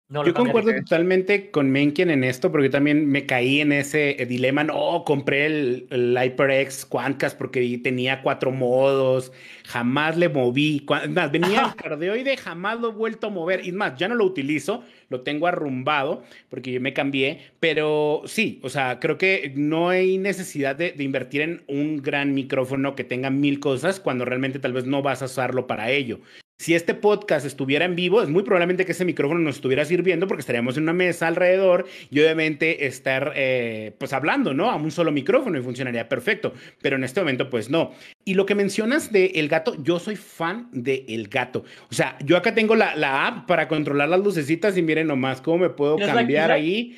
yo 0.10 0.34
concuerdo 0.34 0.74
totalmente 0.74 1.52
con 1.52 1.70
Menken 1.70 2.10
en 2.10 2.24
esto, 2.24 2.50
porque 2.50 2.67
yo 2.67 2.72
también 2.72 3.08
me 3.08 3.26
caí 3.26 3.60
en 3.60 3.74
ese 3.74 4.22
eh, 4.22 4.26
dilema. 4.26 4.63
No, 4.63 5.04
compré 5.06 5.48
el, 5.48 5.88
el 5.89 6.17
HyperX 6.17 6.86
Quantcast 6.86 7.38
porque 7.38 7.78
tenía 7.84 8.22
cuatro 8.22 8.52
modos, 8.52 9.34
jamás 9.65 10.15
le 10.15 10.30
moví. 10.30 10.86
Más, 11.10 11.32
venía 11.32 11.62
el 11.62 11.76
cardioide, 11.84 12.38
jamás 12.38 12.80
lo 12.80 12.89
he 12.89 12.93
vuelto 12.93 13.28
a 13.28 13.32
mover. 13.32 13.65
Y 13.67 13.74
más, 13.74 13.98
ya 13.98 14.08
no 14.08 14.15
lo 14.15 14.24
utilizo, 14.24 14.84
lo 15.10 15.22
tengo 15.22 15.46
arrumbado 15.46 16.24
porque 16.50 16.72
yo 16.72 16.80
me 16.80 16.93
cambié. 16.93 17.52
Pero 17.60 18.22
sí, 18.26 18.62
o 18.63 18.70
sea, 18.70 19.00
creo 19.02 19.17
que 19.17 19.52
no 19.56 19.89
hay 19.89 20.17
necesidad 20.17 20.78
de, 20.78 20.93
de 20.93 21.04
invertir 21.04 21.41
en 21.41 21.63
un 21.67 21.98
gran 22.02 22.34
micrófono 22.34 22.96
que 22.96 23.04
tenga 23.04 23.30
mil 23.30 23.60
cosas 23.60 24.00
cuando 24.00 24.24
realmente 24.24 24.60
tal 24.60 24.72
vez 24.72 24.86
no 24.86 25.02
vas 25.02 25.22
a 25.22 25.26
usarlo 25.26 25.67
para 25.67 25.91
ello 25.91 26.22
si 26.60 26.74
este 26.74 26.96
podcast 26.96 27.46
estuviera 27.46 27.86
en 27.86 27.96
vivo, 27.96 28.22
es 28.22 28.30
muy 28.30 28.41
probablemente 28.41 28.84
que 28.84 28.91
ese 28.91 29.06
micrófono 29.06 29.39
nos 29.39 29.58
estuviera 29.58 29.86
sirviendo 29.86 30.28
porque 30.28 30.41
estaríamos 30.41 30.76
en 30.78 30.84
una 30.84 30.93
mesa 30.93 31.28
alrededor 31.28 31.86
y 32.10 32.20
obviamente 32.20 32.88
estar 32.88 33.34
eh, 33.36 33.93
pues 34.00 34.12
hablando, 34.12 34.56
¿no? 34.56 34.72
A 34.72 34.76
un 34.76 34.89
solo 34.89 35.12
micrófono 35.12 35.60
y 35.60 35.62
funcionaría 35.62 36.10
perfecto, 36.10 36.54
pero 36.82 36.96
en 36.96 37.04
este 37.04 37.20
momento 37.20 37.52
pues 37.52 37.70
no. 37.70 37.91
Y 38.26 38.34
lo 38.34 38.48
que 38.48 38.56
mencionas 38.56 39.12
de 39.12 39.28
el 39.36 39.50
gato, 39.50 39.76
yo 39.84 40.00
soy 40.00 40.15
fan 40.15 40.67
de 40.72 41.06
el 41.10 41.28
gato. 41.28 41.63
O 41.91 41.93
sea, 41.93 42.17
yo 42.26 42.36
acá 42.36 42.56
tengo 42.56 42.76
la, 42.76 42.96
la 42.96 43.28
app 43.28 43.48
para 43.48 43.67
controlar 43.67 44.10
las 44.10 44.20
lucecitas 44.20 44.76
y 44.78 44.82
miren 44.82 45.08
nomás 45.08 45.41
cómo 45.41 45.60
me 45.60 45.70
puedo 45.70 45.98
cambiar 45.98 46.52
ahí. 46.52 46.98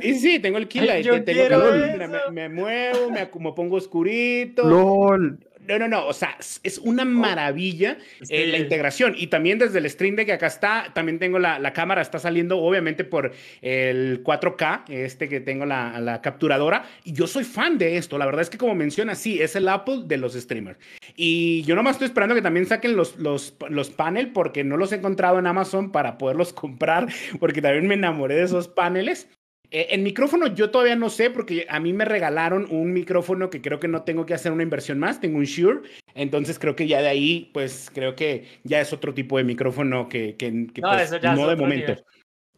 y 0.00 0.14
sí, 0.14 0.38
tengo 0.38 0.56
el 0.56 0.68
killer. 0.68 1.04
me, 1.04 2.08
me, 2.30 2.48
muevo, 2.48 3.10
me, 3.10 3.20
me 3.20 3.52
pongo 3.52 3.76
oscurito. 3.76 4.62
LOL. 4.68 5.38
No, 5.68 5.78
no, 5.78 5.86
no, 5.86 6.06
o 6.06 6.14
sea, 6.14 6.36
es 6.38 6.78
una 6.78 7.02
oh, 7.02 7.06
maravilla 7.06 7.98
eh, 8.30 8.46
la 8.46 8.56
integración. 8.56 9.14
Y 9.16 9.26
también 9.26 9.58
desde 9.58 9.78
el 9.78 9.90
stream 9.90 10.16
deck 10.16 10.30
acá 10.30 10.46
está, 10.46 10.90
también 10.94 11.18
tengo 11.18 11.38
la, 11.38 11.58
la, 11.58 11.74
cámara, 11.74 12.00
está 12.00 12.18
saliendo 12.18 12.58
obviamente 12.58 13.04
por 13.04 13.32
el 13.60 14.24
4K, 14.24 14.88
este 14.88 15.28
que 15.28 15.40
tengo 15.40 15.66
la, 15.66 16.00
la, 16.00 16.22
capturadora. 16.22 16.84
Y 17.04 17.12
yo 17.12 17.26
soy 17.26 17.44
fan 17.44 17.76
de 17.76 17.98
esto, 17.98 18.16
la 18.16 18.24
verdad 18.24 18.40
es 18.40 18.50
que 18.50 18.56
como 18.56 18.74
menciona, 18.74 19.14
sí, 19.14 19.42
es 19.42 19.56
el 19.56 19.68
Apple 19.68 20.04
de 20.06 20.16
los 20.16 20.32
streamers. 20.32 20.78
Y 21.16 21.62
yo 21.64 21.74
nomás 21.74 21.96
estoy 21.96 22.06
esperando 22.06 22.34
que 22.34 22.42
también 22.42 22.64
saquen 22.64 22.96
los, 22.96 23.18
los, 23.18 23.54
los 23.68 23.90
paneles 23.90 24.30
porque 24.32 24.64
no 24.64 24.78
los 24.78 24.92
he 24.92 24.96
encontrado 24.96 25.38
en 25.38 25.46
Amazon 25.46 25.92
para 25.92 26.16
poderlos 26.16 26.52
comprar, 26.54 27.08
porque 27.38 27.60
también 27.60 27.86
me 27.86 27.94
enamoré 27.94 28.36
de 28.36 28.44
esos 28.44 28.68
paneles. 28.68 29.28
Eh, 29.70 29.88
el 29.90 30.02
micrófono 30.02 30.46
yo 30.46 30.70
todavía 30.70 30.96
no 30.96 31.10
sé 31.10 31.30
porque 31.30 31.66
a 31.68 31.78
mí 31.78 31.92
me 31.92 32.04
regalaron 32.06 32.66
un 32.70 32.92
micrófono 32.92 33.50
que 33.50 33.60
creo 33.60 33.78
que 33.78 33.88
no 33.88 34.02
tengo 34.02 34.24
que 34.24 34.34
hacer 34.34 34.50
una 34.50 34.62
inversión 34.62 34.98
más, 34.98 35.20
tengo 35.20 35.38
un 35.38 35.44
Shure, 35.44 35.82
entonces 36.14 36.58
creo 36.58 36.74
que 36.74 36.86
ya 36.86 37.02
de 37.02 37.08
ahí 37.08 37.50
pues 37.52 37.90
creo 37.92 38.14
que 38.14 38.46
ya 38.64 38.80
es 38.80 38.92
otro 38.92 39.12
tipo 39.12 39.36
de 39.36 39.44
micrófono 39.44 40.08
que, 40.08 40.36
que, 40.36 40.50
no, 40.50 40.88
pues, 40.88 41.10
de 41.20 41.56
momento. 41.56 41.96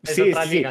Sí, 0.05 0.33
sí, 0.33 0.33
sí. 0.49 0.64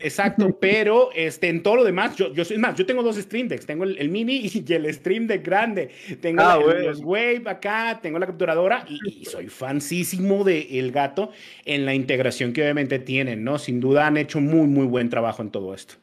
Exacto, 0.00 0.56
pero 0.60 1.10
este, 1.14 1.48
en 1.48 1.62
todo 1.62 1.76
lo 1.76 1.84
demás, 1.84 2.16
yo, 2.16 2.32
yo 2.32 2.44
soy 2.44 2.58
más, 2.58 2.74
yo 2.74 2.86
tengo 2.86 3.02
dos 3.02 3.16
Stream 3.16 3.48
Decks, 3.48 3.66
tengo 3.66 3.84
el, 3.84 4.08
mini 4.08 4.50
y 4.52 4.64
el 4.72 4.92
Stream 4.92 5.26
Deck 5.26 5.44
grande, 5.44 5.90
tengo 6.20 6.42
ah, 6.42 6.58
los 6.58 7.00
Wave 7.02 7.42
acá, 7.46 8.00
tengo 8.02 8.18
la 8.18 8.26
capturadora 8.26 8.84
y, 8.88 9.24
soy 9.26 9.48
fansísimo 9.48 10.42
de 10.42 10.78
El 10.78 10.90
Gato 10.90 11.30
en 11.64 11.84
la 11.84 11.94
integración 11.94 12.52
que 12.52 12.62
obviamente 12.62 12.98
tienen, 12.98 13.44
¿no? 13.44 13.58
Sin 13.58 13.78
duda 13.80 14.06
han 14.06 14.16
hecho 14.16 14.40
muy, 14.40 14.66
muy 14.66 14.86
buen 14.86 15.10
trabajo 15.10 15.42
en 15.42 15.50
todo 15.50 15.74
esto. 15.74 15.94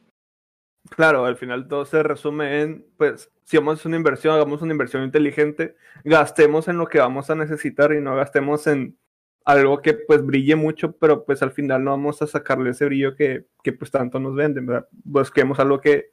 Claro, 0.90 1.26
al 1.26 1.36
final 1.36 1.68
todo 1.68 1.84
se 1.84 2.02
resume 2.02 2.62
en, 2.62 2.86
pues, 2.96 3.30
si 3.44 3.56
vamos 3.58 3.72
a 3.72 3.74
hacer 3.74 3.88
una 3.88 3.96
inversión, 3.96 4.34
hagamos 4.34 4.62
una 4.62 4.72
inversión 4.72 5.02
inteligente, 5.02 5.76
gastemos 6.04 6.68
en 6.68 6.78
lo 6.78 6.86
que 6.86 6.98
vamos 6.98 7.28
a 7.28 7.34
necesitar 7.34 7.92
y 7.92 8.00
no 8.00 8.16
gastemos 8.16 8.66
en 8.66 8.96
algo 9.48 9.80
que 9.80 9.94
pues 9.94 10.22
brille 10.26 10.56
mucho, 10.56 10.92
pero 10.92 11.24
pues 11.24 11.42
al 11.42 11.52
final 11.52 11.82
no 11.82 11.92
vamos 11.92 12.20
a 12.20 12.26
sacarle 12.26 12.68
ese 12.68 12.84
brillo 12.84 13.16
que, 13.16 13.46
que 13.62 13.72
pues 13.72 13.90
tanto 13.90 14.20
nos 14.20 14.34
venden. 14.34 14.68
Busquemos 15.04 15.58
algo 15.58 15.80
que 15.80 16.10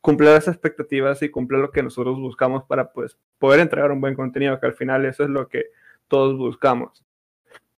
cumpla 0.00 0.32
las 0.32 0.48
expectativas 0.48 1.22
y 1.22 1.28
cumpla 1.28 1.58
lo 1.58 1.70
que 1.70 1.82
nosotros 1.82 2.18
buscamos 2.18 2.64
para 2.64 2.90
pues 2.90 3.18
poder 3.38 3.60
entregar 3.60 3.92
un 3.92 4.00
buen 4.00 4.14
contenido, 4.14 4.58
que 4.58 4.64
al 4.64 4.72
final 4.72 5.04
eso 5.04 5.22
es 5.22 5.28
lo 5.28 5.48
que 5.48 5.66
todos 6.08 6.38
buscamos. 6.38 7.04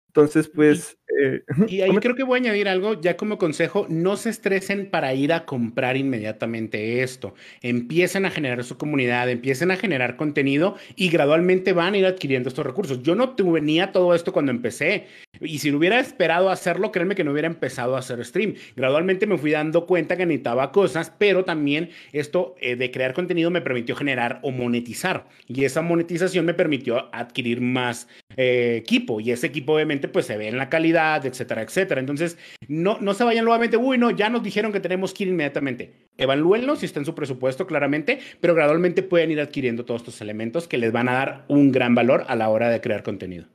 Entonces, 0.06 0.48
pues, 0.48 0.96
Eh, 1.18 1.42
y 1.68 1.80
ahí 1.80 1.90
creo 1.96 2.14
que 2.14 2.22
voy 2.22 2.38
a 2.38 2.42
añadir 2.42 2.68
algo, 2.68 3.00
ya 3.00 3.16
como 3.16 3.38
consejo, 3.38 3.86
no 3.88 4.16
se 4.16 4.30
estresen 4.30 4.90
para 4.90 5.14
ir 5.14 5.32
a 5.32 5.44
comprar 5.44 5.96
inmediatamente 5.96 7.02
esto. 7.02 7.34
Empiecen 7.62 8.26
a 8.26 8.30
generar 8.30 8.62
su 8.64 8.76
comunidad, 8.76 9.28
empiecen 9.28 9.70
a 9.70 9.76
generar 9.76 10.16
contenido 10.16 10.76
y 10.96 11.08
gradualmente 11.08 11.72
van 11.72 11.94
a 11.94 11.98
ir 11.98 12.06
adquiriendo 12.06 12.48
estos 12.48 12.66
recursos. 12.66 13.02
Yo 13.02 13.14
no 13.14 13.30
tenía 13.30 13.92
todo 13.92 14.14
esto 14.14 14.32
cuando 14.32 14.52
empecé 14.52 15.06
y 15.40 15.58
si 15.58 15.72
hubiera 15.72 16.00
esperado 16.00 16.50
hacerlo, 16.50 16.92
créanme 16.92 17.14
que 17.14 17.24
no 17.24 17.32
hubiera 17.32 17.48
empezado 17.48 17.96
a 17.96 18.00
hacer 18.00 18.24
stream. 18.24 18.54
Gradualmente 18.76 19.26
me 19.26 19.38
fui 19.38 19.50
dando 19.52 19.86
cuenta 19.86 20.16
que 20.16 20.26
necesitaba 20.26 20.72
cosas, 20.72 21.12
pero 21.16 21.44
también 21.44 21.90
esto 22.12 22.54
eh, 22.60 22.76
de 22.76 22.90
crear 22.90 23.14
contenido 23.14 23.50
me 23.50 23.60
permitió 23.60 23.96
generar 23.96 24.40
o 24.42 24.50
monetizar 24.50 25.26
y 25.46 25.64
esa 25.64 25.82
monetización 25.82 26.44
me 26.44 26.54
permitió 26.54 27.08
adquirir 27.14 27.60
más 27.60 28.08
eh, 28.36 28.76
equipo 28.78 29.20
y 29.20 29.30
ese 29.32 29.46
equipo 29.46 29.74
obviamente 29.74 30.08
pues 30.08 30.26
se 30.26 30.36
ve 30.36 30.48
en 30.48 30.58
la 30.58 30.68
calidad, 30.68 30.99
etcétera, 31.24 31.62
etcétera. 31.62 32.00
Entonces, 32.00 32.38
no, 32.68 32.98
no 33.00 33.14
se 33.14 33.24
vayan 33.24 33.44
nuevamente, 33.44 33.76
uy, 33.76 33.98
no, 33.98 34.10
ya 34.10 34.28
nos 34.28 34.42
dijeron 34.42 34.72
que 34.72 34.80
tenemos 34.80 35.12
que 35.12 35.24
ir 35.24 35.30
inmediatamente. 35.30 36.08
Evalúenlo 36.16 36.76
si 36.76 36.86
está 36.86 37.00
en 37.00 37.06
su 37.06 37.14
presupuesto 37.14 37.66
claramente, 37.66 38.20
pero 38.40 38.54
gradualmente 38.54 39.02
pueden 39.02 39.30
ir 39.30 39.40
adquiriendo 39.40 39.84
todos 39.84 40.02
estos 40.02 40.20
elementos 40.20 40.68
que 40.68 40.78
les 40.78 40.92
van 40.92 41.08
a 41.08 41.14
dar 41.14 41.44
un 41.48 41.72
gran 41.72 41.94
valor 41.94 42.24
a 42.28 42.36
la 42.36 42.48
hora 42.48 42.68
de 42.68 42.80
crear 42.80 43.02
contenido. 43.02 43.46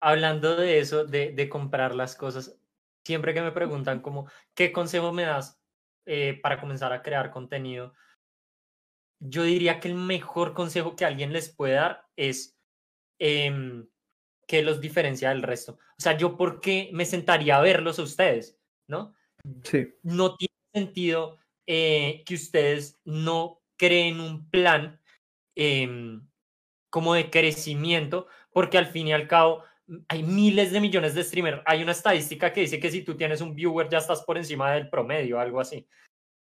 Hablando 0.00 0.56
de 0.56 0.78
eso, 0.78 1.04
de, 1.04 1.32
de 1.32 1.48
comprar 1.48 1.94
las 1.94 2.16
cosas, 2.16 2.58
siempre 3.04 3.34
que 3.34 3.42
me 3.42 3.52
preguntan 3.52 4.00
como, 4.00 4.28
¿qué 4.54 4.72
consejo 4.72 5.12
me 5.12 5.22
das 5.22 5.60
eh, 6.06 6.38
para 6.42 6.60
comenzar 6.60 6.92
a 6.92 7.02
crear 7.02 7.30
contenido? 7.30 7.94
Yo 9.20 9.44
diría 9.44 9.80
que 9.80 9.88
el 9.88 9.94
mejor 9.94 10.54
consejo 10.54 10.96
que 10.96 11.04
alguien 11.04 11.32
les 11.32 11.54
puede 11.54 11.74
dar 11.74 12.04
es 12.16 12.58
eh, 13.18 13.84
que 14.46 14.62
los 14.62 14.80
diferencia 14.80 15.30
del 15.30 15.42
resto. 15.42 15.78
O 15.98 16.00
sea, 16.00 16.16
yo 16.16 16.36
por 16.36 16.60
qué 16.60 16.90
me 16.92 17.04
sentaría 17.04 17.58
a 17.58 17.62
verlos 17.62 17.98
a 17.98 18.02
ustedes, 18.02 18.58
¿no? 18.86 19.14
Sí. 19.64 19.88
No 20.02 20.36
tiene 20.36 20.54
sentido 20.72 21.38
eh, 21.66 22.22
que 22.24 22.34
ustedes 22.34 23.00
no 23.04 23.60
creen 23.76 24.20
un 24.20 24.48
plan 24.48 25.00
eh, 25.56 26.20
como 26.90 27.14
de 27.14 27.30
crecimiento, 27.30 28.26
porque 28.50 28.78
al 28.78 28.86
fin 28.86 29.08
y 29.08 29.12
al 29.12 29.28
cabo 29.28 29.62
hay 30.08 30.22
miles 30.22 30.72
de 30.72 30.80
millones 30.80 31.14
de 31.14 31.24
streamers. 31.24 31.62
Hay 31.66 31.82
una 31.82 31.92
estadística 31.92 32.52
que 32.52 32.62
dice 32.62 32.80
que 32.80 32.90
si 32.90 33.02
tú 33.02 33.16
tienes 33.16 33.40
un 33.40 33.54
viewer 33.54 33.88
ya 33.88 33.98
estás 33.98 34.22
por 34.22 34.36
encima 34.36 34.72
del 34.72 34.88
promedio, 34.88 35.38
algo 35.38 35.60
así. 35.60 35.86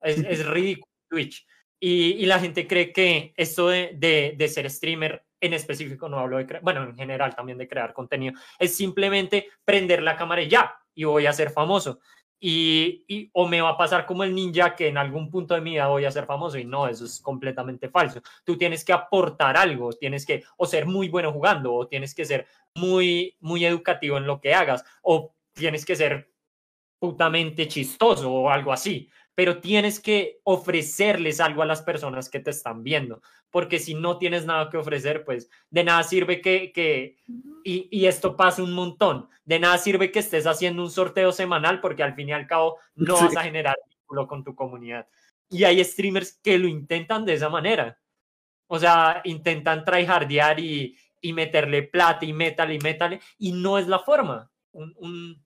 Es, 0.02 0.20
es 0.20 0.46
ridículo 0.46 0.92
Twitch. 1.10 1.46
Y, 1.80 2.14
y, 2.14 2.26
la 2.26 2.40
gente 2.40 2.68
cree 2.68 2.94
que 2.94 3.34
esto 3.36 3.68
de, 3.68 3.92
de, 3.96 4.34
de 4.38 4.48
ser 4.48 4.70
streamer 4.72 5.26
en 5.46 5.54
específico 5.54 6.10
no 6.10 6.20
hablo 6.20 6.38
de, 6.38 6.60
bueno, 6.62 6.84
en 6.84 6.96
general 6.96 7.36
también 7.36 7.58
de 7.58 7.68
crear 7.68 7.94
contenido, 7.94 8.34
es 8.60 8.76
simplemente 8.76 9.50
prender 9.64 10.02
la 10.04 10.16
cámara 10.16 10.42
y 10.42 10.50
ya, 10.50 10.76
y 10.94 11.04
voy 11.04 11.26
a 11.26 11.34
ser 11.34 11.52
famoso. 11.52 12.00
Y, 12.38 13.06
y, 13.08 13.30
o 13.34 13.48
me 13.48 13.62
va 13.62 13.70
a 13.70 13.78
pasar 13.78 14.06
como 14.06 14.24
el 14.24 14.36
ninja 14.36 14.76
que 14.76 14.90
en 14.90 14.98
algún 14.98 15.32
punto 15.32 15.56
de 15.56 15.62
mi 15.62 15.72
vida 15.72 15.88
voy 15.88 16.06
a 16.06 16.12
ser 16.12 16.26
famoso 16.26 16.58
y 16.58 16.66
no, 16.66 16.88
eso 16.88 17.06
es 17.06 17.20
completamente 17.22 17.90
falso. 17.90 18.22
Tú 18.44 18.58
tienes 18.58 18.84
que 18.84 18.94
aportar 18.94 19.58
algo, 19.58 19.94
tienes 19.94 20.26
que 20.26 20.44
o 20.58 20.66
ser 20.66 20.86
muy 20.86 21.08
bueno 21.08 21.32
jugando 21.32 21.74
o 21.74 21.88
tienes 21.88 22.14
que 22.14 22.26
ser 22.26 22.46
muy 22.76 23.36
muy 23.40 23.66
educativo 23.66 24.18
en 24.18 24.28
lo 24.28 24.42
que 24.42 24.54
hagas 24.54 24.84
o 25.02 25.34
tienes 25.54 25.86
que 25.86 25.96
ser 25.96 26.30
putamente 27.00 27.68
chistoso 27.68 28.32
o 28.32 28.50
algo 28.50 28.74
así 28.74 29.10
pero 29.36 29.60
tienes 29.60 30.00
que 30.00 30.40
ofrecerles 30.44 31.40
algo 31.40 31.62
a 31.62 31.66
las 31.66 31.82
personas 31.82 32.30
que 32.30 32.40
te 32.40 32.52
están 32.52 32.84
viendo, 32.84 33.22
porque 33.52 33.80
si 33.80 33.94
no 33.94 34.18
tienes 34.18 34.46
nada 34.46 34.70
que 34.70 34.78
ofrecer, 34.78 35.24
pues 35.26 35.50
de 35.70 35.84
nada 35.84 36.04
sirve 36.04 36.42
que, 36.42 36.72
que 36.72 37.18
y, 37.64 37.88
y, 37.92 38.06
esto 38.06 38.36
pasa 38.36 38.64
un 38.64 38.74
montón, 38.74 39.28
de 39.44 39.60
nada 39.60 39.78
sirve 39.78 40.12
que 40.12 40.20
estés 40.20 40.48
haciendo 40.48 40.82
un 40.82 40.90
sorteo 40.90 41.32
semanal, 41.32 41.82
porque 41.82 42.04
al 42.04 42.16
fin 42.16 42.30
y 42.30 42.34
al 42.34 42.48
cabo 42.48 42.78
no 42.96 43.18
sí. 43.18 43.26
vas 43.26 43.38
a 43.38 43.44
generar 43.44 43.76
vínculo 43.90 44.28
con 44.28 44.44
tu 44.44 44.56
comunidad. 44.56 45.08
Y 45.50 45.64
hay 45.64 45.84
streamers 45.84 46.40
que 46.42 46.58
lo 46.58 46.68
intentan 46.68 47.26
de 47.26 47.34
esa 47.34 47.50
manera. 47.50 48.00
O 48.68 48.80
sea, 48.80 49.22
intentan 49.26 49.86
tryhardear 49.86 50.60
y, 50.60 50.98
y 51.22 51.34
meterle 51.34 51.84
plata 51.84 52.26
y 52.26 52.34
métale 52.34 52.76
y 52.76 52.80
métale, 52.80 53.20
y 53.38 53.52
no 53.52 53.78
es 53.78 53.88
la 53.88 54.00
forma. 54.00 54.50
Un, 54.72 54.94
un, 54.98 55.45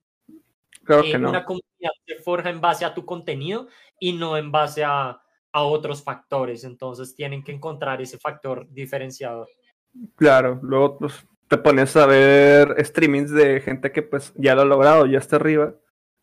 Que 0.89 1.11
eh, 1.11 1.19
no. 1.19 1.29
Una 1.29 1.45
comunidad 1.45 1.91
se 2.05 2.15
forja 2.15 2.49
en 2.49 2.61
base 2.61 2.83
a 2.83 2.93
tu 2.93 3.05
contenido 3.05 3.67
y 3.99 4.13
no 4.13 4.37
en 4.37 4.51
base 4.51 4.83
a, 4.83 5.21
a, 5.51 5.63
otros 5.63 6.03
factores. 6.03 6.63
Entonces 6.63 7.15
tienen 7.15 7.43
que 7.43 7.51
encontrar 7.51 8.01
ese 8.01 8.17
factor 8.17 8.67
diferenciador. 8.71 9.47
Claro, 10.15 10.59
luego 10.61 10.97
pues, 10.97 11.25
te 11.47 11.57
pones 11.57 11.95
a 11.95 12.05
ver 12.05 12.75
streamings 12.85 13.31
de 13.31 13.59
gente 13.61 13.91
que 13.91 14.01
pues 14.03 14.33
ya 14.35 14.55
lo 14.55 14.61
ha 14.61 14.65
logrado, 14.65 15.05
ya 15.05 15.17
está 15.17 15.37
arriba, 15.37 15.73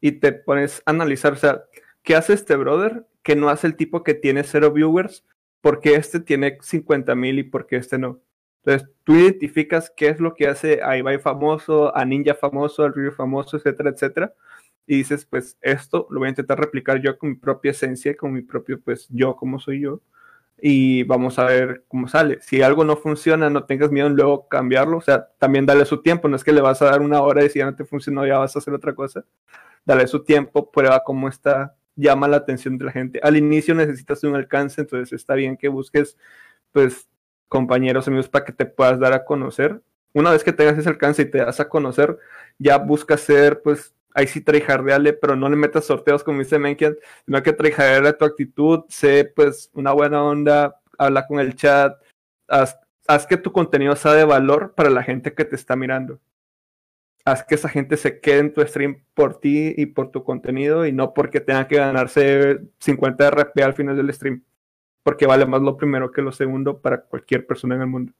y 0.00 0.12
te 0.12 0.32
pones 0.32 0.82
a 0.86 0.90
analizar, 0.90 1.32
o 1.32 1.36
sea, 1.36 1.64
¿qué 2.02 2.14
hace 2.14 2.32
este 2.32 2.56
brother 2.56 3.06
que 3.22 3.34
no 3.34 3.48
hace 3.48 3.66
el 3.66 3.76
tipo 3.76 4.02
que 4.02 4.14
tiene 4.14 4.44
cero 4.44 4.70
viewers? 4.70 5.24
¿Por 5.60 5.80
qué 5.80 5.94
este 5.94 6.20
tiene 6.20 6.58
50 6.60 7.14
mil 7.16 7.38
y 7.40 7.42
por 7.42 7.66
qué 7.66 7.76
este 7.76 7.98
no? 7.98 8.20
Entonces, 8.64 8.88
tú 9.04 9.14
identificas 9.14 9.92
qué 9.96 10.08
es 10.08 10.20
lo 10.20 10.34
que 10.34 10.48
hace 10.48 10.80
a 10.82 10.96
Ibai 10.96 11.18
famoso, 11.18 11.96
a 11.96 12.04
Ninja 12.04 12.34
famoso, 12.34 12.84
al 12.84 12.94
Ryu 12.94 13.12
famoso, 13.12 13.56
etcétera, 13.56 13.90
etcétera. 13.90 14.34
Y 14.86 14.98
dices, 14.98 15.26
pues 15.26 15.58
esto 15.60 16.06
lo 16.10 16.20
voy 16.20 16.26
a 16.26 16.30
intentar 16.30 16.58
replicar 16.58 17.00
yo 17.02 17.18
con 17.18 17.30
mi 17.30 17.34
propia 17.36 17.72
esencia, 17.72 18.16
con 18.16 18.32
mi 18.32 18.42
propio, 18.42 18.80
pues 18.80 19.08
yo 19.10 19.36
como 19.36 19.58
soy 19.58 19.80
yo. 19.80 20.00
Y 20.58 21.02
vamos 21.04 21.38
a 21.38 21.44
ver 21.44 21.84
cómo 21.88 22.08
sale. 22.08 22.38
Si 22.40 22.62
algo 22.62 22.84
no 22.84 22.96
funciona, 22.96 23.50
no 23.50 23.64
tengas 23.64 23.90
miedo 23.90 24.06
en 24.06 24.16
luego 24.16 24.48
cambiarlo. 24.48 24.98
O 24.98 25.00
sea, 25.00 25.28
también 25.38 25.66
dale 25.66 25.84
su 25.84 26.00
tiempo. 26.02 26.28
No 26.28 26.36
es 26.36 26.44
que 26.44 26.52
le 26.52 26.60
vas 26.60 26.80
a 26.82 26.86
dar 26.86 27.02
una 27.02 27.20
hora 27.20 27.44
y 27.44 27.50
si 27.50 27.58
ya 27.58 27.66
no 27.66 27.76
te 27.76 27.84
funcionó, 27.84 28.26
ya 28.26 28.38
vas 28.38 28.56
a 28.56 28.60
hacer 28.60 28.72
otra 28.72 28.94
cosa. 28.94 29.24
Dale 29.84 30.06
su 30.06 30.24
tiempo, 30.24 30.70
prueba 30.70 31.02
cómo 31.04 31.28
está, 31.28 31.76
llama 31.96 32.28
la 32.28 32.38
atención 32.38 32.78
de 32.78 32.86
la 32.86 32.92
gente. 32.92 33.20
Al 33.22 33.36
inicio 33.36 33.74
necesitas 33.74 34.22
un 34.24 34.36
alcance, 34.36 34.80
entonces 34.82 35.12
está 35.12 35.34
bien 35.34 35.56
que 35.56 35.68
busques, 35.68 36.16
pues, 36.72 37.08
compañeros, 37.48 38.08
amigos, 38.08 38.28
para 38.28 38.44
que 38.44 38.52
te 38.52 38.66
puedas 38.66 38.98
dar 39.00 39.12
a 39.12 39.24
conocer. 39.24 39.82
Una 40.12 40.30
vez 40.30 40.44
que 40.44 40.52
tengas 40.52 40.78
ese 40.78 40.88
alcance 40.88 41.22
y 41.22 41.30
te 41.30 41.38
das 41.38 41.60
a 41.60 41.68
conocer, 41.68 42.18
ya 42.58 42.78
busca 42.78 43.16
ser, 43.16 43.62
pues, 43.62 43.94
ahí 44.16 44.26
sí 44.26 44.40
tryhardeale, 44.40 45.12
pero 45.12 45.36
no 45.36 45.48
le 45.48 45.56
metas 45.56 45.84
sorteos 45.84 46.24
como 46.24 46.40
dice 46.40 46.58
Menkian, 46.58 46.96
sino 47.26 47.42
que 47.42 47.52
tryhardeale 47.52 48.14
tu 48.14 48.24
actitud, 48.24 48.84
sé, 48.88 49.30
pues, 49.36 49.70
una 49.74 49.92
buena 49.92 50.24
onda, 50.24 50.80
habla 50.98 51.26
con 51.26 51.38
el 51.38 51.54
chat, 51.54 51.94
haz, 52.48 53.26
que 53.28 53.36
tu 53.36 53.52
contenido 53.52 53.94
sea 53.96 54.14
de 54.14 54.24
valor 54.24 54.74
para 54.74 54.90
la 54.90 55.02
gente 55.02 55.34
que 55.34 55.44
te 55.44 55.56
está 55.56 55.76
mirando. 55.76 56.18
Haz 57.24 57.44
que 57.44 57.56
esa 57.56 57.68
gente 57.68 57.96
se 57.96 58.20
quede 58.20 58.38
en 58.38 58.52
tu 58.54 58.62
stream 58.62 59.02
por 59.14 59.38
ti 59.40 59.74
y 59.76 59.86
por 59.86 60.10
tu 60.10 60.24
contenido 60.24 60.86
y 60.86 60.92
no 60.92 61.12
porque 61.12 61.40
tenga 61.40 61.68
que 61.68 61.76
ganarse 61.76 62.60
50 62.78 63.30
RP 63.30 63.62
al 63.62 63.74
final 63.74 63.96
del 63.96 64.12
stream 64.14 64.42
porque 65.02 65.26
vale 65.26 65.46
más 65.46 65.62
lo 65.62 65.76
primero 65.76 66.10
que 66.10 66.22
lo 66.22 66.32
segundo 66.32 66.80
para 66.80 67.02
cualquier 67.02 67.46
persona 67.46 67.76
en 67.76 67.82
el 67.82 67.86
mundo. 67.86 68.12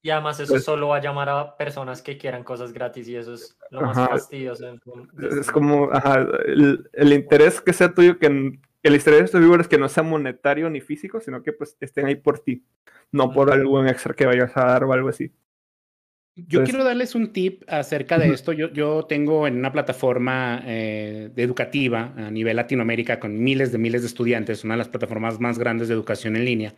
Y 0.00 0.10
además 0.10 0.38
eso 0.38 0.54
pues, 0.54 0.64
solo 0.64 0.88
va 0.88 0.98
a 0.98 1.02
llamar 1.02 1.28
a 1.28 1.56
personas 1.56 2.02
que 2.02 2.16
quieran 2.16 2.44
cosas 2.44 2.72
gratis 2.72 3.08
y 3.08 3.16
eso 3.16 3.34
es 3.34 3.58
lo 3.70 3.82
más 3.82 3.98
ajá, 3.98 4.08
fastidioso. 4.10 4.64
Es 5.40 5.50
como 5.50 5.90
ajá, 5.92 6.26
el, 6.46 6.88
el, 6.92 7.12
interés 7.12 7.60
que 7.60 7.72
sea 7.72 7.92
tuyo, 7.92 8.18
que 8.18 8.26
el 8.26 8.94
interés 8.94 9.18
de 9.18 9.24
estos 9.24 9.40
viewers 9.40 9.66
que 9.66 9.78
no 9.78 9.88
sea 9.88 10.04
monetario 10.04 10.70
ni 10.70 10.80
físico, 10.80 11.20
sino 11.20 11.42
que 11.42 11.52
pues 11.52 11.76
estén 11.80 12.06
ahí 12.06 12.14
por 12.14 12.38
ti, 12.38 12.64
no 13.10 13.32
por 13.32 13.52
algún 13.52 13.88
extra 13.88 14.14
que 14.14 14.26
vayas 14.26 14.56
a 14.56 14.66
dar 14.66 14.84
o 14.84 14.92
algo 14.92 15.08
así. 15.08 15.32
Yo 16.36 16.60
Entonces, 16.60 16.70
quiero 16.70 16.84
darles 16.84 17.16
un 17.16 17.32
tip 17.32 17.64
acerca 17.66 18.16
de 18.16 18.28
esto. 18.28 18.52
Yo, 18.52 18.72
yo 18.72 19.06
tengo 19.06 19.48
en 19.48 19.56
una 19.56 19.72
plataforma 19.72 20.62
eh, 20.64 21.32
educativa 21.34 22.14
a 22.16 22.30
nivel 22.30 22.54
Latinoamérica 22.54 23.18
con 23.18 23.42
miles 23.42 23.72
de 23.72 23.78
miles 23.78 24.02
de 24.02 24.06
estudiantes, 24.06 24.62
una 24.62 24.74
de 24.74 24.78
las 24.78 24.88
plataformas 24.88 25.40
más 25.40 25.58
grandes 25.58 25.88
de 25.88 25.94
educación 25.94 26.36
en 26.36 26.44
línea. 26.44 26.74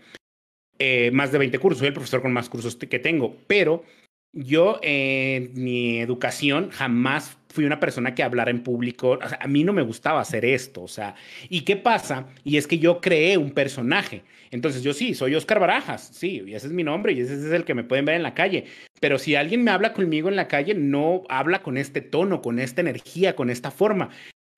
Eh, 0.83 1.11
más 1.13 1.31
de 1.31 1.37
20 1.37 1.59
cursos, 1.59 1.79
soy 1.81 1.89
el 1.89 1.95
profesor 1.95 2.23
con 2.23 2.33
más 2.33 2.49
cursos 2.49 2.75
que 2.75 2.99
tengo, 2.99 3.37
pero 3.47 3.85
yo 4.33 4.81
en 4.83 5.53
mi 5.55 6.01
educación 6.01 6.71
jamás 6.71 7.37
fui 7.49 7.65
una 7.65 7.81
persona 7.81 8.15
que 8.15 8.23
hablara 8.23 8.51
en 8.51 8.63
público. 8.63 9.19
O 9.23 9.29
sea, 9.29 9.39
a 9.43 9.47
mí 9.47 9.63
no 9.63 9.75
me 9.75 9.83
gustaba 9.83 10.21
hacer 10.21 10.45
esto. 10.47 10.83
O 10.83 10.89
sea, 10.89 11.17
¿y 11.51 11.63
qué 11.63 11.77
pasa? 11.77 12.29
Y 12.45 12.57
es 12.57 12.67
que 12.67 12.79
yo 12.79 13.03
creé 13.03 13.37
un 13.37 13.51
personaje. 13.51 14.23
Entonces 14.51 14.83
yo 14.83 14.95
sí, 14.95 15.15
soy 15.15 15.35
Oscar 15.35 15.61
Barajas, 15.61 16.11
sí, 16.13 16.43
y 16.47 16.55
ese 16.55 16.69
es 16.69 16.73
mi 16.73 16.83
nombre 16.83 17.13
y 17.13 17.21
ese 17.21 17.35
es 17.35 17.53
el 17.53 17.65
que 17.65 17.75
me 17.75 17.85
pueden 17.85 18.07
ver 18.07 18.17
en 18.17 18.23
la 18.23 18.35
calle. 18.35 18.65
Pero 19.01 19.19
si 19.19 19.35
alguien 19.35 19.63
me 19.63 19.71
habla 19.71 19.93
conmigo 19.93 20.31
en 20.31 20.37
la 20.37 20.49
calle, 20.49 20.75
no 20.75 21.25
habla 21.29 21.63
con 21.63 21.77
este 21.77 22.01
tono, 22.01 22.41
con 22.41 22.59
esta 22.59 22.81
energía, 22.81 23.37
con 23.37 23.51
esta 23.51 23.71
forma. 23.71 24.09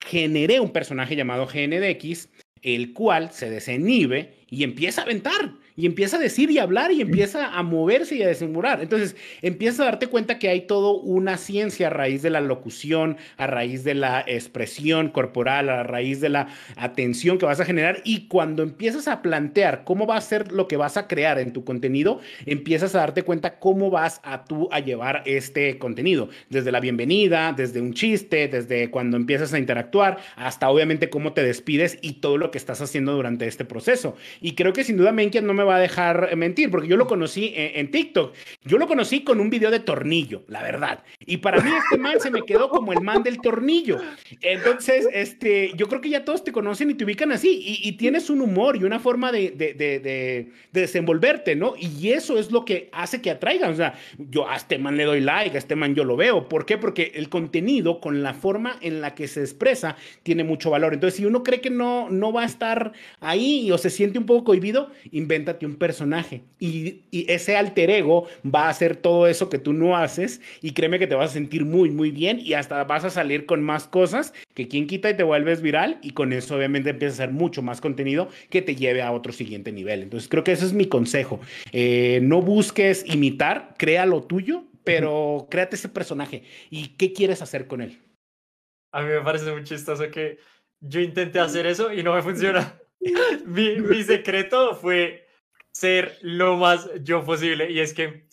Generé 0.03 0.61
un 0.61 0.71
personaje 0.71 1.15
llamado 1.15 1.47
GNDX, 1.47 2.29
el 2.61 2.93
cual 2.93 3.31
se 3.31 3.49
desinhibe 3.49 4.35
y 4.49 4.63
empieza 4.63 5.01
a 5.01 5.03
aventar. 5.03 5.62
Y 5.75 5.85
empieza 5.85 6.17
a 6.17 6.19
decir 6.19 6.51
y 6.51 6.59
hablar 6.59 6.91
y 6.91 7.01
empieza 7.01 7.57
a 7.57 7.63
moverse 7.63 8.15
y 8.15 8.23
a 8.23 8.27
desenmurar. 8.27 8.81
Entonces, 8.81 9.15
empieza 9.41 9.83
a 9.83 9.85
darte 9.85 10.07
cuenta 10.07 10.39
que 10.39 10.49
hay 10.49 10.61
todo 10.61 10.95
una 10.99 11.37
ciencia 11.37 11.87
a 11.87 11.89
raíz 11.89 12.21
de 12.21 12.29
la 12.29 12.41
locución, 12.41 13.17
a 13.37 13.47
raíz 13.47 13.83
de 13.83 13.95
la 13.95 14.23
expresión 14.27 15.09
corporal, 15.09 15.69
a 15.69 15.83
raíz 15.83 16.21
de 16.21 16.29
la 16.29 16.47
atención 16.75 17.37
que 17.37 17.45
vas 17.45 17.59
a 17.59 17.65
generar 17.65 18.01
y 18.03 18.27
cuando 18.27 18.63
empiezas 18.63 19.07
a 19.07 19.21
plantear 19.21 19.83
cómo 19.83 20.05
va 20.05 20.17
a 20.17 20.21
ser 20.21 20.51
lo 20.51 20.67
que 20.67 20.77
vas 20.77 20.97
a 20.97 21.07
crear 21.07 21.39
en 21.39 21.53
tu 21.53 21.63
contenido, 21.63 22.19
empiezas 22.45 22.95
a 22.95 22.99
darte 22.99 23.23
cuenta 23.23 23.59
cómo 23.59 23.89
vas 23.89 24.21
a 24.23 24.45
tú 24.45 24.69
a 24.71 24.79
llevar 24.79 25.23
este 25.25 25.77
contenido, 25.77 26.29
desde 26.49 26.71
la 26.71 26.79
bienvenida, 26.79 27.53
desde 27.55 27.81
un 27.81 27.93
chiste, 27.93 28.47
desde 28.47 28.89
cuando 28.89 29.17
empiezas 29.17 29.53
a 29.53 29.59
interactuar, 29.59 30.17
hasta 30.35 30.69
obviamente 30.69 31.09
cómo 31.09 31.33
te 31.33 31.43
despides 31.43 31.97
y 32.01 32.13
todo 32.13 32.37
lo 32.37 32.51
que 32.51 32.57
estás 32.57 32.81
haciendo 32.81 33.13
durante 33.13 33.47
este 33.47 33.65
proceso. 33.65 34.15
Y 34.41 34.55
creo 34.55 34.73
que 34.73 34.83
sin 34.83 34.97
duda 34.97 35.11
Menkian 35.11 35.45
no 35.45 35.53
me 35.53 35.62
va 35.63 35.77
a 35.77 35.79
dejar 35.79 36.35
mentir, 36.35 36.69
porque 36.69 36.87
yo 36.87 36.97
lo 36.97 37.07
conocí 37.07 37.53
en, 37.55 37.91
TikTok. 37.91 38.33
Yo 38.63 38.77
lo 38.77 38.87
conocí 38.87 39.23
con 39.23 39.39
un 39.39 39.49
video 39.49 39.71
de 39.71 39.79
tornillo, 39.79 40.43
la 40.47 40.61
verdad. 40.63 41.03
Y 41.25 41.37
para 41.37 41.61
mí 41.61 41.69
este 41.83 41.97
man 41.97 42.19
se 42.19 42.31
me 42.31 42.43
quedó 42.43 42.69
como 42.69 42.93
el 42.93 43.01
man 43.01 43.23
del 43.23 43.39
tornillo. 43.41 43.99
Entonces, 44.41 45.07
este, 45.13 45.71
yo 45.75 45.87
creo 45.87 46.01
que 46.01 46.09
ya 46.09 46.25
todos 46.25 46.43
te 46.43 46.51
conocen 46.51 46.89
y 46.91 46.93
te 46.95 47.03
ubican 47.05 47.31
así. 47.31 47.81
Y, 47.83 47.93
tienes 47.93 48.29
un 48.29 48.41
humor 48.41 48.75
y 48.75 48.83
una 48.83 48.99
forma 48.99 49.31
de, 49.31 49.51
de, 49.51 49.73
de, 49.73 49.99
de, 49.99 50.51
desenvolverte, 50.71 51.55
¿no? 51.55 51.75
Y 51.77 52.09
eso 52.09 52.39
es 52.39 52.51
lo 52.51 52.65
que 52.65 52.89
hace 52.91 53.21
que 53.21 53.31
atraigan. 53.31 53.71
O 53.71 53.75
sea, 53.75 53.93
yo 54.17 54.49
a 54.49 54.55
este 54.55 54.77
man 54.77 54.97
le 54.97 55.03
doy 55.03 55.21
like, 55.21 55.55
a 55.55 55.59
este 55.59 55.75
man 55.75 55.95
yo 55.95 56.03
lo 56.03 56.15
veo. 56.15 56.49
¿Por 56.49 56.65
qué? 56.65 56.77
Porque 56.77 57.11
el 57.15 57.29
contenido 57.29 57.99
con 57.99 58.23
la 58.23 58.33
forma 58.33 58.77
en 58.81 59.01
la 59.01 59.15
que 59.15 59.27
se 59.27 59.41
expresa 59.41 59.95
tiene 60.23 60.43
mucho 60.43 60.69
valor. 60.69 60.93
Entonces, 60.93 61.17
si 61.17 61.25
uno 61.25 61.43
cree 61.43 61.61
que 61.61 61.69
no, 61.69 62.09
no 62.09 62.33
va 62.33 62.43
a 62.43 62.45
estar 62.45 62.93
ahí 63.19 63.71
o 63.71 63.77
se 63.77 63.89
siente 63.89 64.19
un 64.19 64.25
poco 64.25 64.43
cohibido, 64.45 64.91
invéntate 65.53 65.65
un 65.65 65.75
personaje 65.75 66.43
y, 66.59 67.03
ese 67.11 67.55
alter 67.55 67.89
ego 67.89 68.27
va 68.43 68.65
a 68.65 68.69
hacer 68.69 68.95
todo 68.95 69.27
eso 69.27 69.49
que 69.49 69.59
tú 69.59 69.73
no 69.73 69.95
haces 69.95 70.41
y 70.61 70.71
créeme 70.71 70.99
que 70.99 71.07
te 71.07 71.15
vas 71.15 71.31
a 71.31 71.33
sentir 71.33 71.65
muy, 71.65 71.89
muy 71.89 72.11
bien 72.11 72.39
y 72.39 72.53
hasta 72.53 72.83
vas 72.83 73.05
a 73.05 73.09
salir 73.09 73.45
con 73.45 73.63
más 73.63 73.87
cosas 73.87 74.33
que 74.53 74.67
quien 74.67 74.87
quita 74.87 75.09
y 75.09 75.17
te 75.17 75.23
vuelves 75.23 75.61
viral 75.61 75.99
y 76.01 76.11
con 76.11 76.33
eso 76.33 76.55
obviamente 76.55 76.89
empiezas 76.89 77.19
a 77.19 77.23
hacer 77.23 77.33
mucho 77.33 77.61
más 77.61 77.81
contenido 77.81 78.29
que 78.49 78.61
te 78.61 78.75
lleve 78.75 79.01
a 79.01 79.11
otro 79.11 79.31
siguiente 79.31 79.71
nivel. 79.71 80.01
Entonces 80.03 80.29
creo 80.29 80.43
que 80.43 80.51
ese 80.51 80.65
es 80.65 80.73
mi 80.73 80.87
consejo. 80.87 81.39
Eh, 81.71 82.19
no 82.21 82.41
busques 82.41 83.05
imitar, 83.07 83.75
crea 83.77 84.05
lo 84.05 84.23
tuyo, 84.23 84.65
pero 84.83 85.47
créate 85.49 85.75
ese 85.75 85.89
personaje 85.89 86.43
y 86.69 86.89
qué 86.97 87.13
quieres 87.13 87.41
hacer 87.41 87.67
con 87.67 87.81
él. 87.81 87.99
A 88.91 89.01
mí 89.01 89.09
me 89.09 89.21
parece 89.21 89.51
muy 89.51 89.63
chistoso 89.63 90.09
que 90.11 90.37
yo 90.79 90.99
intenté 90.99 91.39
hacer 91.39 91.65
eso 91.65 91.91
y 91.93 92.03
no 92.03 92.13
me 92.13 92.21
funciona. 92.21 92.79
mi, 93.45 93.79
mi 93.79 94.03
secreto 94.03 94.75
fue 94.75 95.22
ser 95.73 96.17
lo 96.21 96.55
más 96.57 96.89
yo 97.01 97.25
posible. 97.25 97.69
Y 97.69 97.79
es 97.79 97.93
que, 97.93 98.27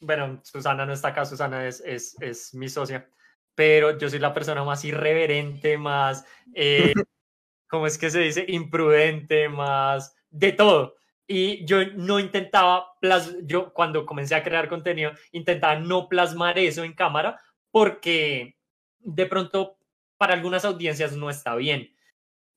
bueno, 0.00 0.40
Susana 0.42 0.86
no 0.86 0.92
está 0.92 1.08
acá, 1.08 1.24
Susana 1.24 1.66
es, 1.66 1.80
es, 1.86 2.16
es 2.20 2.54
mi 2.54 2.68
socia, 2.68 3.08
pero 3.54 3.96
yo 3.98 4.08
soy 4.08 4.18
la 4.18 4.34
persona 4.34 4.64
más 4.64 4.84
irreverente, 4.84 5.78
más, 5.78 6.24
eh, 6.54 6.92
¿cómo 7.68 7.86
es 7.86 7.98
que 7.98 8.10
se 8.10 8.20
dice? 8.20 8.44
Imprudente, 8.48 9.48
más 9.48 10.16
de 10.30 10.52
todo. 10.52 10.96
Y 11.26 11.64
yo 11.64 11.86
no 11.94 12.18
intentaba, 12.18 12.98
plas 13.00 13.36
yo 13.44 13.72
cuando 13.72 14.04
comencé 14.04 14.34
a 14.34 14.42
crear 14.42 14.68
contenido, 14.68 15.12
intentaba 15.30 15.76
no 15.78 16.08
plasmar 16.08 16.58
eso 16.58 16.82
en 16.82 16.92
cámara 16.92 17.40
porque 17.70 18.56
de 18.98 19.26
pronto 19.26 19.78
para 20.16 20.34
algunas 20.34 20.64
audiencias 20.64 21.12
no 21.12 21.30
está 21.30 21.54
bien. 21.54 21.94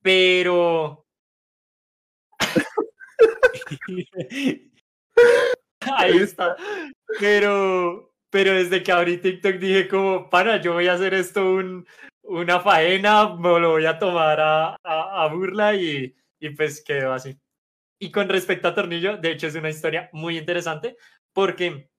Pero 0.02 1.03
Ahí 5.82 6.18
está. 6.18 6.56
Pero, 7.20 8.14
pero 8.30 8.54
desde 8.54 8.84
que 8.84 8.92
abrí 8.92 9.18
TikTok 9.18 9.56
dije 9.56 9.88
como, 9.88 10.30
para, 10.30 10.62
yo 10.62 10.74
voy 10.74 10.88
a 10.88 10.94
hacer 10.94 11.14
esto 11.14 11.52
un, 11.52 11.86
una 12.24 12.60
faena, 12.60 13.36
me 13.36 13.60
lo 13.60 13.72
voy 13.72 13.86
a 13.86 14.00
tomar 14.00 14.40
a, 14.40 14.76
a, 14.84 15.28
burla 15.28 15.76
y, 15.76 16.16
y 16.40 16.50
pues 16.52 16.84
quedó 16.84 17.14
así. 17.14 17.38
Y 18.00 18.12
con 18.12 18.30
respecto 18.30 18.68
a 18.68 18.76
Tornillo, 18.76 19.18
de 19.18 19.32
hecho 19.32 19.48
es 19.48 19.56
una 19.56 19.70
historia 19.70 20.10
muy 20.14 20.38
interesante 20.38 20.98
porque 21.34 21.90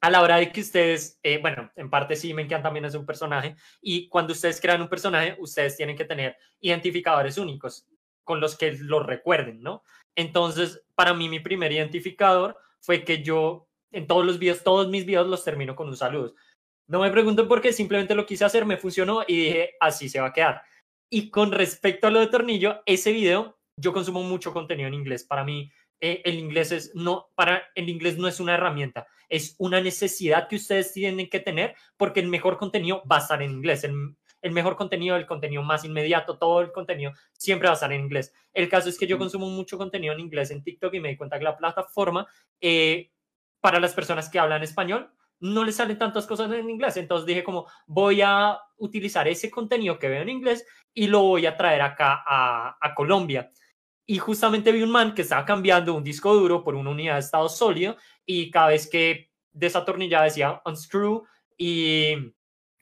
a 0.00 0.10
la 0.10 0.22
hora 0.22 0.36
de 0.36 0.50
que 0.50 0.62
ustedes, 0.62 1.18
eh, 1.22 1.38
bueno, 1.38 1.70
en 1.76 1.90
parte 1.90 2.16
sí, 2.16 2.32
me 2.32 2.42
encanta 2.42 2.68
también 2.68 2.86
es 2.86 2.94
un 2.94 3.04
personaje, 3.04 3.54
y 3.82 4.08
cuando 4.08 4.32
ustedes 4.32 4.60
crean 4.60 4.80
un 4.80 4.88
personaje, 4.88 5.36
ustedes 5.40 5.76
tienen 5.76 5.96
que 5.96 6.04
tener 6.04 6.36
identificadores 6.60 7.36
únicos 7.36 7.86
con 8.24 8.40
los 8.40 8.56
que 8.56 8.72
lo 8.72 9.02
recuerden, 9.02 9.60
¿no? 9.60 9.82
Entonces, 10.16 10.82
para 10.94 11.14
mí, 11.14 11.28
mi 11.28 11.40
primer 11.40 11.72
identificador 11.72 12.56
fue 12.80 13.04
que 13.04 13.22
yo, 13.22 13.68
en 13.92 14.06
todos 14.06 14.24
los 14.24 14.38
videos, 14.38 14.62
todos 14.62 14.88
mis 14.88 15.06
videos 15.06 15.28
los 15.28 15.44
termino 15.44 15.76
con 15.76 15.88
un 15.88 15.96
saludo. 15.96 16.34
No 16.86 17.00
me 17.00 17.10
pregunten 17.10 17.46
por 17.46 17.60
qué, 17.60 17.72
simplemente 17.72 18.14
lo 18.14 18.26
quise 18.26 18.44
hacer, 18.44 18.66
me 18.66 18.76
funcionó 18.76 19.22
y 19.26 19.44
dije, 19.44 19.70
así 19.80 20.08
se 20.08 20.20
va 20.20 20.28
a 20.28 20.32
quedar. 20.32 20.62
Y 21.08 21.30
con 21.30 21.52
respecto 21.52 22.06
a 22.06 22.10
lo 22.10 22.20
de 22.20 22.26
Tornillo, 22.26 22.82
ese 22.86 23.12
video, 23.12 23.58
yo 23.76 23.92
consumo 23.92 24.22
mucho 24.22 24.52
contenido 24.52 24.88
en 24.88 24.94
inglés. 24.94 25.24
Para 25.24 25.44
mí, 25.44 25.70
eh, 26.00 26.22
el 26.24 26.38
inglés 26.38 26.72
es 26.72 26.94
no, 26.94 27.28
para 27.34 27.62
el 27.74 27.88
inglés 27.88 28.16
no 28.16 28.26
es 28.26 28.40
una 28.40 28.54
herramienta, 28.54 29.06
es 29.28 29.54
una 29.58 29.82
necesidad 29.82 30.48
que 30.48 30.56
ustedes 30.56 30.92
tienen 30.94 31.28
que 31.28 31.40
tener 31.40 31.74
porque 31.98 32.20
el 32.20 32.28
mejor 32.28 32.56
contenido 32.56 33.02
va 33.10 33.16
a 33.16 33.20
estar 33.20 33.42
en 33.42 33.50
inglés. 33.50 33.84
El 34.42 34.52
mejor 34.52 34.76
contenido, 34.76 35.16
el 35.16 35.26
contenido 35.26 35.62
más 35.62 35.84
inmediato, 35.84 36.38
todo 36.38 36.60
el 36.60 36.72
contenido 36.72 37.12
siempre 37.32 37.68
va 37.68 37.72
a 37.72 37.74
estar 37.74 37.92
en 37.92 38.02
inglés. 38.02 38.32
El 38.52 38.68
caso 38.68 38.88
es 38.88 38.98
que 38.98 39.06
yo 39.06 39.18
consumo 39.18 39.48
mucho 39.48 39.78
contenido 39.78 40.12
en 40.12 40.20
inglés 40.20 40.50
en 40.50 40.62
TikTok 40.62 40.94
y 40.94 41.00
me 41.00 41.10
di 41.10 41.16
cuenta 41.16 41.38
que 41.38 41.44
la 41.44 41.56
plataforma, 41.56 42.26
eh, 42.60 43.10
para 43.60 43.80
las 43.80 43.92
personas 43.92 44.28
que 44.28 44.38
hablan 44.38 44.62
español, 44.62 45.10
no 45.40 45.64
les 45.64 45.76
salen 45.76 45.98
tantas 45.98 46.26
cosas 46.26 46.50
en 46.52 46.68
inglés. 46.68 46.96
Entonces 46.96 47.26
dije 47.26 47.44
como, 47.44 47.66
voy 47.86 48.20
a 48.22 48.58
utilizar 48.76 49.26
ese 49.28 49.50
contenido 49.50 49.98
que 49.98 50.08
veo 50.08 50.22
en 50.22 50.28
inglés 50.28 50.66
y 50.92 51.06
lo 51.06 51.22
voy 51.22 51.46
a 51.46 51.56
traer 51.56 51.82
acá 51.82 52.22
a, 52.26 52.76
a 52.80 52.94
Colombia. 52.94 53.50
Y 54.06 54.18
justamente 54.18 54.72
vi 54.72 54.82
un 54.82 54.90
man 54.90 55.14
que 55.14 55.22
estaba 55.22 55.44
cambiando 55.44 55.94
un 55.94 56.02
disco 56.02 56.34
duro 56.34 56.64
por 56.64 56.74
una 56.74 56.90
unidad 56.90 57.14
de 57.14 57.20
estado 57.20 57.48
sólido 57.48 57.96
y 58.26 58.50
cada 58.50 58.68
vez 58.68 58.88
que 58.88 59.30
desatornillaba 59.52 60.24
decía 60.24 60.60
unscrew 60.64 61.24
y 61.56 62.14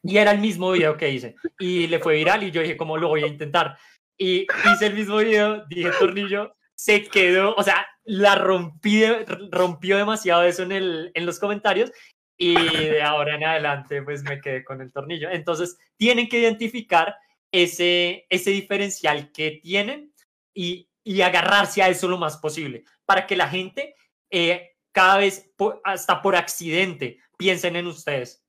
y 0.03 0.19
era 0.19 0.31
el 0.31 0.39
mismo 0.39 0.73
video 0.73 0.97
que 0.97 1.11
hice. 1.11 1.37
Y 1.59 1.87
le 1.87 1.99
fue 1.99 2.15
viral 2.15 2.43
y 2.43 2.51
yo 2.51 2.63
dije, 2.63 2.77
¿cómo 2.77 2.97
lo 2.97 3.09
voy 3.09 3.25
a 3.25 3.27
intentar? 3.27 3.77
Y 4.17 4.47
hice 4.73 4.87
el 4.87 4.95
mismo 4.95 5.19
video, 5.19 5.65
dije 5.69 5.91
tornillo, 5.99 6.55
se 6.75 7.05
quedó, 7.05 7.55
o 7.55 7.63
sea, 7.63 7.87
la 8.05 8.35
rompí, 8.35 9.05
rompió 9.51 9.97
demasiado 9.97 10.43
eso 10.45 10.63
en, 10.63 10.73
el, 10.73 11.11
en 11.15 11.27
los 11.27 11.39
comentarios 11.39 11.91
y 12.37 12.55
de 12.55 13.03
ahora 13.03 13.35
en 13.35 13.45
adelante 13.45 14.03
pues 14.03 14.23
me 14.23 14.41
quedé 14.41 14.65
con 14.65 14.81
el 14.81 14.93
tornillo. 14.93 15.29
Entonces, 15.31 15.77
tienen 15.97 16.29
que 16.29 16.39
identificar 16.39 17.17
ese, 17.51 18.27
ese 18.29 18.51
diferencial 18.51 19.33
que 19.33 19.61
tienen 19.63 20.13
y, 20.55 20.89
y 21.05 21.23
agarrarse 21.23 21.83
a 21.83 21.89
eso 21.89 22.09
lo 22.09 22.19
más 22.19 22.37
posible 22.37 22.85
para 23.05 23.27
que 23.27 23.37
la 23.37 23.49
gente 23.49 23.95
eh, 24.31 24.77
cada 24.93 25.19
vez, 25.19 25.51
hasta 25.85 26.23
por 26.23 26.37
accidente, 26.37 27.19
piensen 27.37 27.77
en 27.77 27.87
ustedes 27.87 28.45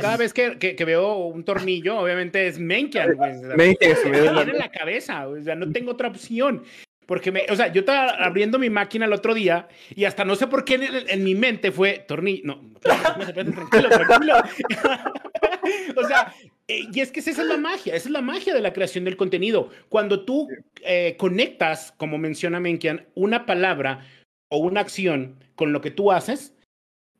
cada 0.00 0.16
vez 0.16 0.32
que, 0.32 0.58
que, 0.58 0.84
veo 0.84 1.16
un 1.16 1.44
tornillo, 1.44 1.98
obviamente 1.98 2.46
es 2.46 2.58
Menkian. 2.58 3.16
Menkian 3.56 3.96
se 3.96 4.08
me 4.08 4.20
viene 4.20 4.40
en 4.42 4.58
la 4.58 4.70
cabeza, 4.70 5.28
o 5.28 5.40
sea, 5.40 5.54
no 5.54 5.70
tengo 5.70 5.92
otra 5.92 6.08
opción. 6.08 6.64
Porque, 7.06 7.30
me, 7.30 7.44
o 7.50 7.56
sea, 7.56 7.70
yo 7.70 7.80
estaba 7.80 8.10
abriendo 8.10 8.58
mi 8.58 8.70
máquina 8.70 9.04
el 9.04 9.12
otro 9.12 9.34
día 9.34 9.68
y 9.94 10.04
hasta 10.04 10.24
no 10.24 10.36
sé 10.36 10.46
por 10.46 10.64
qué 10.64 11.04
en, 11.08 11.22
mi 11.22 11.34
mente 11.34 11.70
fue 11.70 12.04
tornillo. 12.08 12.42
No, 12.44 12.62
tranquilo, 12.80 13.88
tranquilo. 13.90 14.34
o 15.96 16.06
sea, 16.06 16.34
eh, 16.66 16.88
y 16.90 17.00
es 17.00 17.12
que 17.12 17.20
esa 17.20 17.30
es 17.30 17.38
la 17.38 17.58
magia, 17.58 17.94
esa 17.94 18.08
es 18.08 18.12
la 18.12 18.22
magia 18.22 18.54
de 18.54 18.62
la 18.62 18.72
creación 18.72 19.04
del 19.04 19.18
contenido. 19.18 19.68
Cuando 19.90 20.24
tú 20.24 20.48
eh, 20.82 21.16
conectas, 21.18 21.92
como 21.98 22.16
menciona 22.16 22.58
Menkian, 22.58 23.06
una 23.14 23.44
palabra 23.44 24.06
o 24.48 24.58
una 24.58 24.80
acción 24.80 25.36
con 25.56 25.72
lo 25.72 25.82
que 25.82 25.90
tú 25.90 26.10
haces, 26.10 26.53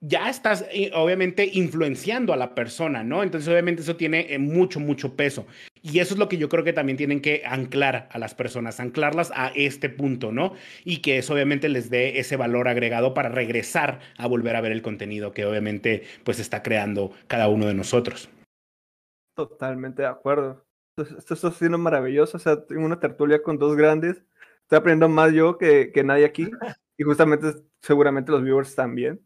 ya 0.06 0.28
estás 0.28 0.66
eh, 0.70 0.90
obviamente 0.94 1.48
influenciando 1.50 2.34
a 2.34 2.36
la 2.36 2.54
persona, 2.54 3.02
¿no? 3.02 3.22
Entonces 3.22 3.48
obviamente 3.48 3.80
eso 3.80 3.96
tiene 3.96 4.32
eh, 4.34 4.38
mucho, 4.38 4.78
mucho 4.78 5.16
peso. 5.16 5.46
Y 5.80 5.98
eso 5.98 6.14
es 6.14 6.18
lo 6.18 6.28
que 6.28 6.36
yo 6.36 6.48
creo 6.48 6.62
que 6.62 6.74
también 6.74 6.98
tienen 6.98 7.20
que 7.20 7.42
anclar 7.46 8.08
a 8.12 8.18
las 8.18 8.34
personas, 8.34 8.80
anclarlas 8.80 9.32
a 9.34 9.48
este 9.54 9.88
punto, 9.88 10.30
¿no? 10.30 10.54
Y 10.84 10.98
que 10.98 11.18
eso 11.18 11.32
obviamente 11.32 11.68
les 11.70 11.88
dé 11.88 12.18
ese 12.18 12.36
valor 12.36 12.68
agregado 12.68 13.14
para 13.14 13.30
regresar 13.30 14.00
a 14.18 14.26
volver 14.26 14.56
a 14.56 14.60
ver 14.60 14.72
el 14.72 14.82
contenido 14.82 15.32
que 15.32 15.46
obviamente 15.46 16.04
pues 16.22 16.38
está 16.38 16.62
creando 16.62 17.12
cada 17.26 17.48
uno 17.48 17.66
de 17.66 17.74
nosotros. 17.74 18.28
Totalmente 19.34 20.02
de 20.02 20.08
acuerdo. 20.08 20.66
Esto, 20.96 21.34
está 21.34 21.50
siendo 21.50 21.78
maravilloso. 21.78 22.36
O 22.36 22.40
sea, 22.40 22.64
tengo 22.66 22.84
una 22.84 23.00
tertulia 23.00 23.42
con 23.42 23.58
dos 23.58 23.74
grandes. 23.74 24.22
Estoy 24.62 24.78
aprendiendo 24.78 25.08
más 25.08 25.32
yo 25.32 25.56
que, 25.56 25.92
que 25.92 26.04
nadie 26.04 26.26
aquí. 26.26 26.50
Y 26.96 27.02
justamente, 27.02 27.48
seguramente 27.80 28.30
los 28.30 28.44
viewers 28.44 28.76
también. 28.76 29.20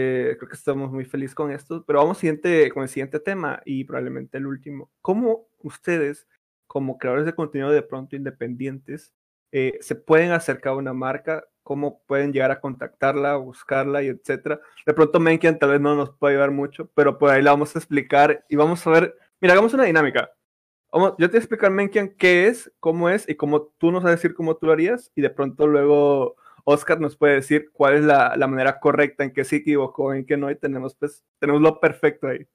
Eh, 0.00 0.36
creo 0.38 0.48
que 0.48 0.54
estamos 0.54 0.92
muy 0.92 1.04
felices 1.04 1.34
con 1.34 1.50
esto, 1.50 1.84
pero 1.84 1.98
vamos 1.98 2.18
siguiente, 2.18 2.70
con 2.70 2.84
el 2.84 2.88
siguiente 2.88 3.18
tema 3.18 3.60
y 3.64 3.82
probablemente 3.82 4.38
el 4.38 4.46
último. 4.46 4.92
¿Cómo 5.02 5.48
ustedes, 5.58 6.28
como 6.68 6.98
creadores 6.98 7.26
de 7.26 7.34
contenido 7.34 7.72
de 7.72 7.82
pronto 7.82 8.14
independientes, 8.14 9.12
eh, 9.50 9.76
se 9.80 9.96
pueden 9.96 10.30
acercar 10.30 10.74
a 10.74 10.76
una 10.76 10.92
marca 10.92 11.44
cómo 11.64 12.00
pueden 12.06 12.32
llegar 12.32 12.52
a 12.52 12.60
contactarla, 12.60 13.34
buscarla 13.38 14.04
y 14.04 14.06
etcétera. 14.06 14.60
De 14.86 14.94
pronto 14.94 15.18
Menkian 15.18 15.58
tal 15.58 15.70
vez 15.70 15.80
no 15.80 15.96
nos 15.96 16.16
puede 16.16 16.34
ayudar 16.34 16.52
mucho, 16.52 16.88
pero 16.94 17.18
por 17.18 17.30
ahí 17.30 17.42
la 17.42 17.50
vamos 17.50 17.74
a 17.74 17.80
explicar 17.80 18.44
y 18.48 18.54
vamos 18.54 18.86
a 18.86 18.90
ver. 18.90 19.18
Mira, 19.40 19.54
hagamos 19.54 19.74
una 19.74 19.84
dinámica. 19.84 20.30
Vamos, 20.92 21.14
yo 21.18 21.26
te 21.26 21.32
voy 21.32 21.38
a 21.38 21.40
explicar 21.40 21.72
Menkian 21.72 22.10
qué 22.16 22.46
es, 22.46 22.72
cómo 22.78 23.10
es 23.10 23.28
y 23.28 23.34
cómo 23.34 23.62
tú 23.78 23.90
nos 23.90 24.04
vas 24.04 24.12
a 24.12 24.16
decir 24.16 24.32
cómo 24.32 24.56
tú 24.56 24.66
lo 24.66 24.72
harías 24.72 25.10
y 25.16 25.22
de 25.22 25.30
pronto 25.30 25.66
luego 25.66 26.36
Oscar 26.70 27.00
nos 27.00 27.16
puede 27.16 27.36
decir 27.36 27.70
cuál 27.72 27.94
es 27.94 28.04
la, 28.04 28.36
la 28.36 28.46
manera 28.46 28.78
correcta 28.78 29.24
en 29.24 29.32
que 29.32 29.44
se 29.44 29.56
equivocó, 29.56 30.12
en 30.12 30.26
que 30.26 30.36
no 30.36 30.50
y 30.50 30.56
tenemos 30.56 30.94
pues 30.94 31.24
tenemos 31.38 31.62
lo 31.62 31.80
perfecto 31.80 32.28
ahí. 32.28 32.46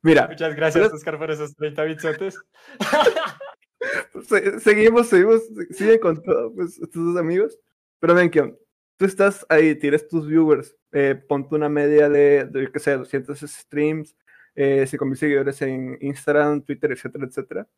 Mira. 0.00 0.26
Muchas 0.26 0.56
gracias, 0.56 0.90
Oscar, 0.90 1.18
por 1.18 1.30
esos 1.30 1.54
30 1.54 1.84
bitsotes. 1.84 2.38
seguimos, 4.62 5.08
seguimos, 5.08 5.42
sigue 5.70 6.00
con 6.00 6.22
todo, 6.22 6.54
pues, 6.54 6.80
tus 6.90 7.16
amigos. 7.18 7.58
Pero 7.98 8.14
ven 8.14 8.30
que 8.30 8.56
tú 8.96 9.04
estás 9.04 9.44
ahí, 9.50 9.74
tienes 9.74 10.08
tus 10.08 10.26
viewers, 10.26 10.74
eh, 10.92 11.14
ponte 11.14 11.54
una 11.54 11.68
media 11.68 12.08
de, 12.08 12.46
de, 12.46 12.72
qué 12.72 12.78
sé, 12.78 12.96
200 12.96 13.38
streams, 13.38 14.16
eh, 14.54 14.86
5.000 14.86 15.14
seguidores 15.14 15.60
en 15.60 15.98
Instagram, 16.00 16.62
Twitter, 16.62 16.92
etcétera, 16.92 17.26
etcétera. 17.26 17.68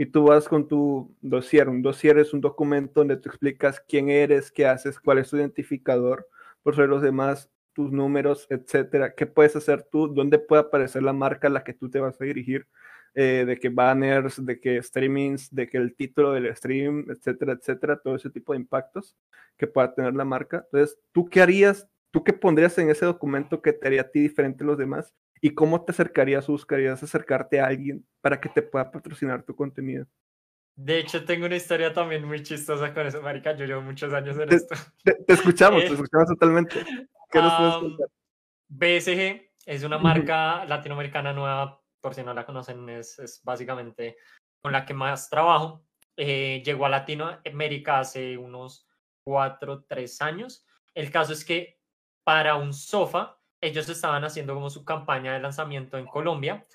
Y 0.00 0.06
tú 0.06 0.22
vas 0.22 0.48
con 0.48 0.68
tu 0.68 1.12
dossier. 1.20 1.68
Un 1.68 1.82
dossier 1.82 2.18
es 2.18 2.32
un 2.32 2.40
documento 2.40 3.00
donde 3.00 3.16
tú 3.16 3.30
explicas 3.30 3.80
quién 3.80 4.10
eres, 4.10 4.52
qué 4.52 4.64
haces, 4.64 5.00
cuál 5.00 5.18
es 5.18 5.28
tu 5.28 5.36
identificador, 5.36 6.28
por 6.62 6.76
sobre 6.76 6.86
los 6.86 7.02
demás, 7.02 7.50
tus 7.72 7.90
números, 7.90 8.46
etcétera. 8.48 9.12
¿Qué 9.16 9.26
puedes 9.26 9.56
hacer 9.56 9.82
tú? 9.90 10.06
¿Dónde 10.06 10.38
puede 10.38 10.62
aparecer 10.62 11.02
la 11.02 11.12
marca 11.12 11.48
a 11.48 11.50
la 11.50 11.64
que 11.64 11.74
tú 11.74 11.90
te 11.90 11.98
vas 11.98 12.20
a 12.20 12.24
dirigir? 12.24 12.68
Eh, 13.14 13.44
de 13.44 13.58
que 13.58 13.70
banners, 13.70 14.44
de 14.46 14.60
que 14.60 14.80
streamings, 14.80 15.52
de 15.52 15.66
que 15.68 15.78
el 15.78 15.96
título 15.96 16.32
del 16.32 16.54
stream, 16.54 17.06
etcétera, 17.10 17.54
etcétera, 17.54 17.98
todo 17.98 18.14
ese 18.14 18.30
tipo 18.30 18.52
de 18.52 18.60
impactos 18.60 19.16
que 19.56 19.66
pueda 19.66 19.92
tener 19.96 20.14
la 20.14 20.24
marca. 20.24 20.64
Entonces, 20.70 20.96
¿tú 21.10 21.28
qué 21.28 21.40
harías? 21.42 21.88
¿Tú 22.12 22.22
qué 22.22 22.32
pondrías 22.32 22.78
en 22.78 22.90
ese 22.90 23.04
documento 23.04 23.60
que 23.62 23.72
te 23.72 23.88
haría 23.88 24.02
a 24.02 24.10
ti 24.10 24.20
diferente 24.20 24.62
a 24.62 24.68
los 24.68 24.78
demás? 24.78 25.12
¿Y 25.40 25.54
cómo 25.54 25.84
te 25.84 25.92
acercarías 25.92 26.48
o 26.48 26.52
buscarías 26.52 27.02
acercarte 27.02 27.60
a 27.60 27.66
alguien 27.66 28.06
para 28.20 28.40
que 28.40 28.48
te 28.48 28.62
pueda 28.62 28.90
patrocinar 28.90 29.42
tu 29.42 29.54
contenido? 29.54 30.06
De 30.76 31.00
hecho, 31.00 31.24
tengo 31.24 31.46
una 31.46 31.56
historia 31.56 31.92
también 31.92 32.24
muy 32.24 32.42
chistosa 32.42 32.94
con 32.94 33.06
eso, 33.06 33.20
Marica. 33.20 33.56
Yo 33.56 33.66
llevo 33.66 33.82
muchos 33.82 34.12
años 34.12 34.38
en 34.38 34.52
esto. 34.52 34.76
Te, 35.02 35.16
escuchamos, 35.26 35.80
te 35.80 35.92
escuchamos 35.92 36.28
totalmente. 36.28 36.84
¿Qué 37.30 37.38
nos 37.40 37.54
puedes 37.54 37.74
contar? 37.74 38.08
BSG 38.68 39.50
es 39.66 39.82
una 39.82 39.98
marca 39.98 40.64
latinoamericana 40.66 41.32
nueva 41.32 41.82
por 42.00 42.14
si 42.14 42.22
no 42.22 42.32
la 42.32 42.46
conocen, 42.46 42.88
es, 42.88 43.18
es 43.18 43.40
básicamente 43.42 44.16
con 44.62 44.72
la 44.72 44.84
que 44.86 44.94
más 44.94 45.28
trabajo. 45.28 45.84
Eh, 46.16 46.62
llegó 46.64 46.86
a 46.86 46.90
Latinoamérica 46.90 48.00
hace 48.00 48.36
unos 48.36 48.88
cuatro, 49.24 49.84
tres 49.84 50.20
años. 50.20 50.66
El 50.94 51.10
caso 51.10 51.32
es 51.32 51.44
que 51.44 51.80
para 52.24 52.56
un 52.56 52.72
sofá, 52.72 53.37
ellos 53.60 53.88
estaban 53.88 54.24
haciendo 54.24 54.54
como 54.54 54.70
su 54.70 54.84
campaña 54.84 55.34
de 55.34 55.40
lanzamiento 55.40 55.98
en 55.98 56.06
Colombia. 56.06 56.66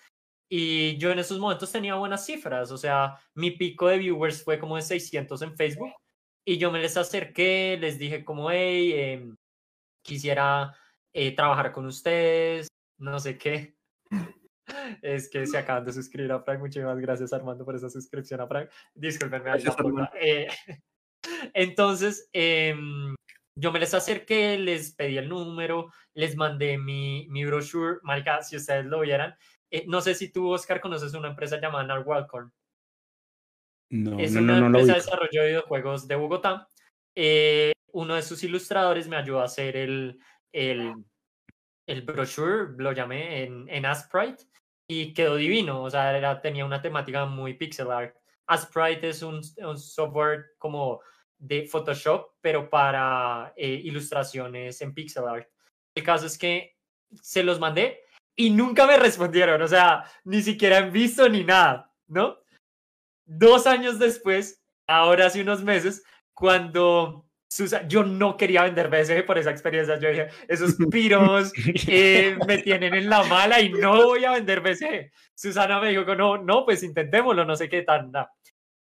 Y 0.50 0.98
yo 0.98 1.12
en 1.12 1.20
esos 1.20 1.40
momentos 1.40 1.72
tenía 1.72 1.96
buenas 1.96 2.26
cifras, 2.26 2.72
o 2.72 2.78
sea, 2.78 3.18
mi 3.34 3.52
pico 3.52 3.88
de 3.88 3.98
viewers 3.98 4.44
fue 4.44 4.60
como 4.60 4.76
de 4.76 4.84
600 4.84 5.42
en 5.42 5.56
Facebook. 5.56 5.94
Y 6.46 6.58
yo 6.58 6.72
me 6.72 6.80
les 6.80 6.98
acerqué, 6.98 7.78
les 7.80 7.98
dije 7.98 8.24
como, 8.24 8.52
hey, 8.52 8.94
em, 8.94 9.36
quisiera 10.04 10.76
eh, 11.14 11.36
trabajar 11.36 11.72
con 11.72 11.86
ustedes, 11.86 12.68
no 13.00 13.20
sé 13.20 13.38
qué 13.38 13.76
es 15.02 15.30
que 15.30 15.48
se 15.48 15.58
acaban 15.58 15.86
de 15.86 15.94
suscribir 15.94 16.32
a 16.32 16.42
Frank. 16.42 16.60
Muchísimas 16.60 17.00
gracias, 17.00 17.34
Armando, 17.34 17.66
por 17.66 17.76
esa 17.76 17.90
suscripción 17.90 18.42
a 18.42 18.48
Frank. 18.48 18.70
Disculpenme. 18.94 19.52
Eh, 20.20 20.48
entonces, 21.54 22.30
eh, 22.34 22.76
yo 23.56 23.72
me 23.72 23.80
les 23.80 23.94
acerqué, 23.94 24.58
les 24.58 24.94
pedí 24.94 25.18
el 25.18 25.30
número, 25.30 25.92
les 26.14 26.36
mandé 26.36 26.78
mi, 26.78 27.28
mi 27.30 27.46
brochure. 27.46 28.00
Marica, 28.04 28.42
si 28.42 28.56
ustedes 28.56 28.86
lo 28.86 29.02
vieran. 29.02 29.36
Eh, 29.72 29.86
no 29.88 30.02
sé 30.02 30.16
si 30.16 30.32
tú, 30.32 30.52
Oscar, 30.52 30.82
conoces 30.82 31.14
una 31.14 31.30
empresa 31.30 31.60
llamada 31.60 31.86
Narwalcorn. 31.86 32.52
No, 33.92 34.20
es 34.20 34.34
no, 34.34 34.42
una 34.42 34.60
no, 34.60 34.66
empresa 34.68 34.94
de 34.94 35.00
desarrollo 35.00 35.42
de 35.42 35.48
videojuegos 35.48 36.08
de 36.08 36.16
Bogotá. 36.16 36.68
Eh, 37.16 37.74
uno 37.92 38.16
de 38.16 38.24
sus 38.24 38.44
ilustradores 38.44 39.08
me 39.08 39.18
ayudó 39.18 39.42
a 39.42 39.46
hacer 39.46 39.78
el, 39.78 40.20
el, 40.52 40.94
el 41.88 42.02
brochure, 42.02 42.74
lo 42.78 42.92
llamé 42.92 43.44
en, 43.44 43.70
en 43.70 43.86
Asprite 43.86 44.46
y 44.88 45.14
quedó 45.14 45.36
divino, 45.36 45.84
o 45.84 45.90
sea, 45.90 46.18
era, 46.18 46.42
tenía 46.42 46.66
una 46.66 46.82
temática 46.82 47.26
muy 47.26 47.54
pixel 47.54 47.92
art. 47.92 48.16
Asprite 48.48 49.10
es 49.10 49.22
un, 49.22 49.42
un 49.58 49.78
software 49.78 50.46
como 50.58 51.02
de 51.38 51.66
Photoshop, 51.66 52.34
pero 52.42 52.70
para 52.70 53.54
eh, 53.56 53.82
ilustraciones 53.84 54.82
en 54.82 54.94
pixel 54.94 55.28
art. 55.28 55.48
El 55.96 56.04
caso 56.04 56.26
es 56.26 56.38
que 56.38 56.78
se 57.22 57.44
los 57.44 57.60
mandé 57.60 58.02
y 58.36 58.50
nunca 58.50 58.88
me 58.88 58.98
respondieron, 58.98 59.62
o 59.62 59.68
sea, 59.68 60.04
ni 60.24 60.42
siquiera 60.42 60.78
han 60.78 60.92
visto 60.92 61.28
ni 61.30 61.44
nada, 61.44 61.92
¿no? 62.08 62.38
Dos 63.26 63.68
años 63.68 64.00
después, 64.00 64.64
ahora 64.88 65.28
hace 65.28 65.42
unos 65.42 65.64
meses, 65.64 66.04
cuando 66.34 67.26
yo 67.88 68.04
no 68.04 68.38
quería 68.38 68.64
vender 68.64 68.90
BSG 68.90 69.26
por 69.26 69.38
esa 69.38 69.52
experiencia. 69.52 70.00
Yo 70.00 70.10
dije, 70.10 70.28
esos 70.48 70.76
piros 70.92 71.52
eh, 71.88 72.38
me 72.48 72.58
tienen 72.64 72.94
en 72.94 73.10
la 73.10 73.24
mala 73.24 73.60
y 73.62 73.70
no 73.70 74.08
voy 74.08 74.26
a 74.26 74.32
vender 74.32 74.62
BSG. 74.62 75.12
Susana 75.36 75.80
me 75.80 75.90
dijo, 75.90 76.16
no, 76.16 76.38
no, 76.38 76.66
pues 76.66 76.84
intentémoslo, 76.84 77.46
no 77.46 77.56
sé 77.56 77.70
qué 77.70 77.84
tan. 77.84 78.12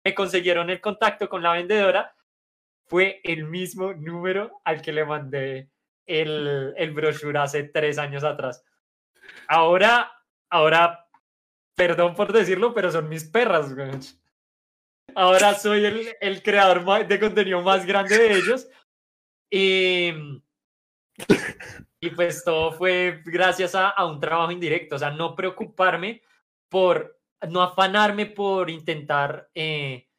Me 0.05 0.15
consiguieron 0.15 0.71
el 0.71 0.81
contacto 0.81 1.29
con 1.29 1.43
la 1.43 1.53
vendedora. 1.53 2.15
Fue 2.91 3.21
el 3.23 3.45
mismo 3.45 3.95
número 3.95 4.61
al 4.65 4.83
que 4.83 4.93
le 4.93 5.05
mandé 5.05 5.71
el, 6.07 6.75
el 6.77 6.91
brochure 6.91 7.39
hace 7.39 7.63
tres 7.63 7.99
años 7.99 8.25
atrás. 8.25 8.65
Ahora, 9.47 10.11
ahora, 10.51 11.07
perdón 11.77 12.17
por 12.17 12.33
decirlo, 12.33 12.75
pero 12.75 12.91
son 12.91 13.09
mis 13.09 13.23
perras. 13.23 13.73
Ahora 15.15 15.55
soy 15.55 15.85
el, 15.85 16.17
el 16.21 16.43
creador 16.43 17.07
de 17.07 17.21
contenido 17.21 17.63
más 17.63 17.87
grande 17.87 18.19
de 18.19 18.35
ellos. 18.35 18.69
Y, 19.49 20.13
y 22.01 22.11
pues 22.11 22.43
todo 22.43 22.73
fue 22.73 23.23
gracias 23.25 23.77
a, 23.77 23.91
a, 23.91 24.05
un 24.05 24.19
trabajo 24.19 24.51
indirecto, 24.51 24.97
o 24.97 24.99
sea, 24.99 25.11
no 25.11 25.37
preocuparme 25.37 26.23
por, 26.69 27.21
no 27.49 27.63
afanarme 27.63 28.27
por 28.27 28.69
intentar 28.69 29.49
eh, 29.55 30.10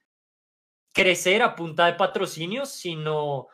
crecer 0.93 1.41
a 1.41 1.55
punta 1.55 1.85
de 1.85 1.93
patrocinios, 1.93 2.69
sino 2.69 3.47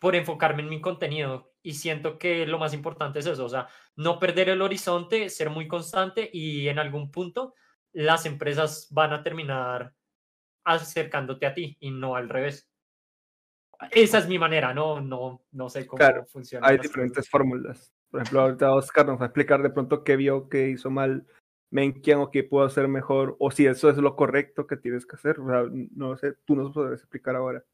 por 0.00 0.14
enfocarme 0.14 0.62
en 0.62 0.68
mi 0.68 0.80
contenido. 0.80 1.52
Y 1.62 1.74
siento 1.74 2.18
que 2.18 2.46
lo 2.46 2.58
más 2.58 2.74
importante 2.74 3.18
es 3.18 3.26
eso, 3.26 3.44
o 3.44 3.48
sea, 3.48 3.68
no 3.96 4.20
perder 4.20 4.50
el 4.50 4.62
horizonte, 4.62 5.28
ser 5.30 5.50
muy 5.50 5.66
constante 5.66 6.30
y 6.32 6.68
en 6.68 6.78
algún 6.78 7.10
punto 7.10 7.54
las 7.92 8.26
empresas 8.26 8.88
van 8.90 9.12
a 9.12 9.22
terminar 9.22 9.94
acercándote 10.64 11.46
a 11.46 11.54
ti 11.54 11.76
y 11.80 11.90
no 11.90 12.14
al 12.14 12.28
revés. 12.28 12.68
Esa 13.90 14.18
es 14.18 14.28
mi 14.28 14.38
manera, 14.38 14.72
no, 14.72 15.00
no, 15.00 15.42
no 15.50 15.68
sé 15.68 15.86
cómo 15.86 16.02
funciona. 16.26 16.66
Hay 16.66 16.78
diferentes 16.78 17.28
fórmulas. 17.28 17.92
Por 18.10 18.20
ejemplo, 18.20 18.42
ahorita 18.42 18.74
Oscar 18.74 19.06
nos 19.06 19.18
va 19.18 19.24
a 19.24 19.26
explicar 19.26 19.62
de 19.62 19.70
pronto 19.70 20.04
qué 20.04 20.16
vio, 20.16 20.48
qué 20.48 20.68
hizo 20.68 20.90
mal 20.90 21.26
Menkian 21.70 22.20
o 22.20 22.30
qué 22.30 22.44
puedo 22.44 22.66
hacer 22.66 22.88
mejor, 22.88 23.36
o 23.38 23.50
si 23.50 23.66
eso 23.66 23.90
es 23.90 23.98
lo 23.98 24.16
correcto 24.16 24.66
que 24.66 24.76
tienes 24.76 25.06
que 25.06 25.16
hacer. 25.16 25.38
No 25.38 26.16
sé, 26.16 26.34
tú 26.44 26.56
nos 26.56 26.72
podrías 26.72 27.00
explicar 27.00 27.36
ahora. 27.36 27.64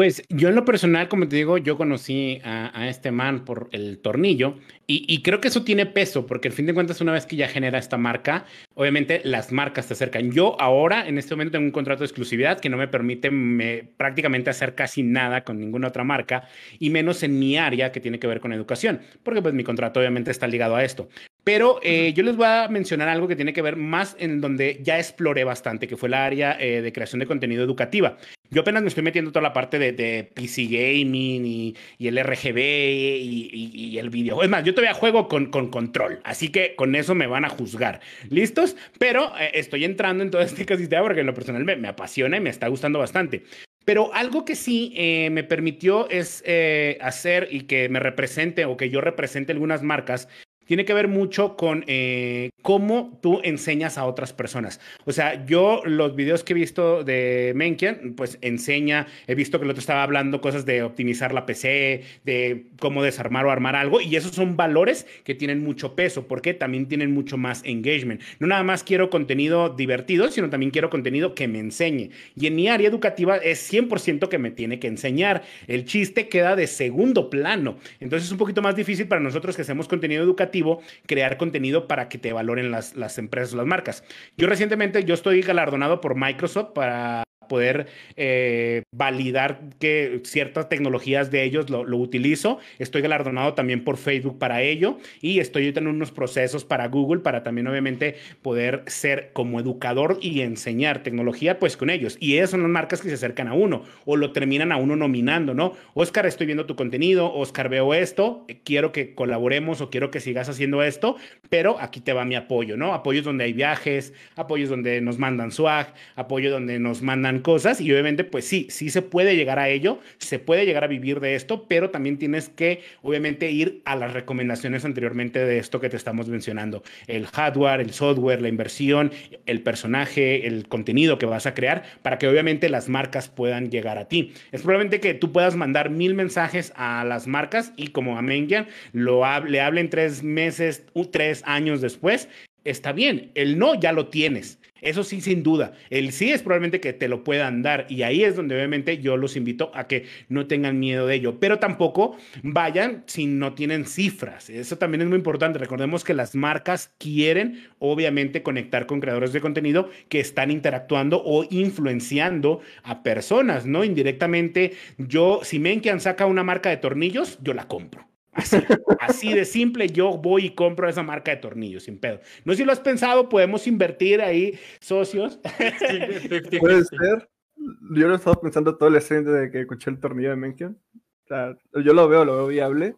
Pues 0.00 0.22
yo 0.30 0.48
en 0.48 0.54
lo 0.54 0.64
personal, 0.64 1.08
como 1.08 1.28
te 1.28 1.36
digo, 1.36 1.58
yo 1.58 1.76
conocí 1.76 2.40
a, 2.42 2.88
este 2.88 3.10
man 3.10 3.44
por 3.44 3.68
el 3.72 3.98
tornillo 3.98 4.56
y, 4.86 5.20
creo 5.20 5.42
que 5.42 5.48
eso 5.48 5.62
tiene 5.62 5.84
peso 5.84 6.26
porque 6.26 6.48
al 6.48 6.54
fin 6.54 6.64
de 6.64 6.72
cuentas 6.72 7.02
una 7.02 7.12
vez 7.12 7.26
que 7.26 7.36
ya 7.36 7.48
genera 7.48 7.78
esta 7.78 7.98
marca, 7.98 8.46
obviamente 8.72 9.20
las 9.24 9.52
marcas 9.52 9.88
te 9.88 9.92
acercan. 9.92 10.32
Yo 10.32 10.58
ahora 10.58 11.06
en 11.06 11.18
este 11.18 11.34
momento 11.34 11.52
tengo 11.52 11.66
un 11.66 11.70
contrato 11.70 12.00
de 12.00 12.06
exclusividad 12.06 12.60
que 12.60 12.70
no 12.70 12.78
me 12.78 12.88
permite 12.88 13.30
me, 13.30 13.92
prácticamente 13.98 14.48
hacer 14.48 14.74
casi 14.74 15.02
nada 15.02 15.44
con 15.44 15.60
ninguna 15.60 15.88
otra 15.88 16.02
marca 16.02 16.48
y 16.78 16.88
menos 16.88 17.22
en 17.22 17.38
mi 17.38 17.58
área 17.58 17.92
que 17.92 18.00
tiene 18.00 18.18
que 18.18 18.26
ver 18.26 18.40
con 18.40 18.54
educación, 18.54 19.02
porque 19.22 19.42
pues 19.42 19.52
mi 19.52 19.64
contrato 19.64 20.00
obviamente 20.00 20.30
está 20.30 20.46
ligado 20.46 20.76
a 20.76 20.82
esto. 20.82 21.10
Pero 21.44 21.80
eh, 21.82 22.12
yo 22.14 22.22
les 22.22 22.36
voy 22.36 22.46
a 22.46 22.68
mencionar 22.68 23.08
algo 23.08 23.26
que 23.28 23.36
tiene 23.36 23.52
que 23.52 23.62
ver 23.62 23.76
más 23.76 24.16
en 24.18 24.40
donde 24.40 24.80
ya 24.82 24.98
exploré 24.98 25.44
bastante, 25.44 25.88
que 25.88 25.96
fue 25.96 26.08
la 26.08 26.24
área 26.24 26.56
eh, 26.60 26.82
de 26.82 26.92
creación 26.92 27.20
de 27.20 27.26
contenido 27.26 27.64
educativa. 27.64 28.16
Yo 28.50 28.62
apenas 28.62 28.82
me 28.82 28.88
estoy 28.88 29.04
metiendo 29.04 29.30
toda 29.30 29.42
la 29.42 29.52
parte 29.52 29.78
de, 29.78 29.92
de 29.92 30.24
PC 30.34 30.64
gaming 30.64 31.46
y, 31.46 31.76
y 31.98 32.08
el 32.08 32.18
RGB 32.18 32.58
y, 32.58 33.70
y, 33.72 33.98
el 33.98 34.10
video. 34.10 34.42
Es 34.42 34.48
más, 34.48 34.64
yo 34.64 34.74
todavía 34.74 34.92
juego 34.92 35.28
con, 35.28 35.46
con, 35.46 35.70
control, 35.70 36.20
así 36.24 36.48
que 36.48 36.74
con 36.74 36.96
eso 36.96 37.14
me 37.14 37.28
van 37.28 37.44
a 37.44 37.48
juzgar. 37.48 38.00
¿Listos? 38.28 38.76
Pero 38.98 39.32
eh, 39.38 39.52
estoy 39.54 39.84
entrando 39.84 40.24
en 40.24 40.30
todo 40.30 40.42
este 40.42 40.62
ecosistema 40.62 41.02
porque 41.02 41.20
en 41.20 41.26
lo 41.26 41.34
personal 41.34 41.64
me, 41.64 41.76
me, 41.76 41.88
apasiona 41.88 42.36
y 42.36 42.40
me 42.40 42.50
está 42.50 42.66
gustando 42.66 42.98
bastante. 42.98 43.44
Pero 43.84 44.12
algo 44.14 44.44
que 44.44 44.56
sí 44.56 44.92
eh, 44.96 45.30
me 45.30 45.44
permitió 45.44 46.08
es 46.10 46.42
eh, 46.44 46.98
hacer 47.00 47.48
y 47.50 47.62
que 47.62 47.88
me 47.88 48.00
represente 48.00 48.64
o 48.64 48.76
que 48.76 48.90
yo 48.90 49.00
represente 49.00 49.52
algunas 49.52 49.82
marcas 49.82 50.28
tiene 50.70 50.84
que 50.84 50.94
ver 50.94 51.08
mucho 51.08 51.56
con 51.56 51.82
eh, 51.88 52.50
cómo 52.62 53.18
tú 53.20 53.40
enseñas 53.42 53.98
a 53.98 54.04
otras 54.04 54.32
personas. 54.32 54.78
O 55.04 55.10
sea, 55.10 55.44
yo 55.44 55.82
los 55.84 56.14
videos 56.14 56.44
que 56.44 56.52
he 56.52 56.54
visto 56.54 57.02
de 57.02 57.52
Menkian, 57.56 58.14
pues 58.16 58.38
enseña, 58.40 59.08
he 59.26 59.34
visto 59.34 59.58
que 59.58 59.64
el 59.64 59.70
otro 59.70 59.80
estaba 59.80 60.04
hablando 60.04 60.40
cosas 60.40 60.66
de 60.66 60.84
optimizar 60.84 61.34
la 61.34 61.44
PC, 61.44 62.02
de 62.24 62.66
cómo 62.78 63.02
desarmar 63.02 63.46
o 63.46 63.50
armar 63.50 63.74
algo, 63.74 64.00
y 64.00 64.14
esos 64.14 64.30
son 64.30 64.56
valores 64.56 65.08
que 65.24 65.34
tienen 65.34 65.64
mucho 65.64 65.96
peso, 65.96 66.28
porque 66.28 66.54
también 66.54 66.86
tienen 66.86 67.12
mucho 67.12 67.36
más 67.36 67.62
engagement. 67.64 68.22
No 68.38 68.46
nada 68.46 68.62
más 68.62 68.84
quiero 68.84 69.10
contenido 69.10 69.70
divertido, 69.70 70.30
sino 70.30 70.50
también 70.50 70.70
quiero 70.70 70.88
contenido 70.88 71.34
que 71.34 71.48
me 71.48 71.58
enseñe. 71.58 72.10
Y 72.36 72.46
en 72.46 72.54
mi 72.54 72.68
área 72.68 72.88
educativa 72.88 73.38
es 73.38 73.72
100% 73.72 74.28
que 74.28 74.38
me 74.38 74.52
tiene 74.52 74.78
que 74.78 74.86
enseñar. 74.86 75.42
El 75.66 75.84
chiste 75.84 76.28
queda 76.28 76.54
de 76.54 76.68
segundo 76.68 77.28
plano. 77.28 77.76
Entonces 77.98 78.26
es 78.26 78.32
un 78.32 78.38
poquito 78.38 78.62
más 78.62 78.76
difícil 78.76 79.08
para 79.08 79.20
nosotros 79.20 79.56
que 79.56 79.62
hacemos 79.62 79.88
contenido 79.88 80.22
educativo, 80.22 80.59
crear 81.06 81.36
contenido 81.36 81.86
para 81.88 82.08
que 82.08 82.18
te 82.18 82.32
valoren 82.32 82.70
las, 82.70 82.96
las 82.96 83.18
empresas 83.18 83.54
las 83.54 83.66
marcas. 83.66 84.04
Yo 84.36 84.46
recientemente, 84.46 85.04
yo 85.04 85.14
estoy 85.14 85.42
galardonado 85.42 86.00
por 86.00 86.14
Microsoft 86.16 86.72
para 86.74 87.24
poder 87.48 87.86
eh, 88.16 88.82
validar 88.92 89.60
que 89.78 90.20
ciertas 90.24 90.68
tecnologías 90.68 91.30
de 91.30 91.42
ellos 91.44 91.70
lo, 91.70 91.84
utilizo. 91.96 92.58
Estoy 92.78 93.02
galardonado 93.02 93.54
también 93.54 93.84
por 93.84 93.96
Facebook 93.96 94.38
para 94.38 94.62
ello 94.62 94.98
y 95.20 95.40
estoy 95.40 95.72
en 95.74 95.86
unos 95.86 96.10
procesos 96.12 96.64
para 96.64 96.88
Google 96.88 97.20
para 97.20 97.42
también 97.42 97.66
obviamente 97.66 98.16
poder 98.42 98.84
ser 98.86 99.30
como 99.32 99.60
educador 99.60 100.18
y 100.20 100.40
enseñar 100.40 101.02
tecnología 101.02 101.58
pues 101.58 101.76
con 101.76 101.90
ellos. 101.90 102.16
Y 102.20 102.36
esas 102.36 102.50
son 102.50 102.62
las 102.62 102.70
marcas 102.70 103.00
que 103.00 103.08
se 103.08 103.14
acercan 103.14 103.48
a 103.48 103.54
uno 103.54 103.84
o 104.04 104.16
lo 104.16 104.32
terminan 104.32 104.72
a 104.72 104.76
uno 104.76 104.96
nominando, 104.96 105.54
¿no? 105.54 105.72
Oscar, 105.94 106.26
estoy 106.26 106.46
viendo 106.46 106.66
tu 106.66 106.76
contenido, 106.76 107.32
Oscar, 107.32 107.68
veo 107.68 107.94
esto, 107.94 108.46
quiero 108.64 108.92
que 108.92 109.14
colaboremos 109.14 109.80
o 109.80 109.90
quiero 109.90 110.10
que 110.10 110.20
sigas 110.20 110.48
haciendo 110.48 110.82
esto, 110.82 111.16
pero 111.48 111.80
aquí 111.80 112.00
te 112.00 112.12
va 112.12 112.24
mi 112.24 112.34
apoyo, 112.34 112.76
¿no? 112.76 112.94
Apoyos 112.94 113.24
donde 113.24 113.44
hay 113.44 113.52
viajes, 113.52 114.12
apoyos 114.36 114.68
donde 114.68 115.00
nos 115.00 115.18
mandan 115.18 115.50
swag, 115.50 115.92
apoyo 116.16 116.50
donde 116.50 116.78
nos 116.78 117.02
mandan 117.02 117.29
cosas 117.38 117.80
y 117.80 117.92
obviamente 117.92 118.24
pues 118.24 118.44
sí, 118.44 118.66
sí 118.68 118.90
se 118.90 119.02
puede 119.02 119.36
llegar 119.36 119.60
a 119.60 119.68
ello, 119.68 120.00
se 120.18 120.40
puede 120.40 120.66
llegar 120.66 120.82
a 120.82 120.88
vivir 120.88 121.20
de 121.20 121.36
esto, 121.36 121.66
pero 121.68 121.90
también 121.90 122.18
tienes 122.18 122.48
que 122.48 122.82
obviamente 123.02 123.50
ir 123.52 123.80
a 123.84 123.94
las 123.94 124.12
recomendaciones 124.12 124.84
anteriormente 124.84 125.38
de 125.38 125.58
esto 125.58 125.80
que 125.80 125.88
te 125.88 125.96
estamos 125.96 126.28
mencionando, 126.28 126.82
el 127.06 127.26
hardware, 127.26 127.80
el 127.80 127.92
software, 127.92 128.42
la 128.42 128.48
inversión, 128.48 129.12
el 129.46 129.62
personaje, 129.62 130.46
el 130.46 130.66
contenido 130.66 131.18
que 131.18 131.26
vas 131.26 131.46
a 131.46 131.54
crear 131.54 131.84
para 132.02 132.18
que 132.18 132.26
obviamente 132.26 132.68
las 132.68 132.88
marcas 132.88 133.28
puedan 133.28 133.70
llegar 133.70 133.98
a 133.98 134.08
ti. 134.08 134.32
Es 134.50 134.62
probablemente 134.62 135.00
que 135.00 135.14
tú 135.14 135.32
puedas 135.32 135.54
mandar 135.54 135.90
mil 135.90 136.14
mensajes 136.14 136.72
a 136.74 137.04
las 137.04 137.26
marcas 137.26 137.72
y 137.76 137.88
como 137.88 138.18
a 138.18 138.22
Mengian 138.22 138.66
lo 138.92 139.20
le 139.46 139.60
hablen 139.60 139.90
tres 139.90 140.22
meses, 140.22 140.84
tres 141.10 141.42
años 141.46 141.80
después, 141.80 142.28
está 142.64 142.92
bien, 142.92 143.30
el 143.34 143.58
no 143.58 143.78
ya 143.78 143.92
lo 143.92 144.08
tienes 144.08 144.59
eso 144.82 145.04
sí, 145.04 145.20
sin 145.20 145.42
duda. 145.42 145.72
El 145.90 146.12
sí 146.12 146.30
es 146.30 146.42
probablemente 146.42 146.80
que 146.80 146.92
te 146.92 147.08
lo 147.08 147.24
puedan 147.24 147.62
dar 147.62 147.86
y 147.88 148.02
ahí 148.02 148.24
es 148.24 148.36
donde 148.36 148.54
obviamente 148.54 148.98
yo 148.98 149.16
los 149.16 149.36
invito 149.36 149.70
a 149.74 149.86
que 149.86 150.06
no 150.28 150.46
tengan 150.46 150.78
miedo 150.78 151.06
de 151.06 151.16
ello, 151.16 151.38
pero 151.40 151.58
tampoco 151.58 152.16
vayan 152.42 153.04
si 153.06 153.26
no 153.26 153.54
tienen 153.54 153.86
cifras. 153.86 154.50
Eso 154.50 154.78
también 154.78 155.02
es 155.02 155.08
muy 155.08 155.16
importante. 155.16 155.58
Recordemos 155.58 156.04
que 156.04 156.14
las 156.14 156.34
marcas 156.34 156.92
quieren 156.98 157.68
obviamente 157.78 158.42
conectar 158.42 158.86
con 158.86 159.00
creadores 159.00 159.32
de 159.32 159.40
contenido 159.40 159.90
que 160.08 160.20
están 160.20 160.50
interactuando 160.50 161.22
o 161.24 161.46
influenciando 161.50 162.60
a 162.82 163.02
personas, 163.02 163.66
¿no? 163.66 163.84
Indirectamente, 163.84 164.72
yo, 164.98 165.40
si 165.42 165.58
Menkian 165.58 166.00
saca 166.00 166.26
una 166.26 166.42
marca 166.42 166.70
de 166.70 166.76
tornillos, 166.76 167.38
yo 167.42 167.54
la 167.54 167.68
compro. 167.68 168.09
Así, 168.32 169.32
de 169.32 169.44
simple, 169.44 169.88
yo 169.88 170.16
voy 170.16 170.46
y 170.46 170.54
compro 170.54 170.88
esa 170.88 171.02
marca 171.02 171.32
de 171.32 171.38
tornillos 171.38 171.84
sin 171.84 171.98
pedo. 171.98 172.20
No 172.44 172.52
sé 172.52 172.58
si 172.58 172.64
lo 172.64 172.72
has 172.72 172.80
pensado, 172.80 173.28
podemos 173.28 173.66
invertir 173.66 174.20
ahí 174.20 174.58
socios. 174.80 175.40
Puede 176.60 176.84
ser. 176.84 177.28
Yo 177.56 178.06
lo 178.06 178.14
he 178.14 178.16
estado 178.16 178.40
pensando 178.40 178.76
todo 178.76 178.88
el 178.88 178.96
escenario 178.96 179.32
de 179.32 179.50
que 179.50 179.60
escuché 179.60 179.90
el 179.90 180.00
tornillo 180.00 180.30
de 180.30 180.36
Menkion. 180.36 180.80
yo 181.28 181.92
lo 181.92 182.08
veo, 182.08 182.24
lo 182.24 182.36
veo 182.36 182.46
viable. 182.46 182.96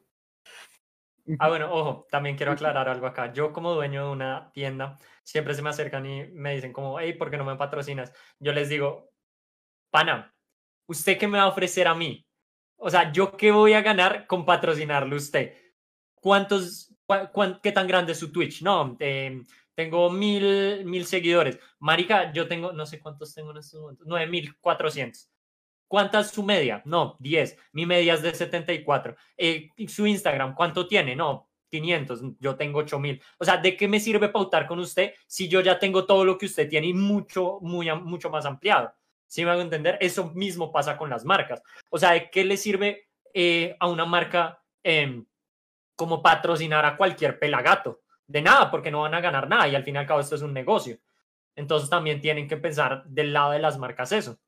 Ah, 1.38 1.48
bueno, 1.48 1.72
ojo, 1.72 2.06
también 2.10 2.36
quiero 2.36 2.52
aclarar 2.52 2.88
algo 2.88 3.06
acá. 3.06 3.32
Yo 3.32 3.52
como 3.52 3.74
dueño 3.74 4.06
de 4.06 4.12
una 4.12 4.50
tienda, 4.52 4.98
siempre 5.22 5.54
se 5.54 5.62
me 5.62 5.70
acercan 5.70 6.04
y 6.04 6.26
me 6.32 6.54
dicen 6.54 6.72
como, 6.72 6.98
hey, 6.98 7.14
¿por 7.14 7.30
qué 7.30 7.36
no 7.36 7.44
me 7.44 7.56
patrocinas? 7.56 8.12
Yo 8.40 8.52
les 8.52 8.68
digo, 8.68 9.10
pana, 9.90 10.34
¿usted 10.86 11.18
qué 11.18 11.28
me 11.28 11.38
va 11.38 11.44
a 11.44 11.48
ofrecer 11.48 11.86
a 11.86 11.94
mí? 11.94 12.26
O 12.84 12.90
sea, 12.90 13.12
¿yo 13.12 13.36
qué 13.36 13.52
voy 13.52 13.74
a 13.74 13.80
ganar 13.80 14.26
con 14.26 14.44
patrocinarlo 14.44 15.14
usted? 15.14 15.54
¿Cuántos, 16.14 16.92
qué 17.62 17.70
tan 17.70 17.86
grande 17.86 18.10
es 18.10 18.18
su 18.18 18.32
Twitch? 18.32 18.62
No, 18.62 18.96
em, 18.98 19.46
tengo 19.72 20.10
mil, 20.10 20.84
mil 20.84 21.06
seguidores. 21.06 21.60
Marica, 21.78 22.32
yo 22.32 22.48
tengo, 22.48 22.72
no 22.72 22.84
sé 22.84 22.98
cuántos 22.98 23.32
tengo 23.34 23.52
en 23.52 23.58
estos 23.58 23.80
momentos, 23.80 24.04
9400. 24.06 25.30
¿Cuánta 25.86 26.20
es 26.20 26.30
su 26.30 26.42
media? 26.42 26.82
No, 26.84 27.16
10. 27.20 27.56
Mi 27.72 27.86
media 27.86 28.14
es 28.14 28.22
de 28.22 28.34
74. 28.34 29.14
Eh, 29.36 29.70
su 29.86 30.04
Instagram, 30.04 30.54
¿cuánto 30.56 30.88
tiene? 30.88 31.14
No, 31.14 31.50
500. 31.70 32.20
Yo 32.40 32.56
tengo 32.56 32.80
8000. 32.80 33.22
O 33.38 33.44
sea, 33.44 33.58
¿de 33.58 33.76
qué 33.76 33.86
me 33.86 34.00
sirve 34.00 34.28
pautar 34.28 34.66
con 34.66 34.80
usted 34.80 35.12
si 35.28 35.48
yo 35.48 35.60
ya 35.60 35.78
tengo 35.78 36.04
todo 36.04 36.24
lo 36.24 36.36
que 36.36 36.46
usted 36.46 36.68
tiene 36.68 36.88
y 36.88 36.94
mucho, 36.94 37.60
mucho 37.60 38.28
más 38.28 38.44
ampliado? 38.44 38.92
¿Sí 39.32 39.46
me 39.46 39.50
hago 39.50 39.62
entender? 39.62 39.96
Eso 40.02 40.30
mismo 40.34 40.70
pasa 40.70 40.98
con 40.98 41.08
las 41.08 41.24
marcas. 41.24 41.62
O 41.88 41.96
sea, 41.96 42.10
¿de 42.10 42.28
qué 42.28 42.44
le 42.44 42.58
sirve 42.58 43.08
eh, 43.32 43.74
a 43.80 43.88
una 43.88 44.04
marca 44.04 44.62
em, 44.82 45.24
como 45.96 46.22
patrocinar 46.22 46.84
a 46.84 46.98
cualquier 46.98 47.38
pelagato? 47.38 48.02
De 48.26 48.42
nada, 48.42 48.70
porque 48.70 48.90
no 48.90 49.00
van 49.00 49.14
a 49.14 49.22
ganar 49.22 49.48
nada 49.48 49.66
y 49.68 49.74
al 49.74 49.84
fin 49.84 49.94
y 49.94 49.98
al 49.98 50.06
cabo 50.06 50.20
esto 50.20 50.34
es 50.34 50.42
un 50.42 50.52
negocio. 50.52 50.98
Entonces 51.56 51.88
también 51.88 52.20
tienen 52.20 52.46
que 52.46 52.58
pensar 52.58 53.04
del 53.06 53.32
lado 53.32 53.52
de 53.52 53.60
las 53.60 53.78
marcas 53.78 54.12
eso. 54.12 54.38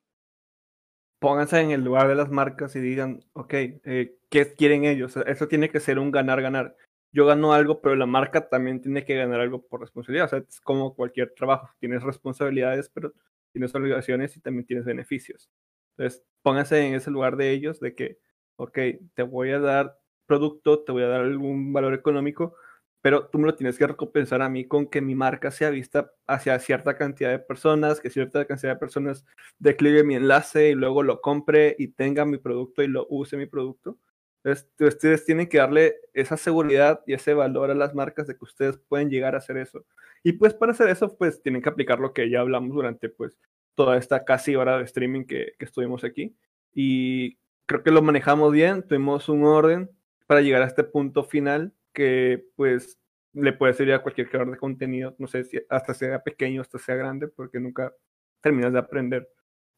Pónganse 1.17 1.61
en 1.61 1.71
el 1.71 1.83
lugar 1.83 2.07
de 2.07 2.13
las 2.13 2.29
marcas 2.29 2.75
y 2.75 2.79
digan, 2.79 3.25
ok, 3.33 3.53
eh, 3.55 4.19
¿qué 4.29 4.53
quieren 4.53 4.85
ellos? 4.85 5.17
Eso 5.17 5.47
tiene 5.47 5.71
que 5.71 5.79
ser 5.79 5.97
un 5.97 6.11
ganar-ganar. 6.11 6.75
Yo 7.11 7.25
gano 7.25 7.53
algo, 7.53 7.81
pero 7.81 7.95
la 7.95 8.05
marca 8.05 8.49
también 8.49 8.83
tiene 8.83 9.03
que 9.03 9.15
ganar 9.15 9.39
algo 9.39 9.65
por 9.65 9.81
responsabilidad. 9.81 10.27
O 10.27 10.29
sea, 10.29 10.39
es 10.47 10.61
como 10.61 10.93
cualquier 10.93 11.33
trabajo. 11.33 11.71
Tienes 11.79 12.03
responsabilidades, 12.03 12.87
pero 12.89 13.13
tienes 13.55 13.73
obligaciones 13.73 14.35
y 14.35 14.41
también 14.41 14.65
tienes 14.65 14.83
beneficios. 14.83 15.49
Entonces, 15.97 16.25
póngase 16.41 16.85
en 16.85 16.93
ese 16.93 17.09
lugar 17.09 17.37
de 17.37 17.51
ellos 17.51 17.79
de 17.79 17.95
que, 17.95 18.19
ok, 18.57 18.77
te 19.13 19.23
voy 19.23 19.51
a 19.51 19.59
dar 19.59 19.97
producto, 20.25 20.83
te 20.83 20.91
voy 20.91 21.03
a 21.03 21.07
dar 21.07 21.21
algún 21.21 21.71
valor 21.71 21.93
económico, 21.93 22.57
pero 23.01 23.27
tú 23.27 23.39
me 23.39 23.45
lo 23.45 23.55
tienes 23.55 23.77
que 23.77 23.87
recompensar 23.87 24.41
a 24.41 24.49
mí 24.49 24.67
con 24.67 24.87
que 24.87 24.99
mi 24.99 25.15
marca 25.15 25.51
sea 25.51 25.69
vista 25.69 26.11
hacia 26.27 26.59
cierta 26.59 26.97
cantidad 26.97 27.29
de 27.29 27.39
personas, 27.39 28.01
que 28.01 28.09
cierta 28.09 28.43
cantidad 28.43 28.73
de 28.73 28.79
personas 28.79 29.25
declive 29.57 30.03
mi 30.03 30.15
enlace 30.15 30.71
y 30.71 30.73
luego 30.73 31.01
lo 31.01 31.21
compre 31.21 31.77
y 31.79 31.89
tenga 31.89 32.25
mi 32.25 32.39
producto 32.39 32.83
y 32.83 32.87
lo 32.87 33.07
use 33.09 33.37
mi 33.37 33.45
producto. 33.45 33.97
Entonces, 34.45 34.69
ustedes 34.79 35.25
tienen 35.25 35.49
que 35.49 35.57
darle 35.57 35.95
esa 36.13 36.37
seguridad 36.37 37.01
y 37.07 37.13
ese 37.13 37.33
valor 37.33 37.71
a 37.71 37.75
las 37.75 37.95
marcas 37.95 38.27
de 38.27 38.37
que 38.37 38.43
ustedes 38.43 38.77
pueden 38.77 39.09
llegar 39.09 39.33
a 39.33 39.39
hacer 39.39 39.57
eso. 39.57 39.85
Y 40.23 40.33
pues 40.33 40.53
para 40.53 40.71
hacer 40.71 40.87
eso, 40.89 41.17
pues 41.17 41.41
tienen 41.41 41.63
que 41.63 41.69
aplicar 41.69 41.99
lo 41.99 42.13
que 42.13 42.29
ya 42.29 42.41
hablamos 42.41 42.75
durante 42.75 43.09
pues 43.09 43.39
toda 43.73 43.97
esta 43.97 44.23
casi 44.23 44.55
hora 44.55 44.77
de 44.77 44.83
streaming 44.83 45.25
que, 45.25 45.53
que 45.57 45.65
estuvimos 45.65 46.03
aquí. 46.03 46.35
Y 46.75 47.39
creo 47.65 47.81
que 47.81 47.89
lo 47.89 48.03
manejamos 48.03 48.53
bien, 48.53 48.87
tuvimos 48.87 49.29
un 49.29 49.45
orden 49.45 49.89
para 50.27 50.41
llegar 50.41 50.61
a 50.61 50.67
este 50.67 50.83
punto 50.83 51.23
final 51.23 51.73
que 51.91 52.45
pues 52.55 52.99
le 53.33 53.51
puede 53.51 53.73
servir 53.73 53.95
a 53.95 54.03
cualquier 54.03 54.29
creador 54.29 54.51
de 54.51 54.57
contenido, 54.57 55.15
no 55.17 55.27
sé 55.27 55.43
si 55.43 55.59
hasta 55.69 55.93
sea 55.95 56.23
pequeño, 56.23 56.61
hasta 56.61 56.77
sea 56.77 56.95
grande, 56.95 57.27
porque 57.27 57.59
nunca 57.59 57.93
terminas 58.41 58.73
de 58.73 58.79
aprender. 58.79 59.27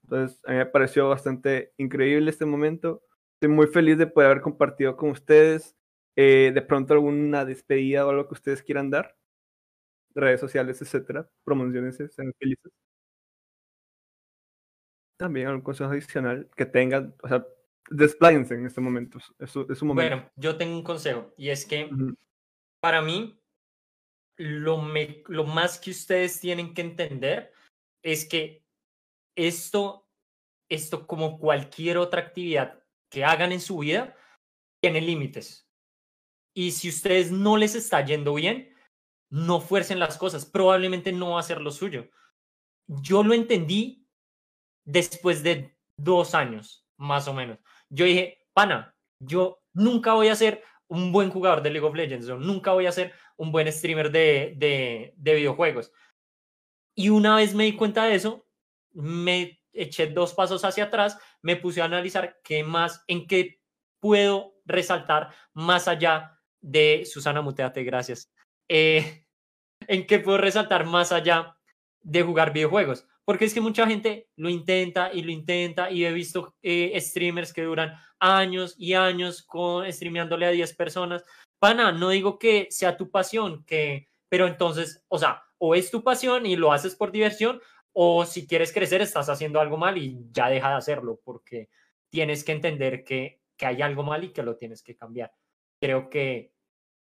Entonces, 0.03 0.39
a 0.45 0.51
mí 0.51 0.57
me 0.57 0.65
pareció 0.65 1.07
bastante 1.07 1.74
increíble 1.78 2.30
este 2.30 2.45
momento. 2.45 3.01
Estoy 3.38 3.54
muy 3.54 3.68
feliz 3.68 4.00
de 4.00 4.08
poder 4.08 4.32
haber 4.32 4.42
compartido 4.42 4.98
con 4.98 5.12
ustedes. 5.12 5.76
Eh, 6.16 6.52
de 6.52 6.62
pronto 6.64 6.96
alguna 6.96 7.46
despedida 7.46 8.04
o 8.04 8.10
algo 8.10 8.28
que 8.28 8.34
ustedes 8.34 8.64
quieran 8.64 8.90
dar 8.90 9.16
redes 10.16 10.40
sociales, 10.40 10.82
etcétera, 10.82 11.30
promociones, 11.44 11.98
sean 11.98 12.34
felices. 12.40 12.72
También 15.20 15.46
algún 15.46 15.62
consejo 15.62 15.92
adicional 15.92 16.50
que 16.56 16.66
tengan, 16.66 17.16
o 17.22 17.28
sea, 17.28 17.46
despláyense 17.92 18.56
en 18.56 18.66
este 18.66 18.82
momento, 18.82 19.20
es, 19.38 19.56
es 19.56 19.82
un 19.84 19.90
momento. 19.90 20.16
Bueno, 20.16 20.32
yo 20.36 20.58
tengo 20.58 20.76
un 20.76 20.84
consejo 20.84 21.32
y 21.38 21.50
es 21.50 21.64
que 21.68 21.92
para 22.80 23.04
mí 23.04 23.40
lo, 24.38 24.82
me, 24.82 25.22
lo 25.28 25.44
más 25.44 25.80
que 25.80 25.92
ustedes 25.92 26.40
tienen 26.40 26.74
que 26.74 26.82
entender 26.82 27.54
es 28.02 28.28
que 28.28 28.64
esto, 29.36 30.08
esto 30.68 31.06
como 31.06 31.38
cualquier 31.38 32.00
otra 32.00 32.22
actividad 32.22 32.84
que 33.10 33.24
hagan 33.24 33.51
en 33.51 33.62
su 33.62 33.80
vida, 33.80 34.16
tiene 34.82 35.01
límites. 35.01 35.70
Y 36.55 36.72
si 36.72 36.89
ustedes 36.89 37.32
no 37.32 37.58
les 37.58 37.76
está 37.76 38.03
yendo 38.03 38.34
bien, 38.34 38.74
no 39.30 39.60
fuercen 39.60 39.99
las 39.99 40.18
cosas, 40.18 40.45
probablemente 40.45 41.12
no 41.12 41.32
va 41.32 41.39
a 41.39 41.43
ser 41.43 41.62
lo 41.62 41.72
suyo. 41.72 42.10
Yo 42.88 43.24
lo 43.24 43.34
entendí 43.34 44.08
después 44.86 45.43
de 45.43 45.78
dos 45.97 46.34
años, 46.34 46.86
más 46.97 47.28
o 47.28 47.34
menos. 47.34 47.60
Yo 47.89 48.05
dije, 48.05 48.47
pana, 48.53 48.95
yo 49.20 49.62
nunca 49.74 50.14
voy 50.14 50.30
a 50.30 50.36
ser 50.36 50.64
un 50.89 51.12
buen 51.12 51.30
jugador 51.30 51.62
de 51.62 51.70
League 51.70 51.86
of 51.86 51.95
Legends, 51.95 52.28
nunca 52.28 52.72
voy 52.72 52.86
a 52.86 52.91
ser 52.91 53.14
un 53.36 53.51
buen 53.51 53.72
streamer 53.72 54.12
de, 54.12 54.53
de, 54.58 55.14
de 55.18 55.36
videojuegos. 55.36 55.91
Y 56.95 57.10
una 57.10 57.36
vez 57.36 57.53
me 57.53 57.66
di 57.66 57.76
cuenta 57.76 58.05
de 58.05 58.16
eso, 58.16 58.47
me 58.93 59.57
eché 59.78 60.08
dos 60.08 60.34
pasos 60.34 60.66
hacia 60.66 60.86
atrás, 60.86 61.18
me 61.42 61.56
puse 61.56 61.82
a 61.82 61.86
analizar 61.86 62.40
qué 62.44 62.64
más, 62.64 63.04
en 63.08 63.28
qué 63.28 63.62
puedo 64.00 64.56
resaltar 64.66 65.34
más 65.54 65.88
allá 65.88 66.40
de 66.62 67.04
Susana 67.06 67.42
Muteate, 67.42 67.84
gracias. 67.84 68.30
Eh, 68.68 69.26
en 69.88 70.06
qué 70.06 70.20
puedo 70.20 70.38
resaltar 70.38 70.86
más 70.86 71.12
allá 71.12 71.58
de 72.02 72.24
jugar 72.24 72.54
videojuegos. 72.54 73.06
Porque 73.26 73.44
es 73.44 73.54
que 73.54 73.60
mucha 73.60 73.86
gente 73.86 74.30
lo 74.38 74.50
intenta 74.50 75.12
y 75.14 75.22
lo 75.22 75.32
intenta 75.32 75.92
y 75.92 76.06
he 76.06 76.14
visto 76.14 76.56
eh, 76.62 76.98
streamers 77.02 77.52
que 77.52 77.64
duran 77.64 77.94
años 78.20 78.76
y 78.78 78.94
años 78.94 79.44
con 79.44 79.92
streameándole 79.92 80.46
a 80.46 80.52
10 80.52 80.74
personas. 80.76 81.26
Pana, 81.60 81.92
no 81.92 82.10
digo 82.10 82.40
que 82.40 82.68
sea 82.70 82.96
tu 82.96 83.12
pasión, 83.12 83.66
que, 83.66 84.08
pero 84.30 84.48
entonces, 84.48 85.04
o 85.10 85.18
sea, 85.18 85.44
o 85.58 85.76
es 85.76 85.92
tu 85.92 86.04
pasión 86.04 86.46
y 86.46 86.56
lo 86.56 86.72
haces 86.72 86.96
por 86.96 87.12
diversión, 87.12 87.60
o 88.00 88.26
si 88.28 88.45
quieres 88.45 88.72
crecer 88.72 89.02
estás 89.02 89.28
haciendo 89.28 89.60
algo 89.60 89.76
mal 89.76 89.98
y 89.98 90.28
ya 90.32 90.50
deja 90.50 90.70
de 90.70 90.76
hacerlo, 90.76 91.20
porque 91.24 91.68
tienes 92.12 92.43
que 92.43 92.52
entender 92.52 93.04
que, 93.04 93.41
que 93.58 93.66
hay 93.66 93.82
algo 93.82 94.04
mal 94.04 94.24
y 94.24 94.32
que 94.32 94.43
lo 94.43 94.56
tienes 94.56 94.84
que 94.84 94.95
cambiar. 94.95 95.34
Creo 95.82 96.08
que, 96.08 96.54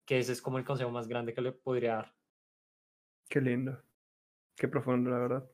que 0.04 0.18
ese 0.18 0.32
es 0.32 0.42
como 0.42 0.58
el 0.58 0.64
consejo 0.64 0.90
más 0.90 1.06
grande 1.06 1.34
que 1.34 1.40
le 1.40 1.52
podría 1.52 1.94
dar. 1.94 2.14
Qué 3.28 3.40
lindo. 3.40 3.80
Qué 4.56 4.66
profundo, 4.66 5.08
la 5.10 5.18
verdad. 5.18 5.50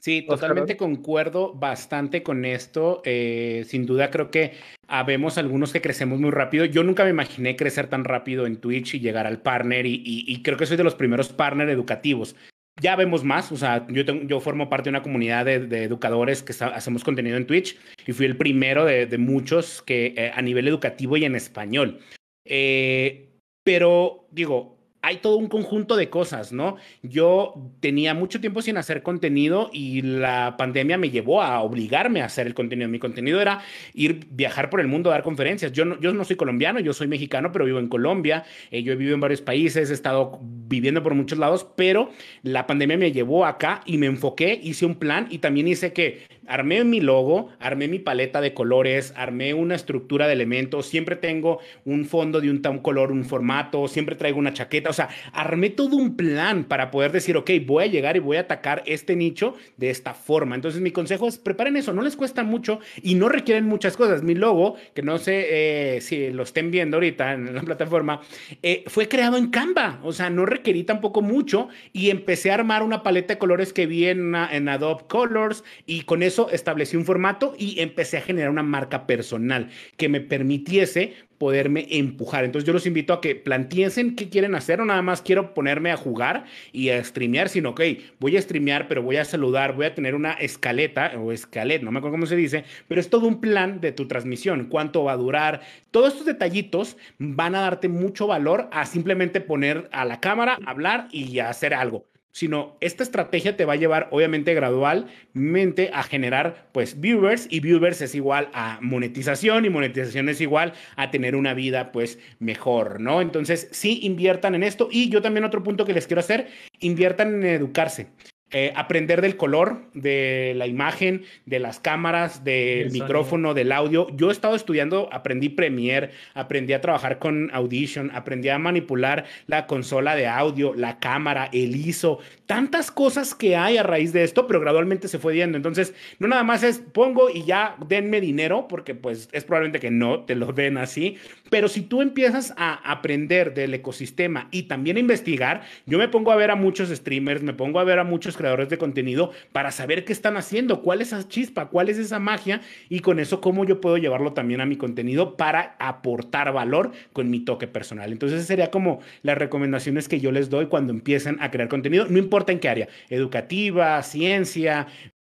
Sí, 0.00 0.24
totalmente 0.24 0.76
concuerdo 0.76 1.52
bastante 1.52 2.22
con 2.22 2.44
esto. 2.44 3.02
Eh, 3.04 3.64
sin 3.66 3.84
duda 3.84 4.10
creo 4.10 4.30
que 4.30 4.52
habemos 4.86 5.38
algunos 5.38 5.72
que 5.72 5.80
crecemos 5.80 6.20
muy 6.20 6.30
rápido. 6.30 6.66
Yo 6.66 6.84
nunca 6.84 7.02
me 7.02 7.10
imaginé 7.10 7.56
crecer 7.56 7.88
tan 7.88 8.04
rápido 8.04 8.46
en 8.46 8.60
Twitch 8.60 8.94
y 8.94 9.00
llegar 9.00 9.26
al 9.26 9.42
partner 9.42 9.86
y, 9.86 10.40
creo 10.44 10.56
que 10.56 10.66
soy 10.66 10.76
de 10.76 10.84
los 10.84 10.94
primeros 10.94 11.32
partner 11.32 11.68
educativos. 11.68 12.36
Ya 12.80 12.96
vemos 12.96 13.22
más, 13.22 13.52
o 13.52 13.56
sea, 13.56 13.86
yo, 13.88 14.40
formo 14.40 14.68
parte 14.68 14.84
de 14.84 14.90
una 14.90 15.02
comunidad 15.02 15.44
de, 15.44 15.84
educadores 15.84 16.42
que 16.42 16.52
hacemos 16.64 17.04
contenido 17.04 17.36
en 17.36 17.46
Twitch 17.46 17.78
y 18.06 18.12
fui 18.12 18.26
el 18.26 18.36
primero 18.36 18.84
de, 18.84 19.18
muchos 19.18 19.80
que 19.82 20.12
eh, 20.16 20.32
a 20.34 20.42
nivel 20.42 20.66
educativo 20.66 21.16
y 21.16 21.24
en 21.24 21.36
español. 21.36 22.00
Eh, 22.44 23.28
pero 23.62 24.26
digo, 24.32 24.73
hay 25.04 25.18
todo 25.18 25.36
un 25.36 25.48
conjunto 25.48 25.96
de 25.96 26.08
cosas, 26.08 26.50
¿no? 26.52 26.76
Yo 27.02 27.54
tenía 27.80 28.14
mucho 28.14 28.40
tiempo 28.40 28.62
sin 28.62 28.78
hacer 28.78 29.02
contenido 29.02 29.68
y 29.70 30.00
la 30.00 30.56
pandemia 30.56 30.96
me 30.96 31.10
llevó 31.10 31.42
a 31.42 31.60
obligarme 31.60 32.22
a 32.22 32.24
hacer 32.24 32.46
el 32.46 32.54
contenido. 32.54 32.88
Mi 32.88 32.98
contenido 32.98 33.38
era 33.38 33.60
ir 33.92 34.26
viajar 34.30 34.70
por 34.70 34.80
el 34.80 34.86
mundo 34.86 35.10
dar 35.10 35.22
conferencias. 35.22 35.72
Yo 35.72 35.84
no, 35.84 36.00
yo 36.00 36.14
no 36.14 36.24
soy 36.24 36.36
colombiano, 36.36 36.80
yo 36.80 36.94
soy 36.94 37.06
mexicano, 37.06 37.52
pero 37.52 37.66
vivo 37.66 37.80
en 37.80 37.88
Colombia. 37.88 38.44
Eh, 38.70 38.82
yo 38.82 38.94
he 38.94 38.96
vivido 38.96 39.14
en 39.14 39.20
varios 39.20 39.42
países, 39.42 39.90
he 39.90 39.94
estado 39.94 40.38
viviendo 40.40 41.02
por 41.02 41.14
muchos 41.14 41.38
lados, 41.38 41.66
pero 41.76 42.10
la 42.42 42.66
pandemia 42.66 42.96
me 42.96 43.12
llevó 43.12 43.44
acá 43.44 43.82
y 43.84 43.98
me 43.98 44.06
enfoqué, 44.06 44.58
hice 44.62 44.86
un 44.86 44.94
plan 44.94 45.26
y 45.28 45.38
también 45.38 45.68
hice 45.68 45.92
que 45.92 46.22
armé 46.46 46.84
mi 46.84 47.00
logo, 47.00 47.48
armé 47.58 47.88
mi 47.88 47.98
paleta 47.98 48.40
de 48.40 48.54
colores, 48.54 49.12
armé 49.16 49.54
una 49.54 49.74
estructura 49.74 50.26
de 50.26 50.32
elementos, 50.32 50.86
siempre 50.86 51.16
tengo 51.16 51.60
un 51.84 52.04
fondo 52.04 52.40
de 52.40 52.50
un, 52.50 52.62
un 52.66 52.78
color, 52.78 53.12
un 53.12 53.24
formato, 53.24 53.88
siempre 53.88 54.16
traigo 54.16 54.38
una 54.38 54.52
chaqueta, 54.52 54.90
o 54.90 54.92
sea, 54.92 55.08
armé 55.32 55.70
todo 55.70 55.96
un 55.96 56.16
plan 56.16 56.64
para 56.64 56.90
poder 56.90 57.12
decir, 57.12 57.36
ok, 57.36 57.50
voy 57.66 57.84
a 57.84 57.86
llegar 57.86 58.16
y 58.16 58.20
voy 58.20 58.36
a 58.36 58.40
atacar 58.40 58.82
este 58.86 59.16
nicho 59.16 59.54
de 59.76 59.90
esta 59.90 60.14
forma. 60.14 60.54
Entonces 60.54 60.80
mi 60.80 60.90
consejo 60.90 61.28
es, 61.28 61.38
preparen 61.38 61.76
eso, 61.76 61.92
no 61.92 62.02
les 62.02 62.16
cuesta 62.16 62.42
mucho 62.42 62.80
y 63.02 63.14
no 63.14 63.28
requieren 63.28 63.66
muchas 63.66 63.96
cosas. 63.96 64.22
Mi 64.22 64.34
logo, 64.34 64.76
que 64.94 65.02
no 65.02 65.18
sé 65.18 65.96
eh, 65.96 66.00
si 66.00 66.30
lo 66.30 66.42
estén 66.42 66.70
viendo 66.70 66.96
ahorita 66.96 67.32
en 67.32 67.54
la 67.54 67.62
plataforma, 67.62 68.20
eh, 68.62 68.84
fue 68.86 69.08
creado 69.08 69.36
en 69.36 69.48
Canva, 69.48 70.00
o 70.02 70.12
sea, 70.12 70.30
no 70.30 70.46
requerí 70.46 70.84
tampoco 70.84 71.22
mucho 71.22 71.68
y 71.92 72.10
empecé 72.10 72.50
a 72.50 72.54
armar 72.54 72.82
una 72.82 73.02
paleta 73.02 73.34
de 73.34 73.38
colores 73.38 73.72
que 73.72 73.86
vi 73.86 74.06
en, 74.06 74.34
en 74.34 74.68
Adobe 74.68 75.04
Colors 75.08 75.64
y 75.86 76.02
con 76.02 76.22
eso 76.22 76.33
establecí 76.50 76.96
un 76.96 77.04
formato 77.04 77.54
y 77.58 77.80
empecé 77.80 78.18
a 78.18 78.22
generar 78.22 78.50
una 78.50 78.62
marca 78.62 79.06
personal 79.06 79.70
que 79.96 80.08
me 80.08 80.20
permitiese 80.20 81.14
poderme 81.38 81.86
empujar. 81.90 82.44
Entonces 82.44 82.66
yo 82.66 82.72
los 82.72 82.86
invito 82.86 83.12
a 83.12 83.20
que 83.20 83.34
planteen 83.34 84.16
qué 84.16 84.28
quieren 84.28 84.54
hacer, 84.54 84.78
no 84.78 84.84
nada 84.84 85.02
más 85.02 85.20
quiero 85.20 85.52
ponerme 85.52 85.90
a 85.90 85.96
jugar 85.96 86.44
y 86.72 86.90
a 86.90 87.02
streamear, 87.04 87.48
sino, 87.48 87.70
ok, 87.70 87.82
voy 88.18 88.36
a 88.36 88.42
streamear, 88.42 88.88
pero 88.88 89.02
voy 89.02 89.16
a 89.16 89.24
saludar, 89.24 89.74
voy 89.74 89.86
a 89.86 89.94
tener 89.94 90.14
una 90.14 90.32
escaleta 90.32 91.12
o 91.18 91.32
escalet, 91.32 91.82
no 91.82 91.90
me 91.90 91.98
acuerdo 91.98 92.14
cómo 92.14 92.26
se 92.26 92.36
dice, 92.36 92.64
pero 92.88 93.00
es 93.00 93.10
todo 93.10 93.26
un 93.26 93.40
plan 93.40 93.80
de 93.80 93.92
tu 93.92 94.08
transmisión, 94.08 94.66
cuánto 94.66 95.04
va 95.04 95.12
a 95.12 95.16
durar. 95.16 95.60
Todos 95.90 96.12
estos 96.12 96.26
detallitos 96.26 96.96
van 97.18 97.54
a 97.54 97.60
darte 97.60 97.88
mucho 97.88 98.26
valor 98.26 98.68
a 98.72 98.86
simplemente 98.86 99.40
poner 99.40 99.88
a 99.92 100.04
la 100.04 100.20
cámara, 100.20 100.58
hablar 100.64 101.08
y 101.10 101.38
hacer 101.40 101.74
algo 101.74 102.06
sino 102.34 102.76
esta 102.80 103.04
estrategia 103.04 103.56
te 103.56 103.64
va 103.64 103.74
a 103.74 103.76
llevar 103.76 104.08
obviamente 104.10 104.54
gradualmente 104.54 105.90
a 105.94 106.02
generar 106.02 106.66
pues 106.72 107.00
viewers 107.00 107.46
y 107.48 107.60
viewers 107.60 108.02
es 108.02 108.14
igual 108.16 108.50
a 108.52 108.78
monetización 108.82 109.64
y 109.64 109.70
monetización 109.70 110.28
es 110.28 110.40
igual 110.40 110.72
a 110.96 111.12
tener 111.12 111.36
una 111.36 111.54
vida 111.54 111.92
pues 111.92 112.18
mejor, 112.40 113.00
¿no? 113.00 113.20
Entonces 113.20 113.68
sí 113.70 114.00
inviertan 114.02 114.56
en 114.56 114.64
esto 114.64 114.88
y 114.90 115.08
yo 115.10 115.22
también 115.22 115.44
otro 115.44 115.62
punto 115.62 115.84
que 115.84 115.94
les 115.94 116.08
quiero 116.08 116.20
hacer, 116.20 116.48
inviertan 116.80 117.34
en 117.36 117.44
educarse. 117.44 118.08
Eh, 118.56 118.72
aprender 118.76 119.20
del 119.20 119.36
color, 119.36 119.80
de 119.94 120.52
la 120.54 120.68
imagen, 120.68 121.24
de 121.44 121.58
las 121.58 121.80
cámaras, 121.80 122.44
del 122.44 122.92
micrófono, 122.92 123.52
del 123.52 123.72
audio. 123.72 124.06
Yo 124.14 124.28
he 124.28 124.32
estado 124.32 124.54
estudiando, 124.54 125.08
aprendí 125.10 125.48
Premiere, 125.48 126.10
aprendí 126.34 126.72
a 126.72 126.80
trabajar 126.80 127.18
con 127.18 127.50
Audition, 127.52 128.12
aprendí 128.14 128.50
a 128.50 128.58
manipular 128.60 129.24
la 129.48 129.66
consola 129.66 130.14
de 130.14 130.28
audio, 130.28 130.72
la 130.72 131.00
cámara, 131.00 131.50
el 131.52 131.74
ISO, 131.74 132.20
tantas 132.46 132.92
cosas 132.92 133.34
que 133.34 133.56
hay 133.56 133.76
a 133.76 133.82
raíz 133.82 134.12
de 134.12 134.22
esto, 134.22 134.46
pero 134.46 134.60
gradualmente 134.60 135.08
se 135.08 135.18
fue 135.18 135.32
viendo. 135.32 135.56
Entonces, 135.56 135.92
no 136.20 136.28
nada 136.28 136.44
más 136.44 136.62
es 136.62 136.78
pongo 136.78 137.30
y 137.30 137.42
ya 137.42 137.74
denme 137.88 138.20
dinero, 138.20 138.68
porque 138.68 138.94
pues 138.94 139.28
es 139.32 139.42
probablemente 139.42 139.80
que 139.80 139.90
no 139.90 140.20
te 140.20 140.36
lo 140.36 140.52
den 140.52 140.78
así, 140.78 141.16
pero 141.50 141.68
si 141.68 141.82
tú 141.82 142.02
empiezas 142.02 142.54
a 142.56 142.74
aprender 142.90 143.52
del 143.52 143.74
ecosistema 143.74 144.46
y 144.52 144.64
también 144.64 144.96
a 144.96 145.00
investigar, 145.00 145.62
yo 145.86 145.98
me 145.98 146.06
pongo 146.06 146.30
a 146.30 146.36
ver 146.36 146.52
a 146.52 146.56
muchos 146.56 146.88
streamers, 146.90 147.42
me 147.42 147.52
pongo 147.52 147.80
a 147.80 147.84
ver 147.84 147.98
a 147.98 148.04
muchos 148.04 148.36
creadores 148.44 148.68
de 148.68 148.76
contenido 148.76 149.32
para 149.52 149.70
saber 149.70 150.04
qué 150.04 150.12
están 150.12 150.36
haciendo, 150.36 150.82
cuál 150.82 151.00
es 151.00 151.08
esa 151.08 151.26
chispa, 151.26 151.70
cuál 151.70 151.88
es 151.88 151.96
esa 151.96 152.18
magia 152.18 152.60
y 152.90 153.00
con 153.00 153.18
eso 153.18 153.40
cómo 153.40 153.64
yo 153.64 153.80
puedo 153.80 153.96
llevarlo 153.96 154.34
también 154.34 154.60
a 154.60 154.66
mi 154.66 154.76
contenido 154.76 155.38
para 155.38 155.76
aportar 155.78 156.52
valor 156.52 156.92
con 157.14 157.30
mi 157.30 157.40
toque 157.40 157.66
personal. 157.66 158.12
Entonces, 158.12 158.44
sería 158.44 158.70
como 158.70 159.00
las 159.22 159.38
recomendaciones 159.38 160.08
que 160.08 160.20
yo 160.20 160.30
les 160.30 160.50
doy 160.50 160.66
cuando 160.66 160.92
empiecen 160.92 161.38
a 161.40 161.50
crear 161.50 161.68
contenido, 161.70 162.06
no 162.06 162.18
importa 162.18 162.52
en 162.52 162.60
qué 162.60 162.68
área, 162.68 162.88
educativa, 163.08 164.02
ciencia, 164.02 164.88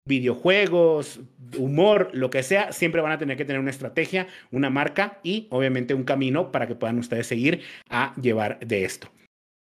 videojuegos, 0.05 1.21
humor, 1.57 2.09
lo 2.13 2.29
que 2.29 2.43
sea, 2.43 2.71
siempre 2.71 3.01
van 3.01 3.11
a 3.11 3.17
tener 3.17 3.37
que 3.37 3.45
tener 3.45 3.59
una 3.59 3.71
estrategia, 3.71 4.27
una 4.51 4.69
marca 4.69 5.19
y 5.23 5.47
obviamente 5.49 5.93
un 5.95 6.03
camino 6.03 6.51
para 6.51 6.67
que 6.67 6.75
puedan 6.75 6.99
ustedes 6.99 7.27
seguir 7.27 7.61
a 7.89 8.13
llevar 8.21 8.59
de 8.59 8.85
esto. 8.85 9.09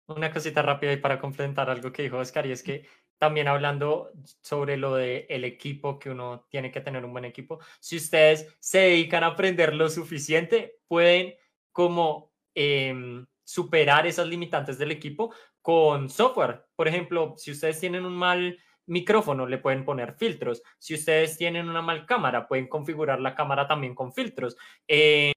Una 0.08 0.32
cosita 0.32 0.62
rápida 0.62 0.92
y 0.92 0.98
para 0.98 1.20
complementar 1.20 1.70
algo 1.70 1.92
que 1.92 2.04
dijo 2.04 2.18
Oscar, 2.18 2.46
y 2.46 2.52
es 2.52 2.64
que 2.64 2.86
también 3.22 3.48
hablando 3.48 4.12
sobre 4.42 4.78
lo 4.78 4.96
del 4.96 5.28
el 5.30 5.44
equipo, 5.44 6.00
que 6.00 6.10
uno 6.10 6.48
tiene 6.50 6.72
que 6.72 6.82
tener 6.82 7.06
un 7.06 7.12
buen 7.12 7.24
equipo, 7.24 7.60
si 7.80 7.98
ustedes 7.98 8.52
se 8.60 8.80
dedican 8.80 9.24
a 9.24 9.28
aprender 9.28 9.76
lo 9.76 9.92
suficiente, 9.92 10.80
pueden 10.88 11.36
como 11.72 12.34
em, 12.56 13.28
superar 13.44 14.08
esas 14.08 14.26
limitantes 14.26 14.80
del 14.80 14.90
equipo 14.90 15.36
con 15.62 16.10
software. 16.10 16.66
Por 16.76 16.88
ejemplo, 16.88 17.36
si 17.38 17.52
ustedes 17.52 17.80
tienen 17.80 18.06
un 18.06 18.16
mal 18.16 18.58
micrófono, 18.88 19.46
le 19.46 19.60
pueden 19.60 19.86
poner 19.86 20.16
filtros. 20.16 20.64
Si 20.80 20.96
ustedes 20.96 21.38
tienen 21.38 21.70
una 21.70 21.84
mal 21.84 22.08
cámara, 22.08 22.48
pueden 22.48 22.68
configurar 22.68 23.22
la 23.22 23.36
cámara 23.36 23.68
también 23.68 23.94
con 23.94 24.12
filtros. 24.14 24.58
Eh, 24.88 25.32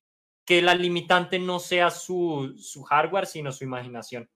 que 0.47 0.62
la 0.62 0.74
limitante 0.74 1.39
no 1.39 1.59
sea 1.59 1.91
su, 1.91 2.55
su 2.57 2.82
hardware, 2.82 3.26
sino 3.26 3.53
su 3.53 3.62
imaginación. 3.62 4.26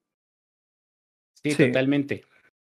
sí. 1.33 1.55
totalmente. 1.55 2.27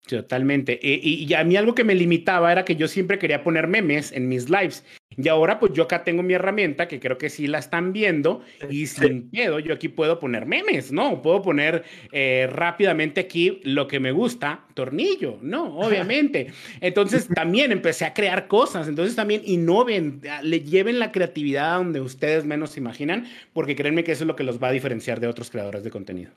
Totalmente. 0.07 0.79
Y, 0.83 1.25
y, 1.25 1.33
a 1.33 1.45
mí 1.45 1.57
algo 1.57 1.75
que 1.75 1.83
me 1.83 1.95
limitaba 1.95 2.53
era 2.53 2.67
que 2.67 2.77
yo 2.77 2.89
siempre 2.89 3.19
quería 3.19 3.43
poner 3.43 3.67
memes 3.67 4.13
en 4.13 4.29
mis 4.29 4.51
lives. 4.51 4.85
Y 5.17 5.29
ahora 5.29 5.59
pues 5.59 5.73
yo 5.73 5.85
acá 5.85 6.05
tengo 6.05 6.23
mi 6.23 6.35
herramienta 6.35 6.89
que 6.89 7.01
creo 7.01 7.17
que 7.17 7.31
sí 7.31 7.47
la 7.47 7.59
están 7.59 7.93
viendo 7.93 8.43
y 8.69 8.87
sin 8.87 9.31
miedo 9.31 9.61
yo 9.61 9.73
aquí 9.73 9.89
puedo 9.89 10.19
poner 10.19 10.45
memes, 10.45 10.93
¿no? 10.93 11.23
Puedo 11.23 11.41
poner 11.41 11.85
eh, 12.13 12.49
rápidamente 12.51 13.23
aquí 13.23 13.61
lo 13.65 13.87
que 13.87 13.99
me 13.99 14.13
gusta, 14.13 14.67
tornillo, 14.75 15.39
¿no? 15.41 15.79
Obviamente. 15.79 16.53
Entonces 16.83 17.27
también 17.29 17.73
empecé 17.73 18.05
a 18.05 18.13
crear 18.13 18.47
cosas. 18.47 18.89
Entonces 18.89 19.17
también 19.17 19.41
innoven, 19.47 20.21
le 20.43 20.61
lleven 20.61 20.99
la 20.99 21.13
creatividad 21.13 21.75
a 21.75 21.77
donde 21.79 22.03
ustedes 22.03 22.45
menos 22.45 22.73
se 22.73 22.81
imaginan, 22.81 23.27
porque 23.55 23.75
créanme 23.75 24.05
que 24.05 24.13
eso 24.13 24.25
es 24.25 24.29
lo 24.29 24.37
que 24.37 24.45
los 24.45 24.63
va 24.63 24.69
a 24.69 24.73
diferenciar 24.73 25.19
de 25.21 25.29
otros 25.29 25.51
creadores 25.51 25.83
de 25.83 25.91
contenido. 25.91 26.33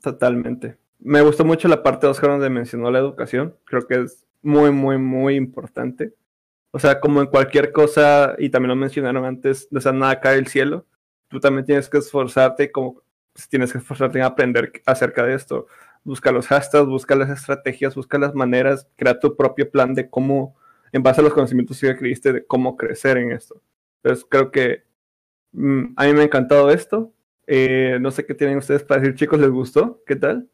Totalmente 0.00 0.81
me 1.04 1.22
gustó 1.22 1.44
mucho 1.44 1.68
la 1.68 1.82
parte 1.82 2.06
de 2.06 2.12
Oscar 2.12 2.30
donde 2.30 2.50
mencionó 2.50 2.90
la 2.90 2.98
educación. 2.98 3.56
Creo 3.64 3.86
que 3.86 4.02
es 4.02 4.26
muy, 4.42 4.70
muy, 4.70 4.98
muy 4.98 5.36
importante. 5.36 6.14
O 6.70 6.78
sea, 6.78 7.00
como 7.00 7.20
en 7.20 7.26
cualquier 7.28 7.72
cosa, 7.72 8.34
y 8.38 8.50
también 8.50 8.70
lo 8.70 8.76
mencionaron 8.76 9.24
antes, 9.24 9.68
o 9.74 9.80
sea, 9.80 9.92
nada 9.92 10.20
cae 10.20 10.36
del 10.36 10.48
cielo. 10.48 10.86
Tú 11.28 11.40
también 11.40 11.66
tienes 11.66 11.88
que 11.88 11.98
esforzarte 11.98 12.72
como 12.72 13.02
pues, 13.32 13.48
tienes 13.48 13.72
que 13.72 13.78
esforzarte 13.78 14.18
en 14.18 14.24
aprender 14.24 14.72
acerca 14.86 15.24
de 15.24 15.34
esto. 15.34 15.66
Busca 16.04 16.32
los 16.32 16.46
hashtags, 16.48 16.86
busca 16.86 17.14
las 17.14 17.30
estrategias, 17.30 17.94
busca 17.94 18.18
las 18.18 18.34
maneras, 18.34 18.88
crea 18.96 19.18
tu 19.18 19.36
propio 19.36 19.70
plan 19.70 19.94
de 19.94 20.08
cómo, 20.10 20.56
en 20.92 21.02
base 21.02 21.20
a 21.20 21.24
los 21.24 21.32
conocimientos 21.34 21.80
que 21.80 21.90
adquiriste, 21.90 22.32
de 22.32 22.46
cómo 22.46 22.76
crecer 22.76 23.18
en 23.18 23.32
esto. 23.32 23.62
Entonces 24.02 24.26
creo 24.28 24.50
que 24.50 24.84
mm, 25.52 25.94
a 25.96 26.06
mí 26.06 26.12
me 26.14 26.20
ha 26.22 26.24
encantado 26.24 26.70
esto. 26.70 27.12
Eh, 27.46 27.98
no 28.00 28.10
sé 28.10 28.26
qué 28.26 28.34
tienen 28.34 28.58
ustedes 28.58 28.84
para 28.84 29.00
decir, 29.00 29.16
chicos, 29.16 29.40
¿les 29.40 29.50
gustó? 29.50 30.02
¿Qué 30.06 30.16
tal? 30.16 30.48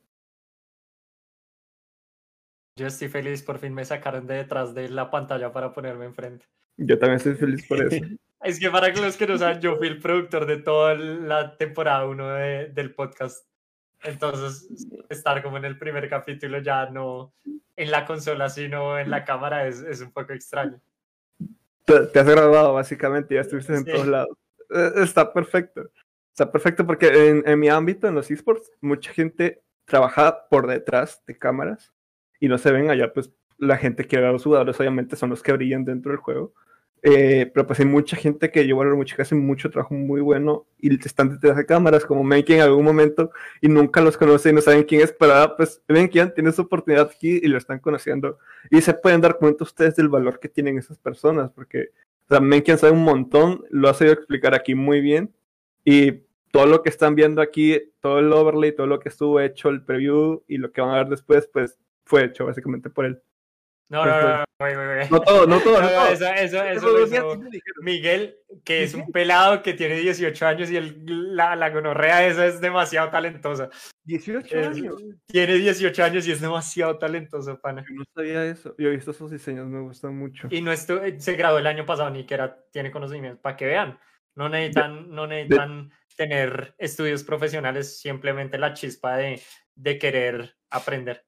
Yo 2.79 2.87
estoy 2.87 3.09
feliz, 3.09 3.43
por 3.43 3.59
fin 3.59 3.74
me 3.74 3.85
sacaron 3.85 4.24
de 4.29 4.35
detrás 4.35 4.72
de 4.72 4.89
la 4.89 5.11
pantalla 5.11 5.51
para 5.51 5.72
ponerme 5.72 6.05
enfrente. 6.05 6.47
Yo 6.76 6.97
también 6.97 7.16
estoy 7.16 7.35
feliz 7.35 7.66
por 7.66 7.83
eso. 7.83 8.05
es 8.45 8.61
que 8.61 8.70
para 8.70 8.95
los 8.95 9.16
que 9.16 9.26
no 9.26 9.37
saben, 9.37 9.61
yo 9.61 9.76
fui 9.79 9.89
el 9.89 9.99
productor 9.99 10.47
de 10.47 10.59
toda 10.59 10.95
la 10.95 11.57
temporada 11.57 12.07
1 12.07 12.29
del 12.72 12.95
podcast. 12.95 13.45
Entonces, 14.05 14.68
estar 15.09 15.43
como 15.43 15.57
en 15.57 15.64
el 15.64 15.76
primer 15.76 16.09
capítulo 16.09 16.61
ya 16.61 16.89
no 16.89 17.35
en 17.74 17.91
la 17.91 18.07
consola, 18.07 18.49
sino 18.49 18.97
en 18.97 19.11
la 19.11 19.24
cámara 19.24 19.66
es, 19.66 19.81
es 19.81 20.01
un 20.01 20.12
poco 20.12 20.33
extraño. 20.33 20.81
Te, 21.85 22.16
has 22.16 22.29
grabado, 22.29 22.74
básicamente, 22.74 23.35
ya 23.35 23.41
estuviste 23.41 23.74
en 23.74 23.85
todos 23.85 24.07
lados. 24.07 24.37
E, 24.70 25.03
está 25.03 25.33
perfecto. 25.33 25.91
Está 26.31 26.53
perfecto 26.53 26.87
porque 26.87 27.09
en, 27.09 27.43
en 27.45 27.59
mi 27.59 27.68
ámbito, 27.68 28.07
en 28.07 28.14
los 28.14 28.31
esports, 28.31 28.70
mucha 28.81 29.12
gente 29.12 29.64
trabaja 29.85 30.47
por 30.49 30.68
detrás 30.68 31.24
de 31.26 31.37
cámaras 31.37 31.93
y 32.41 32.49
no 32.49 32.59
se 32.59 32.72
ven 32.72 32.91
allá, 32.91 33.12
pues 33.12 33.30
la 33.59 33.76
gente 33.76 34.07
que 34.07 34.18
ve 34.18 34.32
los 34.32 34.45
jugadores 34.45 34.78
obviamente 34.80 35.16
son 35.16 35.30
los 35.30 35.43
que 35.43 35.53
brillan 35.53 35.84
dentro 35.84 36.12
del 36.12 36.20
juego. 36.20 36.53
Eh, 37.03 37.49
pero 37.55 37.64
pues 37.64 37.78
hay 37.78 37.86
mucha 37.86 38.16
gente 38.16 38.51
que 38.51 38.66
yo 38.66 38.76
valoro 38.76 38.97
mucho, 38.97 39.14
que 39.14 39.22
hace 39.22 39.36
mucho 39.36 39.70
trabajo 39.70 39.95
muy 39.95 40.20
bueno 40.20 40.66
y 40.78 40.95
están 41.07 41.30
detrás 41.30 41.57
de 41.57 41.64
cámaras, 41.64 42.05
como 42.05 42.24
Menki 42.24 42.55
en 42.55 42.62
algún 42.62 42.84
momento 42.84 43.30
y 43.61 43.68
nunca 43.68 44.01
los 44.01 44.16
conoce 44.16 44.51
y 44.51 44.53
no 44.53 44.61
saben 44.61 44.82
quién 44.82 45.03
es, 45.03 45.12
pero 45.12 45.55
pues 45.57 45.80
Menki 45.86 46.18
tiene 46.34 46.51
su 46.51 46.62
oportunidad 46.62 47.09
aquí 47.14 47.39
y 47.41 47.47
lo 47.47 47.57
están 47.57 47.78
conociendo 47.78 48.39
y 48.68 48.80
se 48.80 48.95
pueden 48.95 49.20
dar 49.20 49.39
cuenta 49.39 49.62
ustedes 49.62 49.95
del 49.95 50.09
valor 50.09 50.41
que 50.41 50.49
tienen 50.49 50.76
esas 50.76 50.99
personas, 50.99 51.53
porque 51.53 51.91
o 52.26 52.34
sea, 52.34 52.41
Menki 52.41 52.76
sabe 52.76 52.93
un 52.93 53.05
montón, 53.05 53.64
lo 53.70 53.89
ha 53.89 53.95
sabido 53.95 54.14
explicar 54.14 54.55
aquí 54.55 54.74
muy 54.74 55.01
bien 55.01 55.32
y 55.84 56.24
todo 56.51 56.66
lo 56.66 56.82
que 56.82 56.89
están 56.89 57.14
viendo 57.14 57.41
aquí, 57.41 57.80
todo 58.01 58.18
el 58.18 58.32
overlay, 58.32 58.74
todo 58.74 58.89
lo 58.89 58.99
que 58.99 59.09
estuvo 59.09 59.39
hecho, 59.39 59.68
el 59.68 59.84
preview 59.84 60.43
y 60.49 60.59
lo 60.59 60.72
que 60.72 60.80
van 60.80 60.91
a 60.91 60.99
ver 60.99 61.09
después, 61.09 61.49
pues 61.53 61.78
fue 62.09 62.25
hecho 62.25 62.47
básicamente 62.47 62.91
por 62.91 63.05
él. 63.05 63.23
No, 63.91 64.05
no, 64.05 64.21
no, 64.21 64.29
no, 64.29 65.09
no, 65.11 65.21
todo, 65.23 65.47
no 65.47 65.61
todo. 65.61 65.81
Eso, 66.09 66.27
eso, 66.27 66.63
eso, 66.63 67.41
Miguel, 67.81 68.37
que 68.63 68.83
es 68.83 68.93
un 68.93 69.11
pelado 69.11 69.63
que 69.63 69.73
tiene 69.73 69.95
18 69.95 70.47
años 70.47 70.71
y 70.71 70.77
el, 70.77 71.35
la, 71.35 71.57
la 71.57 71.71
gonorrea 71.71 72.27
esa 72.27 72.47
es 72.47 72.61
demasiado 72.61 73.09
talentosa. 73.09 73.71
18 74.05 74.59
años. 74.59 75.03
Tiene 75.27 75.55
18 75.55 76.05
años 76.05 76.29
y 76.29 76.33
es 76.33 76.41
demasiado 76.43 76.99
talentoso, 76.99 77.59
pana. 77.61 77.83
Yo 77.89 77.95
no 77.95 78.05
sabía 78.15 78.45
eso. 78.45 78.75
Yo 78.77 78.89
he 78.89 78.97
visto 78.97 79.13
esos 79.13 79.31
diseños, 79.31 79.67
me 79.69 79.81
gustan 79.81 80.15
mucho. 80.19 80.49
Y 80.51 80.61
no 80.61 80.71
estu 80.71 81.01
se 81.17 81.33
graduó 81.35 81.59
el 81.59 81.67
año 81.67 81.87
pasado, 81.87 82.11
ni 82.11 82.27
que 82.27 82.35
era, 82.35 82.63
tiene 82.71 82.91
conocimientos, 82.91 83.41
para 83.41 83.57
que 83.57 83.67
vean. 83.67 83.99
No 84.35 84.51
necesitan, 84.51 85.11
no 85.11 85.27
necesitan 85.27 85.91
tener 86.15 86.75
estudios 86.77 87.25
profesionales, 87.25 88.01
simplemente 88.01 88.59
la 88.59 88.75
chispa 88.75 89.17
de, 89.17 89.41
de 89.75 89.99
querer 89.99 90.57
aprender. 90.69 91.28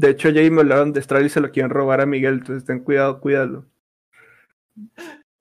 De 0.00 0.08
hecho, 0.08 0.30
ya 0.30 0.40
me 0.50 0.62
hablaron 0.62 0.94
de 0.94 1.02
Stral 1.02 1.26
y 1.26 1.28
se 1.28 1.42
lo 1.42 1.50
quieren 1.50 1.70
robar 1.70 2.00
a 2.00 2.06
Miguel, 2.06 2.38
entonces 2.38 2.64
ten 2.64 2.80
cuidado, 2.80 3.20
cuídalo. 3.20 3.66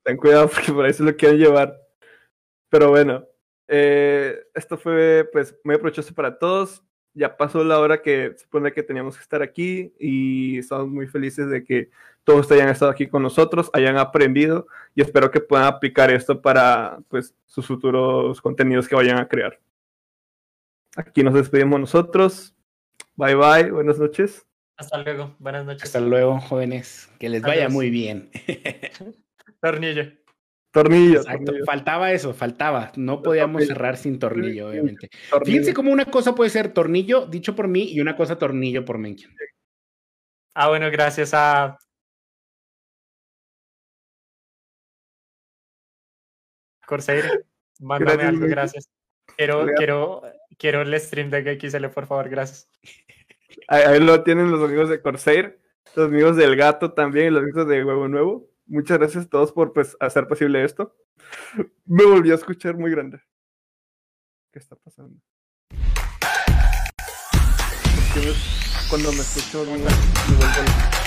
Ten 0.04 0.18
cuidado 0.18 0.50
porque 0.54 0.74
por 0.74 0.84
ahí 0.84 0.92
se 0.92 1.02
lo 1.02 1.16
quieren 1.16 1.38
llevar. 1.38 1.80
Pero 2.68 2.90
bueno, 2.90 3.24
eh, 3.70 4.38
esto 4.54 4.78
fue 4.78 5.30
pues 5.32 5.58
muy 5.64 5.76
aprovechoso 5.76 6.14
para 6.14 6.38
todos. 6.38 6.84
Ya 7.14 7.38
pasó 7.38 7.64
la 7.64 7.80
hora 7.80 8.02
que 8.02 8.36
supone 8.38 8.74
que 8.74 8.84
teníamos 8.84 9.16
que 9.16 9.24
estar 9.24 9.42
aquí 9.42 9.94
y 9.98 10.58
estamos 10.58 10.90
muy 10.90 11.08
felices 11.08 11.50
de 11.50 11.64
que 11.64 11.90
todos 12.26 12.52
hayan 12.52 12.68
estado 12.68 12.92
aquí 12.92 13.08
con 13.08 13.24
nosotros, 13.24 13.70
hayan 13.72 13.98
aprendido 13.98 14.68
y 14.94 15.02
espero 15.02 15.32
que 15.32 15.40
puedan 15.40 15.68
aplicar 15.68 16.12
esto 16.12 16.42
para 16.42 17.00
pues 17.08 17.34
sus 17.46 17.66
futuros 17.66 18.42
contenidos 18.42 18.90
que 18.90 18.96
vayan 18.96 19.20
a 19.20 19.28
crear. 19.30 19.58
Aquí 20.98 21.24
nos 21.24 21.34
despedimos 21.34 21.80
nosotros. 21.80 22.54
Bye 23.16 23.36
bye, 23.36 23.72
buenas 23.72 23.98
noches. 23.98 24.49
Hasta 24.80 24.98
luego, 25.04 25.36
buenas 25.40 25.66
noches. 25.66 25.84
Hasta 25.84 26.00
luego, 26.00 26.40
jóvenes. 26.40 27.10
Que 27.20 27.28
les 27.28 27.42
vaya 27.42 27.68
muy 27.68 27.90
bien. 27.90 28.32
tornillo. 29.62 30.10
Tornillo, 30.72 31.22
Faltaba 31.66 32.14
eso, 32.14 32.34
faltaba. 32.34 32.94
No 32.96 33.22
podíamos 33.22 33.68
cerrar 33.68 33.98
sin 33.98 34.20
tornillo, 34.20 34.70
obviamente. 34.70 35.10
Fíjense 35.44 35.74
cómo 35.74 35.92
una 35.92 36.06
cosa 36.06 36.34
puede 36.34 36.50
ser 36.50 36.74
tornillo 36.74 37.26
dicho 37.26 37.58
por 37.58 37.68
mí 37.68 37.92
y 37.92 38.00
una 38.00 38.16
cosa 38.16 38.38
tornillo 38.38 38.86
por 38.86 39.00
Menken. 39.00 39.36
Ah, 40.54 40.70
bueno, 40.70 40.90
gracias 40.90 41.32
a. 41.34 41.78
Corsair, 46.86 47.46
mándame 47.80 48.24
algo, 48.24 48.48
gracias. 48.48 48.90
Quiero, 49.36 49.66
quiero, 49.76 50.22
quiero 50.58 50.82
el 50.84 50.98
stream 51.00 51.30
de 51.30 51.60
XL, 51.60 51.88
por 51.88 52.08
favor, 52.08 52.30
gracias. 52.30 52.70
Ahí, 53.68 54.00
lo 54.00 54.24
tienen 54.24 54.52
los 54.52 54.64
amigos 54.64 54.90
de 54.90 55.02
Corsair, 55.02 55.60
los 55.96 56.08
amigos 56.08 56.36
del 56.36 56.56
gato 56.56 56.94
también 56.94 57.34
los 57.34 57.44
amigos 57.44 57.68
de 57.68 57.84
Huevo 57.84 58.08
Nuevo. 58.08 58.50
Muchas 58.66 59.00
gracias 59.00 59.26
a 59.26 59.30
todos 59.30 59.52
por 59.52 59.74
pues, 59.74 59.98
hacer 60.00 60.28
posible 60.28 60.64
esto. 60.64 60.96
Me 61.86 62.06
volvió 62.06 62.34
a 62.34 62.38
escuchar 62.38 62.78
muy 62.78 62.92
grande. 62.92 63.20
¿Qué 64.52 64.60
está 64.60 64.76
pasando? 64.76 65.20
cuando 68.90 69.12
me 69.12 69.20
escucho 69.20 69.64
me 69.66 70.99